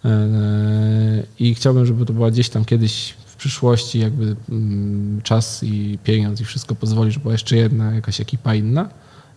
[0.04, 5.98] E, I chciałbym, żeby to była gdzieś tam kiedyś w przyszłości jakby mm, czas i
[6.04, 8.88] pieniądz i wszystko pozwoli, żeby była jeszcze jedna jakaś ekipa inna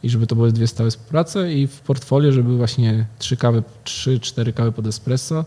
[0.04, 4.20] i żeby to były dwie stałe współprace i w portfolio, żeby właśnie trzy kawy, trzy,
[4.20, 5.46] cztery kawy pod espresso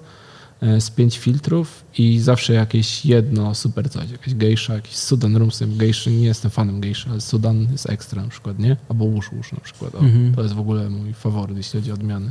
[0.60, 5.50] e, z pięć filtrów i zawsze jakieś jedno super coś, jakaś gejsza, jakiś Sudan Rum,
[5.76, 8.76] gejszy, nie jestem fanem gejszy, ale Sudan jest ekstra na przykład, nie?
[8.88, 10.34] Albo Łusz Łusz na przykład, o, Mhm.
[10.34, 12.30] to jest w ogóle mój faworyt, jeśli chodzi o odmiany.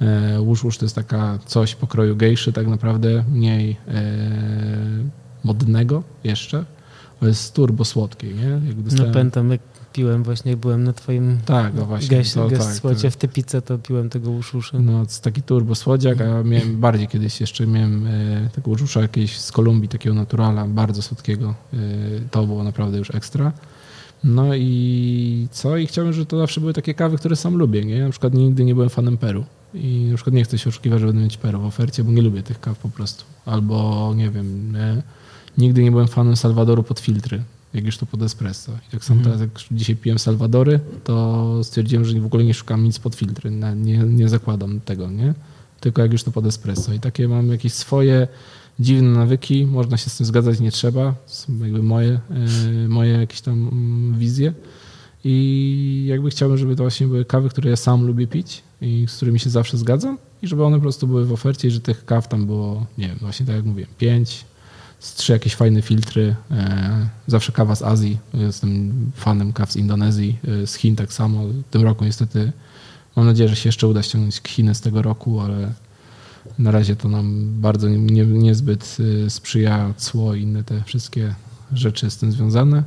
[0.00, 4.02] E, Łusz Łusz to jest taka coś pokroju gejszy tak naprawdę, mniej e,
[5.44, 6.64] modnego jeszcze,
[7.20, 8.48] ale jest turbo słodkie, nie?
[8.66, 9.60] Jak No dostałem- pamiętam, jak
[9.92, 12.08] piłem właśnie, jak byłem na twoim tak, no właśnie.
[12.08, 13.12] geść, to, tak, słocie tak.
[13.12, 14.78] w Typice, to piłem tego uszusza.
[14.78, 19.00] No, to taki turbo słodziak, a ja miałem bardziej kiedyś jeszcze miałem e, tego żusza
[19.00, 21.54] jakiegoś z Kolumbii, takiego naturala, bardzo słodkiego.
[21.72, 21.76] E,
[22.30, 23.52] to było naprawdę już ekstra.
[24.24, 25.76] No i co?
[25.76, 28.04] I chciałbym, żeby to zawsze były takie kawy, które sam lubię, nie?
[28.04, 29.44] Na przykład nigdy nie byłem fanem Peru.
[29.74, 32.22] I na przykład nie chcę się oszukiwać, że będę mieć Peru w ofercie, bo nie
[32.22, 33.24] lubię tych kaw po prostu.
[33.46, 35.02] Albo, nie wiem, nie?
[35.58, 37.42] nigdy nie byłem fanem Salwadoru pod filtry,
[37.74, 38.72] jak już to pod espresso.
[38.88, 39.38] I tak samo Mhm.
[39.38, 43.50] teraz, jak dzisiaj piłem Salwadory, to stwierdziłem, że w ogóle nie szukam nic pod filtry,
[43.76, 45.34] nie, nie zakładam tego, nie?
[45.80, 46.92] Tylko jak już to pod espresso.
[46.92, 48.28] I takie mam jakieś swoje
[48.80, 51.14] dziwne nawyki, można się z tym zgadzać, nie trzeba.
[51.26, 52.20] Są jakby moje,
[52.84, 54.52] e, moje jakieś tam mm, wizje.
[55.24, 59.16] I jakby chciałbym, żeby to właśnie były kawy, które ja sam lubię pić i z
[59.16, 62.04] którymi się zawsze zgadzam i żeby one po prostu były w ofercie i że tych
[62.04, 64.44] kaw tam było, nie wiem, właśnie tak jak mówiłem, pięć,
[65.00, 66.36] z trzy jakieś fajne filtry.
[66.50, 68.18] E, zawsze kawa z Azji.
[68.34, 71.44] Jestem fanem kaw z Indonezji, e, z Chin tak samo.
[71.44, 72.52] W tym roku niestety
[73.16, 75.72] mam nadzieję, że się jeszcze uda ściągnąć Chiny z tego roku, ale
[76.58, 78.96] na razie to nam bardzo nie, nie, niezbyt
[79.26, 81.34] e, sprzyja cło i inne te wszystkie
[81.72, 82.82] rzeczy z tym związane.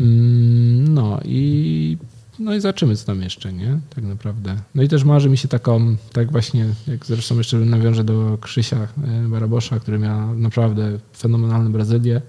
[0.00, 1.98] Mm, No i,
[2.38, 3.78] no i zobaczymy, co tam jeszcze, nie?
[3.94, 4.56] Tak naprawdę.
[4.74, 8.76] No i też marzy mi się taką, tak właśnie, jak zresztą jeszcze nawiążę do Krzysia
[9.04, 12.20] e, Barabosza, który miał naprawdę fenomenalną Brazylię.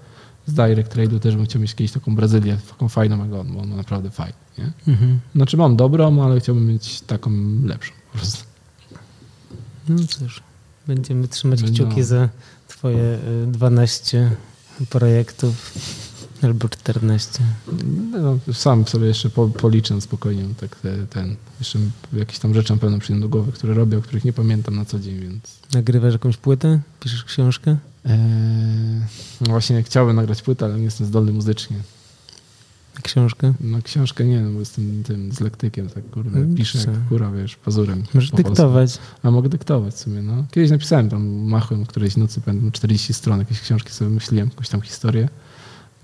[0.46, 3.60] Z Direct Trade'u też bym chciał mieć kiedyś taką Brazylię, taką fajną jak on, bo
[3.60, 4.72] on ma naprawdę fajnie, nie?
[4.88, 5.20] Mhm.
[5.34, 7.30] Znaczy mam dobrą, ale chciałbym mieć taką
[7.64, 8.44] lepszą po prostu.
[9.88, 10.42] No cóż,
[10.86, 11.68] będziemy trzymać No.
[11.68, 12.28] kciuki za
[12.68, 14.30] twoje y, 12
[14.90, 15.72] projektów
[16.42, 17.42] albo 14.
[18.12, 21.78] No, sam sobie jeszcze po, policzę spokojnie, tak te, ten, jeszcze
[22.12, 24.84] jakieś tam rzeczy na pewno przyjdą do głowy, które robię, o których nie pamiętam na
[24.84, 26.80] co dzień, więc Nagrywasz jakąś płytę?
[27.00, 27.76] Piszesz książkę?
[28.04, 28.16] Eee,
[29.40, 31.76] no właśnie chciałbym nagrać płytę, ale nie jestem zdolny muzycznie.
[33.02, 33.54] Książkę?
[33.60, 37.56] No książkę nie, no bo jestem tym dylektykiem, tak kurde, Mm, piszę jak kura, wiesz,
[37.56, 38.02] pazurem.
[38.14, 38.50] Możesz po polsku.
[38.52, 38.98] dyktować.
[39.22, 40.44] A mogę dyktować w sumie, no.
[40.50, 44.80] Kiedyś napisałem tam, machłem którejś nocy, pamiętam, 40 stron jakieś książki sobie myśliłem, jakąś tam
[44.80, 45.28] historię.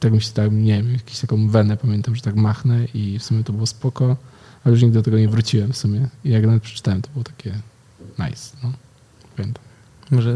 [0.02, 3.22] Tak mi się tak, nie wiem, jakąś taką wenę pamiętam, że tak machnę i w
[3.22, 4.16] sumie to było spoko,
[4.64, 6.08] ale już nigdy do tego nie wróciłem w sumie.
[6.24, 7.54] I jak nawet przeczytałem, to było takie
[8.18, 8.72] nice, no.
[9.36, 9.64] Pamiętam.
[10.10, 10.34] Może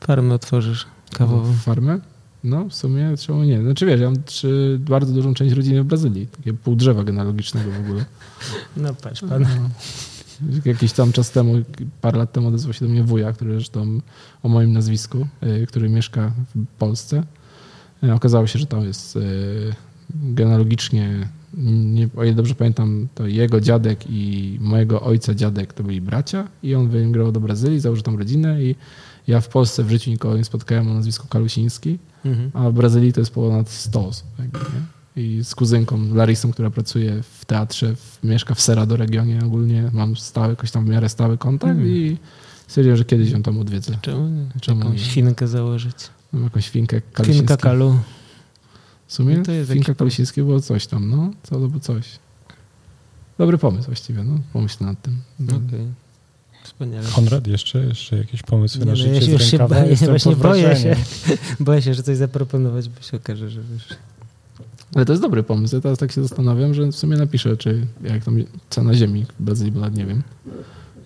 [0.00, 1.54] farmę otworzysz kawową.
[1.54, 2.00] Farmę?
[2.44, 3.62] No, w sumie czemu nie?
[3.62, 6.26] Znaczy wiesz, ja mam trzy, bardzo dużą część rodziny w Brazylii.
[6.26, 8.04] Takie pół drzewa genealogicznego w ogóle.
[8.76, 9.42] No patrz pan.
[9.42, 9.68] No.
[10.64, 11.54] Jakiś tam czas temu,
[12.00, 14.00] parę lat temu odezwał się do mnie wuja, który zresztą
[14.42, 17.22] o moim nazwisku, y, który mieszka w Polsce.
[18.04, 19.20] Y, Okazało się, że tam jest y,
[20.14, 21.28] genealogicznie,
[21.94, 26.48] nie, o ile dobrze pamiętam, to jego dziadek i mojego ojca dziadek to byli bracia
[26.62, 28.74] i on wyemigrował do Brazylii, założył tam rodzinę i
[29.26, 31.98] ja w Polsce w życiu nikogo nie spotkałem o nazwisku Kalusiński.
[32.24, 32.50] Mhm.
[32.54, 34.26] A w Brazylii to jest ponad 100 osób.
[34.38, 34.58] jakby?
[35.16, 40.16] I z kuzynką Larysą, która pracuje w teatrze, w, mieszka w Serado regionie ogólnie, mam
[40.16, 41.88] stały, jakoś tam w miarę stały kontakt Mhm.
[41.96, 42.16] i
[42.66, 43.98] stwierdziłem, że kiedyś ją tam odwiedzę.
[44.02, 44.46] Czemu nie?
[44.60, 45.48] Czemu Jakąś nie?
[45.48, 45.96] założyć.
[46.32, 47.56] Mam jakąś finkę Finka kalusińską.
[47.56, 47.98] kalu.
[49.06, 51.30] W sumie No to jest finka jakiś kalusińskie było coś tam, no.
[51.42, 52.18] Co to było coś.
[53.38, 54.38] Dobry pomysł właściwie, no.
[54.52, 55.16] Pomyśl nad tym.
[55.48, 55.86] Okej.
[56.64, 57.08] Wspaniale.
[57.14, 59.74] Konrad, jeszcze, jeszcze jakieś pomysły Nie, na no, życie ja się z już się rękawa?
[59.80, 60.96] boję, Jestem właśnie boję wrażeniem.
[61.60, 63.88] Boję się, że coś zaproponować, bo się okaże, że wiesz.
[64.94, 65.74] Ale to jest dobry pomysł.
[65.76, 68.36] Ja teraz tak się zastanawiam, że w sumie napiszę, czy jak tam
[68.70, 70.22] cena ziemi w Brazylii, bo nawet nie wiem.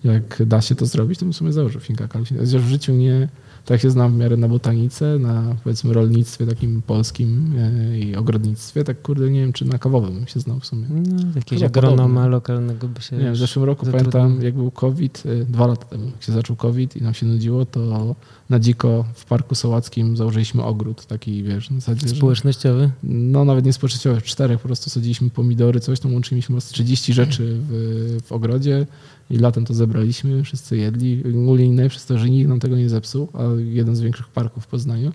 [0.03, 2.45] jak da się to zrobić, to bym sobie założył finka kalusińska.
[2.45, 3.27] Chociaż w życiu nie,
[3.67, 8.83] tak się znam w miarę na botanice, na powiedzmy rolnictwie takim polskim e, i ogrodnictwie,
[8.83, 10.85] tak kurde nie wiem, czy na kawowym się znał w sumie.
[10.89, 13.15] No, jakiegoś agronoma lokalnego by się...
[13.15, 14.11] Nie wiem, w zeszłym roku zatrudnił.
[14.11, 17.25] pamiętam, jak był COVID, y, dwa lata temu, jak się zaczął COVID i nam się
[17.25, 18.15] nudziło, to
[18.49, 22.89] na dziko w Parku Sołackim założyliśmy ogród, taki wiesz, zasadzie, Społecznościowy?
[23.03, 27.13] no nawet nie społecznościowy, w czterech po prostu sadziliśmy pomidory, coś tam łączyliśmy z 30
[27.13, 28.85] rzeczy w, w ogrodzie
[29.29, 31.23] i latem to zebraliśmy, wszyscy jedli.
[31.29, 34.67] Ogólnie najlepsze to, że nikt nam tego nie zepsuł, a jeden z większych parków w
[34.67, 35.11] Poznaniu.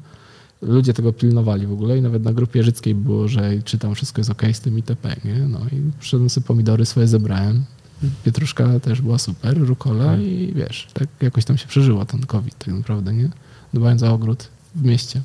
[0.62, 4.20] Ludzie tego pilnowali w ogóle i nawet na grupie życkiej było, że czy tam wszystko
[4.20, 5.16] jest ok z tym itp.
[5.24, 5.34] Nie?
[5.34, 7.64] No i przyszedłem sobie pomidory swoje zebrałem.
[8.24, 10.22] Pietruszka też była super, rukola Mhm.
[10.22, 13.30] i wiesz, tak jakoś tam się przeżyło ten COVID tak naprawdę, nie?
[13.74, 15.22] Dbając o ogród w mieście.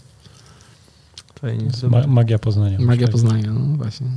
[1.41, 2.79] Fajnie, Ma, magia Poznania.
[2.79, 3.07] Magia.
[3.07, 4.07] Poznania, no właśnie.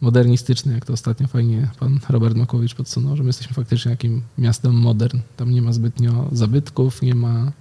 [0.00, 4.72] Modernistyczny, jak to ostatnio fajnie pan Robert Makowicz podsunął, że my jesteśmy faktycznie takim miastem
[4.72, 5.18] modern.
[5.36, 7.52] Tam nie ma zbytnio zabytków, nie ma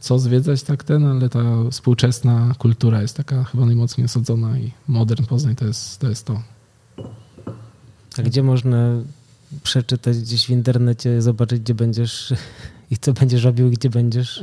[0.00, 5.24] co zwiedzać tak ten, ale ta współczesna kultura jest taka chyba najmocniej osadzona i modern
[5.24, 6.08] Poznań to jest to.
[6.08, 6.42] Jest to.
[8.18, 8.88] A gdzie można
[9.62, 12.34] przeczytać gdzieś w internecie, zobaczyć, gdzie będziesz
[12.92, 14.42] i co będziesz robił, gdzie będziesz?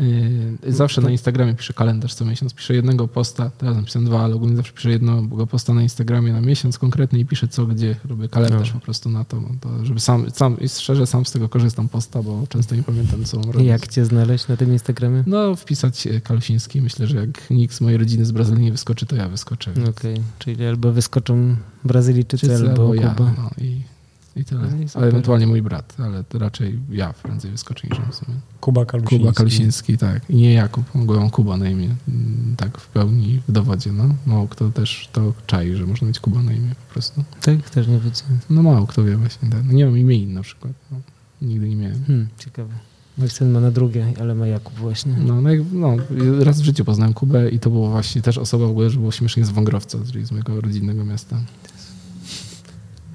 [0.63, 2.53] Yy, Zawsze na Instagramie piszę kalendarz co miesiąc.
[2.53, 6.41] Piszę jednego posta, teraz napisałem dwa, ale ogólnie zawsze piszę jednego posta na Instagramie na
[6.41, 7.95] miesiąc konkretny i piszę co, gdzie.
[8.09, 8.79] Robię kalendarz No.
[8.79, 12.23] po prostu na to, to żeby sam, sam, i szczerze sam z tego korzystam posta,
[12.23, 13.67] bo często nie pamiętam, co mam I robić.
[13.67, 15.23] jak cię znaleźć na tym Instagramie?
[15.27, 16.81] No, wpisać e, Kalusiński.
[16.81, 19.73] Myślę, że jak nikt z mojej rodziny z Brazylii nie wyskoczy, to ja wyskoczę.
[19.73, 23.09] więc- Okej, czyli albo wyskoczą Brazylijczycy, Wszyscy albo ja.
[23.09, 23.33] Kuba.
[23.37, 23.81] No, i,
[24.39, 24.61] I tyle.
[24.61, 28.37] No ale ewentualnie mój brat, ale to raczej ja prędzej wyskoczę niż on w sumie.
[28.61, 29.19] Kuba Kalusiński.
[29.19, 30.29] Kuba Kalusiński, tak.
[30.29, 31.95] I nie Jakub, mogę mam Kuba na imię.
[32.07, 33.91] Mm, Tak w pełni w dowodzie.
[33.91, 34.15] No.
[34.25, 37.23] Mało kto też to czai, że można mieć Kuba na imię po prostu.
[37.41, 38.39] Tak, też nie wiedziałem.
[38.49, 39.49] No mało kto wie właśnie.
[39.49, 39.59] Tak.
[39.65, 40.73] No, nie mam imienia na przykład.
[40.91, 40.97] No.
[41.41, 42.03] Nigdy nie miałem.
[42.05, 42.73] Hmm, ciekawe.
[43.17, 45.15] Mój syn ma na drugie, ale ma Jakub właśnie.
[45.25, 45.95] No, no, no,
[46.43, 49.11] raz w życiu poznałem Kubę i to było właśnie też osoba w ogóle, że było
[49.11, 51.37] śmiesznie z Wągrowca, czyli z mojego rodzinnego miasta.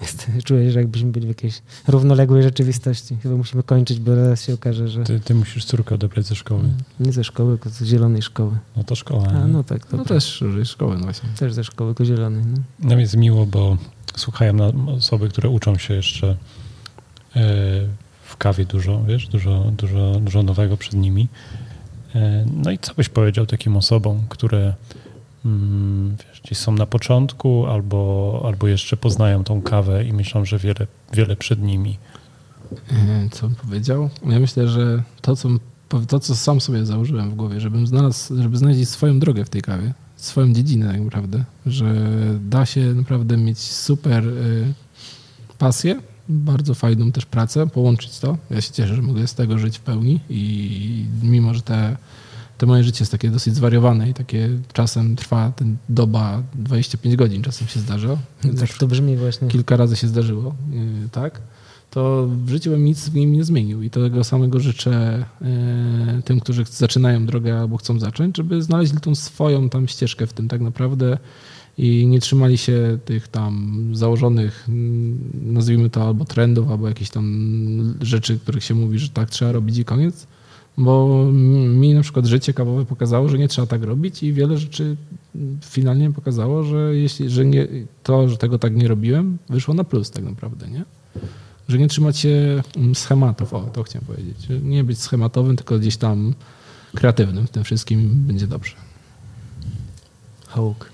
[0.04, 3.16] Jest, czuję, że jakbyśmy byli w jakiejś równoległej rzeczywistości.
[3.22, 6.62] Chyba musimy kończyć, bo zaraz się okaże, że Ty, ty musisz córkę odebrać ze szkoły.
[7.00, 8.52] nie ze szkoły, tylko z zielonej szkoły.
[8.76, 9.26] No to szkoła.
[9.28, 9.52] A, nie?
[9.52, 11.28] no tak, to No też że szkoły, no właśnie.
[11.38, 12.42] też ze szkoły, tylko zielonej.
[12.46, 12.88] No.
[12.88, 13.76] Nam jest miło, bo
[14.16, 16.36] słuchają na osoby, które uczą się jeszcze e,
[18.22, 21.28] w kawie dużo, wiesz, dużo, dużo, dużo nowego przed nimi.
[22.14, 24.74] E, No i co byś powiedział takim osobom, które
[26.28, 30.86] wiesz, gdzieś są na początku albo, albo jeszcze poznają tą kawę i myślą, że wiele,
[31.12, 31.98] wiele przed nimi.
[32.90, 34.10] E, Co bym powiedział?
[34.26, 35.48] Ja myślę, że to co,
[36.08, 39.62] to, co sam sobie założyłem w głowie, żebym znalazł, żeby znaleźć swoją drogę w tej
[39.62, 41.94] kawie, swoją dziedzinę tak naprawdę, że
[42.40, 44.74] da się naprawdę mieć super y,
[45.58, 48.38] pasję, bardzo fajną też pracę, połączyć to.
[48.50, 51.96] Ja się cieszę, że mogę z tego żyć w pełni i mimo, że te,
[52.58, 57.42] te moje życie jest takie dosyć zwariowane i takie czasem trwa ten doba 25 godzin,
[57.42, 58.16] czasem się zdarza.
[58.60, 59.48] Tak to brzmi właśnie.
[59.48, 61.40] kilka razy się zdarzyło, yy, tak,
[61.90, 66.40] to w życiu bym nic w nim nie zmienił i tego samego życzę yy, tym,
[66.40, 70.60] którzy zaczynają drogę albo chcą zacząć, żeby znaleźli tą swoją tam ścieżkę w tym tak
[70.60, 71.18] naprawdę
[71.78, 77.94] i nie trzymali się tych tam założonych, mm, nazwijmy to albo trendów, albo jakichś tam
[78.00, 80.26] rzeczy, których się mówi, że tak trzeba robić i koniec.
[80.76, 81.24] Bo
[81.68, 84.96] mi na przykład życie kawowe pokazało, że nie trzeba tak robić i wiele rzeczy
[85.60, 87.68] finalnie pokazało, że jeśli, że nie,
[88.02, 90.84] to, że tego tak nie robiłem, wyszło na plus tak naprawdę, nie?
[91.68, 94.36] Że nie trzymać się mm, schematów, o, to chciałem powiedzieć.
[94.48, 96.34] Że Nie być schematowym, tylko gdzieś tam
[96.94, 98.74] kreatywnym w tym wszystkim będzie dobrze.
[100.46, 100.90] Hołk.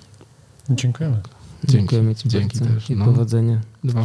[0.71, 1.17] Dziękujemy.
[1.65, 1.73] Dzięki.
[1.73, 3.05] Dziękujemy Ci Dzięki bardzo też, i no.
[3.05, 3.61] powodzenia.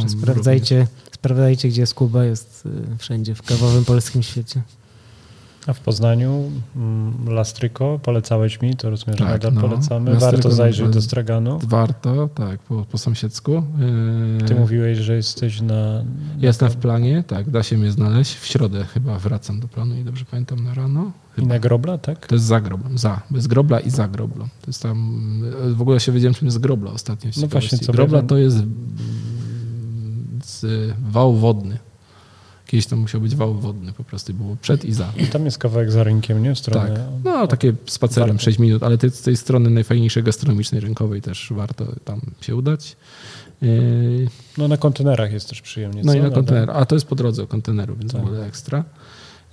[0.06, 4.62] Sprawdzajcie, sprawdzajcie, gdzie jest Kuba, jest y, wszędzie w kawowym polskim świecie.
[5.66, 9.60] A w Poznaniu mm, Lastryko polecałeś mi, to rozumiem, że Tak, nadal no.
[9.60, 10.10] polecamy.
[10.10, 11.58] Lastryko Warto zajrzeć do straganu.
[11.62, 13.62] Warto, tak, po, po sąsiedzku.
[14.46, 15.74] Ty mówiłeś, że jesteś na...
[15.74, 16.04] na
[16.38, 18.34] Jestem w planie, tak, da się mnie znaleźć.
[18.34, 21.12] W środę chyba wracam do planu i dobrze pamiętam na rano.
[21.32, 21.48] I Chyba.
[21.48, 22.26] na grobla, tak?
[22.26, 23.20] To jest za groblem, za.
[23.30, 24.44] Bez grobla i za groblą.
[24.44, 25.20] To jest tam,
[25.74, 27.30] w ogóle się wiedziałem, czym jest grobla ostatnio.
[27.40, 28.56] No właśnie, co Grobla to jest
[30.44, 31.78] z wał wodny.
[32.66, 35.12] Kiedyś to musiał być wał wodny po prostu, było przed i za.
[35.16, 36.54] I tam jest kawałek za rynkiem, nie?
[36.54, 36.90] W Tak,
[37.24, 38.44] no takie spacerem Warto.
[38.44, 42.96] 6 minut, ale z tej strony najfajniejszej gastronomicznej, rynkowej też warto tam się udać.
[43.62, 44.28] Yy,
[44.58, 46.02] No na kontenerach jest też przyjemnie.
[46.04, 46.18] No co?
[46.18, 46.70] i na kontener.
[46.70, 48.20] A to jest po drodze o konteneru, więc Tak.
[48.22, 48.84] w ogóle ekstra.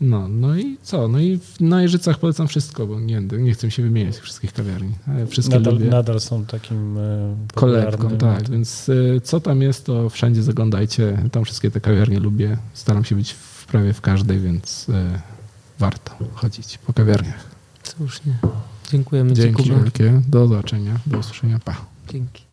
[0.04, 1.08] No, no i co?
[1.08, 4.24] No i w- na Jeżycach polecam wszystko, bo nie, nie chcę mi się wymieniać tych
[4.24, 4.92] wszystkich kawiarni.
[5.08, 5.86] ale Wszystkie Nadal, lubię.
[5.86, 8.50] nadal są takim e, Kolebką, tak.
[8.50, 11.30] Więc y, co tam jest, to wszędzie zaglądajcie.
[11.32, 12.58] Tam wszystkie te kawiarnie lubię.
[12.74, 15.22] Staram się być w prawie w każdej, więc e,
[15.80, 17.48] warto chodzić po kawiarniach.
[17.84, 18.34] Słusznie.
[18.92, 19.76] Dziękujemy Ci, Dzięki Kuba.
[19.80, 20.22] wielkie.
[20.28, 21.00] Do zobaczenia.
[21.06, 21.60] Do usłyszenia.
[21.66, 21.76] Pa.
[22.12, 22.42] Dzięki.